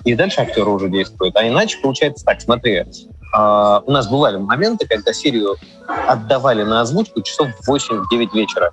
и 0.04 0.14
дальше 0.14 0.40
актеры 0.40 0.70
уже 0.70 0.88
действуют. 0.88 1.36
А 1.36 1.46
иначе 1.46 1.78
получается 1.80 2.24
так, 2.24 2.40
смотри, 2.40 2.74
э, 2.74 2.84
у 3.34 3.90
нас 3.90 4.08
бывали 4.08 4.36
моменты, 4.36 4.86
когда 4.86 5.12
серию 5.12 5.56
отдавали 6.08 6.62
на 6.62 6.80
озвучку 6.80 7.22
часов 7.22 7.48
в 7.60 7.70
8-9 7.70 8.34
вечера. 8.34 8.72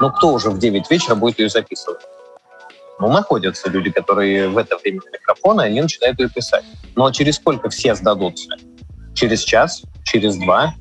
Но 0.00 0.10
кто 0.10 0.32
уже 0.32 0.50
в 0.50 0.58
9 0.58 0.90
вечера 0.90 1.14
будет 1.14 1.38
ее 1.38 1.48
записывать? 1.48 2.00
Ну, 2.98 3.08
находятся 3.08 3.70
люди, 3.70 3.90
которые 3.90 4.48
в 4.48 4.58
это 4.58 4.76
время 4.78 5.00
на 5.04 5.10
микрофона, 5.10 5.62
и 5.62 5.66
они 5.66 5.82
начинают 5.82 6.18
ее 6.18 6.28
писать. 6.28 6.64
Но 6.96 7.10
через 7.10 7.36
сколько 7.36 7.68
все 7.70 7.94
сдадутся? 7.94 8.56
Через 9.14 9.42
час? 9.42 9.82
Через 10.04 10.36
два? 10.36 10.74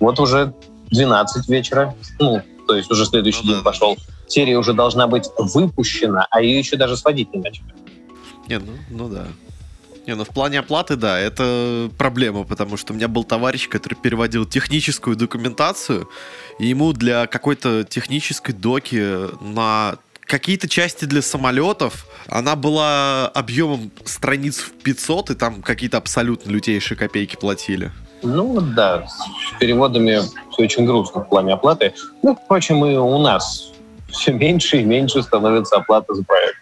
Вот 0.00 0.18
уже 0.18 0.54
12 0.90 1.48
вечера. 1.48 1.94
Ну, 2.18 2.42
то 2.66 2.74
есть 2.74 2.90
уже 2.90 3.06
следующий 3.06 3.42
ну, 3.44 3.48
день 3.48 3.56
да. 3.58 3.62
пошел. 3.62 3.96
Серия 4.26 4.56
уже 4.56 4.72
должна 4.72 5.06
быть 5.06 5.28
выпущена, 5.38 6.26
а 6.30 6.40
ее 6.40 6.58
еще 6.58 6.76
даже 6.76 6.96
сводить 6.96 7.32
не 7.32 7.40
начали. 7.40 7.74
Нет, 8.48 8.62
ну, 8.66 8.72
ну 8.90 9.08
да. 9.08 9.26
Не, 10.06 10.14
ну 10.16 10.24
в 10.24 10.28
плане 10.28 10.58
оплаты, 10.58 10.96
да, 10.96 11.18
это 11.18 11.90
проблема, 11.96 12.44
потому 12.44 12.76
что 12.76 12.92
у 12.92 12.96
меня 12.96 13.06
был 13.06 13.22
товарищ, 13.22 13.68
который 13.68 13.94
переводил 13.94 14.44
техническую 14.44 15.14
документацию, 15.16 16.08
и 16.58 16.66
ему 16.66 16.92
для 16.92 17.26
какой-то 17.26 17.84
технической 17.84 18.52
доки 18.54 19.28
на 19.42 19.96
какие-то 20.32 20.68
части 20.68 21.04
для 21.04 21.22
самолетов, 21.22 22.06
она 22.26 22.56
была 22.56 23.28
объемом 23.28 23.90
страниц 24.04 24.58
в 24.58 24.72
500, 24.82 25.30
и 25.30 25.34
там 25.34 25.62
какие-то 25.62 25.98
абсолютно 25.98 26.50
лютейшие 26.50 26.96
копейки 26.96 27.36
платили. 27.36 27.92
Ну 28.22 28.60
да, 28.60 29.06
с 29.08 29.58
переводами 29.58 30.20
все 30.50 30.62
очень 30.62 30.86
грустно 30.86 31.22
в 31.22 31.28
плане 31.28 31.54
оплаты. 31.54 31.92
Ну, 32.22 32.34
впрочем, 32.34 32.84
и 32.84 32.96
у 32.96 33.18
нас 33.18 33.72
все 34.10 34.32
меньше 34.32 34.78
и 34.78 34.84
меньше 34.84 35.22
становится 35.22 35.76
оплата 35.76 36.14
за 36.14 36.24
проект. 36.24 36.61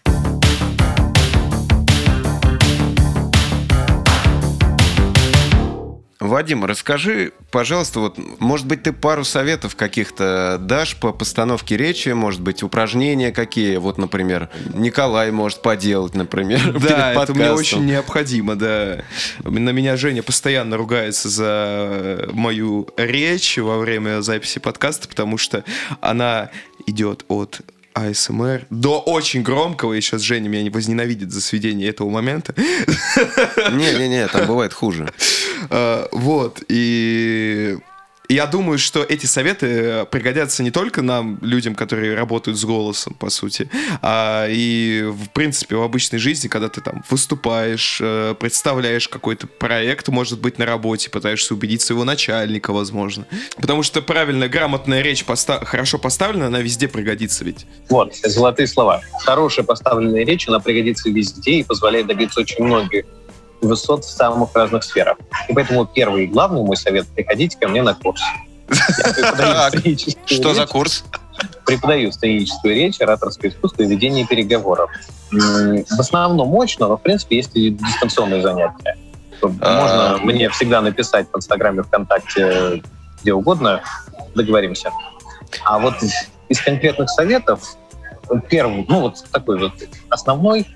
Вадим, 6.20 6.66
расскажи, 6.66 7.32
пожалуйста, 7.50 8.00
вот, 8.00 8.18
может 8.40 8.66
быть, 8.66 8.82
ты 8.82 8.92
пару 8.92 9.24
советов 9.24 9.74
каких-то 9.74 10.58
дашь 10.60 10.96
по 10.96 11.12
постановке 11.12 11.78
речи, 11.78 12.10
может 12.10 12.42
быть, 12.42 12.62
упражнения 12.62 13.32
какие, 13.32 13.78
вот, 13.78 13.96
например, 13.96 14.50
Николай 14.74 15.30
может 15.30 15.62
поделать, 15.62 16.14
например, 16.14 16.78
Да, 16.80 17.14
это 17.14 17.32
мне 17.32 17.50
очень 17.50 17.86
необходимо, 17.86 18.54
да. 18.54 19.02
На 19.44 19.70
меня 19.70 19.96
Женя 19.96 20.22
постоянно 20.22 20.76
ругается 20.76 21.30
за 21.30 22.28
мою 22.32 22.88
речь 22.98 23.56
во 23.56 23.78
время 23.78 24.20
записи 24.20 24.58
подкаста, 24.58 25.08
потому 25.08 25.38
что 25.38 25.64
она 26.02 26.50
идет 26.86 27.24
от 27.28 27.62
АСМР 27.94 28.66
до 28.70 29.00
очень 29.00 29.42
громкого, 29.42 29.94
и 29.94 30.00
сейчас 30.00 30.22
Женя 30.22 30.48
меня 30.48 30.70
возненавидит 30.70 31.32
за 31.32 31.40
сведение 31.40 31.88
этого 31.88 32.08
момента. 32.08 32.54
Не-не-не, 32.56 34.26
там 34.28 34.46
бывает 34.46 34.72
хуже. 34.72 35.12
А, 35.68 36.08
вот, 36.10 36.62
и 36.68 37.76
я 38.34 38.46
думаю, 38.46 38.78
что 38.78 39.02
эти 39.02 39.26
советы 39.26 39.66
э, 39.66 40.06
пригодятся 40.06 40.62
не 40.62 40.70
только 40.70 41.02
нам, 41.02 41.38
людям, 41.42 41.74
которые 41.74 42.14
работают 42.14 42.58
с 42.58 42.64
голосом, 42.64 43.14
по 43.14 43.30
сути, 43.30 43.68
а 44.02 44.46
и, 44.48 45.02
в 45.02 45.30
принципе, 45.30 45.76
в 45.76 45.82
обычной 45.82 46.18
жизни, 46.18 46.48
когда 46.48 46.68
ты 46.68 46.80
там 46.80 47.04
выступаешь, 47.10 47.98
э, 48.00 48.34
представляешь 48.38 49.08
какой-то 49.08 49.46
проект, 49.46 50.08
может 50.08 50.40
быть, 50.40 50.58
на 50.58 50.66
работе, 50.66 51.10
пытаешься 51.10 51.54
убедить 51.54 51.82
своего 51.82 52.04
начальника, 52.04 52.72
возможно. 52.72 53.26
Потому 53.56 53.82
что 53.82 54.02
правильная, 54.02 54.48
грамотная 54.48 55.02
речь 55.02 55.24
поста- 55.24 55.64
хорошо 55.64 55.98
поставлена, 55.98 56.46
она 56.46 56.60
везде 56.60 56.88
пригодится 56.88 57.44
ведь. 57.44 57.66
Вот, 57.88 58.14
золотые 58.16 58.66
слова. 58.66 59.02
Хорошая 59.24 59.64
поставленная 59.64 60.24
речь, 60.24 60.48
она 60.48 60.60
пригодится 60.60 61.10
везде 61.10 61.52
и 61.52 61.62
позволяет 61.64 62.06
добиться 62.06 62.40
очень 62.40 62.64
многих 62.64 63.04
высот 63.60 64.04
в 64.04 64.10
самых 64.10 64.54
разных 64.54 64.84
сферах. 64.84 65.18
И 65.48 65.52
поэтому 65.52 65.86
первый 65.86 66.24
и 66.24 66.26
главный 66.26 66.62
мой 66.62 66.76
совет– 66.76 67.06
приходите 67.14 67.58
ко 67.58 67.68
мне 67.68 67.82
на 67.82 67.94
курс. 67.94 68.20
Что 70.26 70.54
за 70.54 70.66
курс? 70.66 71.04
Преподаю 71.66 72.12
сценическую 72.12 72.74
речь, 72.74 73.00
ораторское 73.00 73.50
искусство 73.50 73.82
и 73.82 73.86
ведение 73.86 74.26
переговоров. 74.26 74.90
В 75.30 76.00
основном 76.00 76.48
мощно, 76.48 76.88
но, 76.88 76.96
в 76.96 77.02
принципе, 77.02 77.36
есть 77.36 77.50
и 77.54 77.70
дистанционные 77.70 78.42
занятия. 78.42 78.96
Можно 79.42 80.18
мне 80.22 80.50
всегда 80.50 80.80
написать 80.82 81.28
в 81.32 81.36
Инстаграме, 81.36 81.82
ВКонтакте, 81.82 82.82
где 83.22 83.32
угодно, 83.32 83.82
договоримся. 84.34 84.90
А 85.64 85.78
вот 85.78 85.94
из 86.48 86.60
конкретных 86.60 87.08
советов, 87.10 87.76
первый, 88.48 88.84
ну 88.88 89.00
вот 89.00 89.24
такой 89.30 89.58
вот 89.58 89.72
основной, 90.08 90.66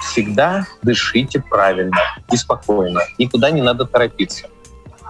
всегда 0.00 0.66
дышите 0.82 1.40
правильно 1.40 1.98
и 2.30 2.36
спокойно. 2.36 3.00
Никуда 3.18 3.50
не 3.50 3.62
надо 3.62 3.84
торопиться. 3.86 4.48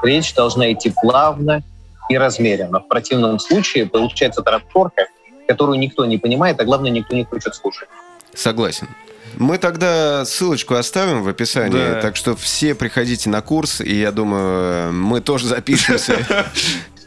Речь 0.03 0.35
должна 0.35 0.73
идти 0.73 0.93
плавно 1.03 1.63
и 2.09 2.17
размеренно. 2.17 2.81
В 2.81 2.89
противном 2.89 3.39
случае 3.39 3.87
получается 3.87 4.43
тараторка, 4.43 5.07
которую 5.49 5.79
никто 5.79 6.05
не 6.05 6.19
понимает, 6.19 6.61
а 6.61 6.65
главное, 6.65 6.91
никто 6.91 7.15
не 7.15 7.25
хочет 7.25 7.55
слушать. 7.55 7.89
Согласен. 8.35 8.89
Мы 9.37 9.59
тогда 9.59 10.25
ссылочку 10.25 10.75
оставим 10.75 11.23
в 11.23 11.29
описании, 11.29 11.95
да. 11.95 12.01
так 12.01 12.17
что 12.17 12.37
все 12.37 12.75
приходите 12.75 13.29
на 13.29 13.43
курс, 13.43 13.81
и 13.81 13.95
я 13.95 14.13
думаю, 14.13 14.93
мы 14.93 15.21
тоже 15.21 15.47
запишемся. 15.47 16.19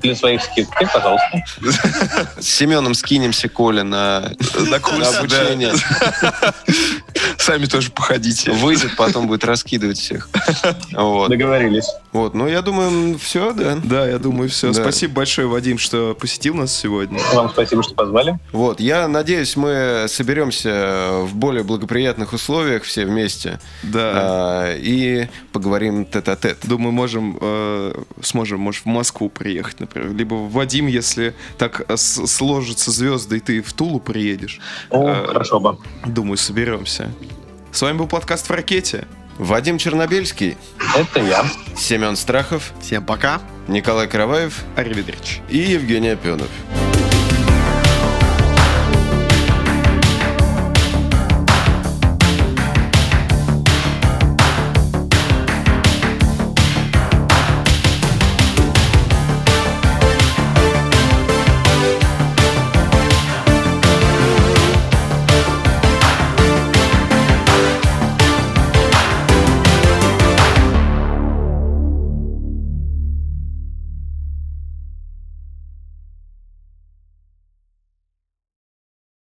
Для 0.02 0.16
своих 0.16 0.42
скидки, 0.42 0.88
пожалуйста. 0.94 1.44
С 2.40 2.48
Семеном 2.48 2.94
скинемся, 2.94 3.50
Коля, 3.50 3.84
на, 3.84 4.32
на 4.70 4.80
курс 4.80 5.18
обучения. 5.18 5.74
Сами 7.40 7.66
тоже 7.66 7.90
походите. 7.92 8.52
Выйдет, 8.52 8.96
потом 8.98 9.28
будет 9.28 9.46
раскидывать 9.46 9.98
всех. 9.98 10.30
Вот. 10.92 11.30
Договорились. 11.30 11.88
Вот, 12.12 12.34
ну 12.34 12.48
я 12.48 12.62
думаю, 12.62 13.18
все, 13.18 13.54
да? 13.54 13.80
Да, 13.82 14.08
я 14.08 14.20
думаю, 14.20 14.50
все. 14.50 14.74
Да. 14.74 14.82
Спасибо 14.82 15.14
большое, 15.14 15.48
Вадим, 15.48 15.78
что 15.78 16.16
посетил 16.20 16.56
нас 16.56 16.76
сегодня. 16.76 17.20
Вам 17.34 17.50
спасибо, 17.50 17.82
что 17.82 17.94
позвали. 17.94 18.38
Вот, 18.52 18.80
я 18.80 19.08
надеюсь, 19.08 19.56
мы 19.56 20.06
соберемся 20.08 21.22
в 21.24 21.36
более 21.36 21.64
благоприятных 21.64 22.34
условиях 22.34 22.84
все 22.84 23.06
вместе. 23.06 23.60
Да. 23.84 24.12
А, 24.16 24.76
и 24.76 25.28
поговорим 25.54 26.06
тет-а-тет. 26.06 26.60
Думаю, 26.64 26.92
можем, 26.92 27.38
э, 27.40 27.94
сможем, 28.22 28.60
может, 28.60 28.84
в 28.84 28.88
Москву 28.88 29.30
приехать, 29.30 29.80
например. 29.80 30.14
Либо 30.14 30.34
Вадим, 30.36 30.88
если 30.88 31.36
так 31.58 31.86
сложатся 31.96 32.92
звезды, 32.92 33.38
и 33.38 33.40
ты 33.40 33.62
в 33.62 33.72
Тулу 33.74 34.00
приедешь. 34.00 34.60
О, 34.90 35.08
э, 35.08 35.28
хорошо 35.28 35.60
бы. 35.60 35.78
Думаю, 36.06 36.38
соберемся. 36.38 37.12
С 37.72 37.82
вами 37.82 37.98
был 37.98 38.08
подкаст 38.08 38.48
в 38.48 38.52
ракете. 38.52 39.08
Вадим 39.38 39.78
Чернобельский. 39.78 40.58
Это 40.96 41.22
я. 41.22 41.46
Семен 41.78 42.16
Страхов. 42.16 42.74
Всем 42.82 43.06
пока. 43.06 43.42
Николай 43.68 44.08
Караваев. 44.08 44.64
Аривидерич. 44.76 45.42
И 45.50 45.58
Евгений 45.58 46.10
Опенов. 46.10 46.50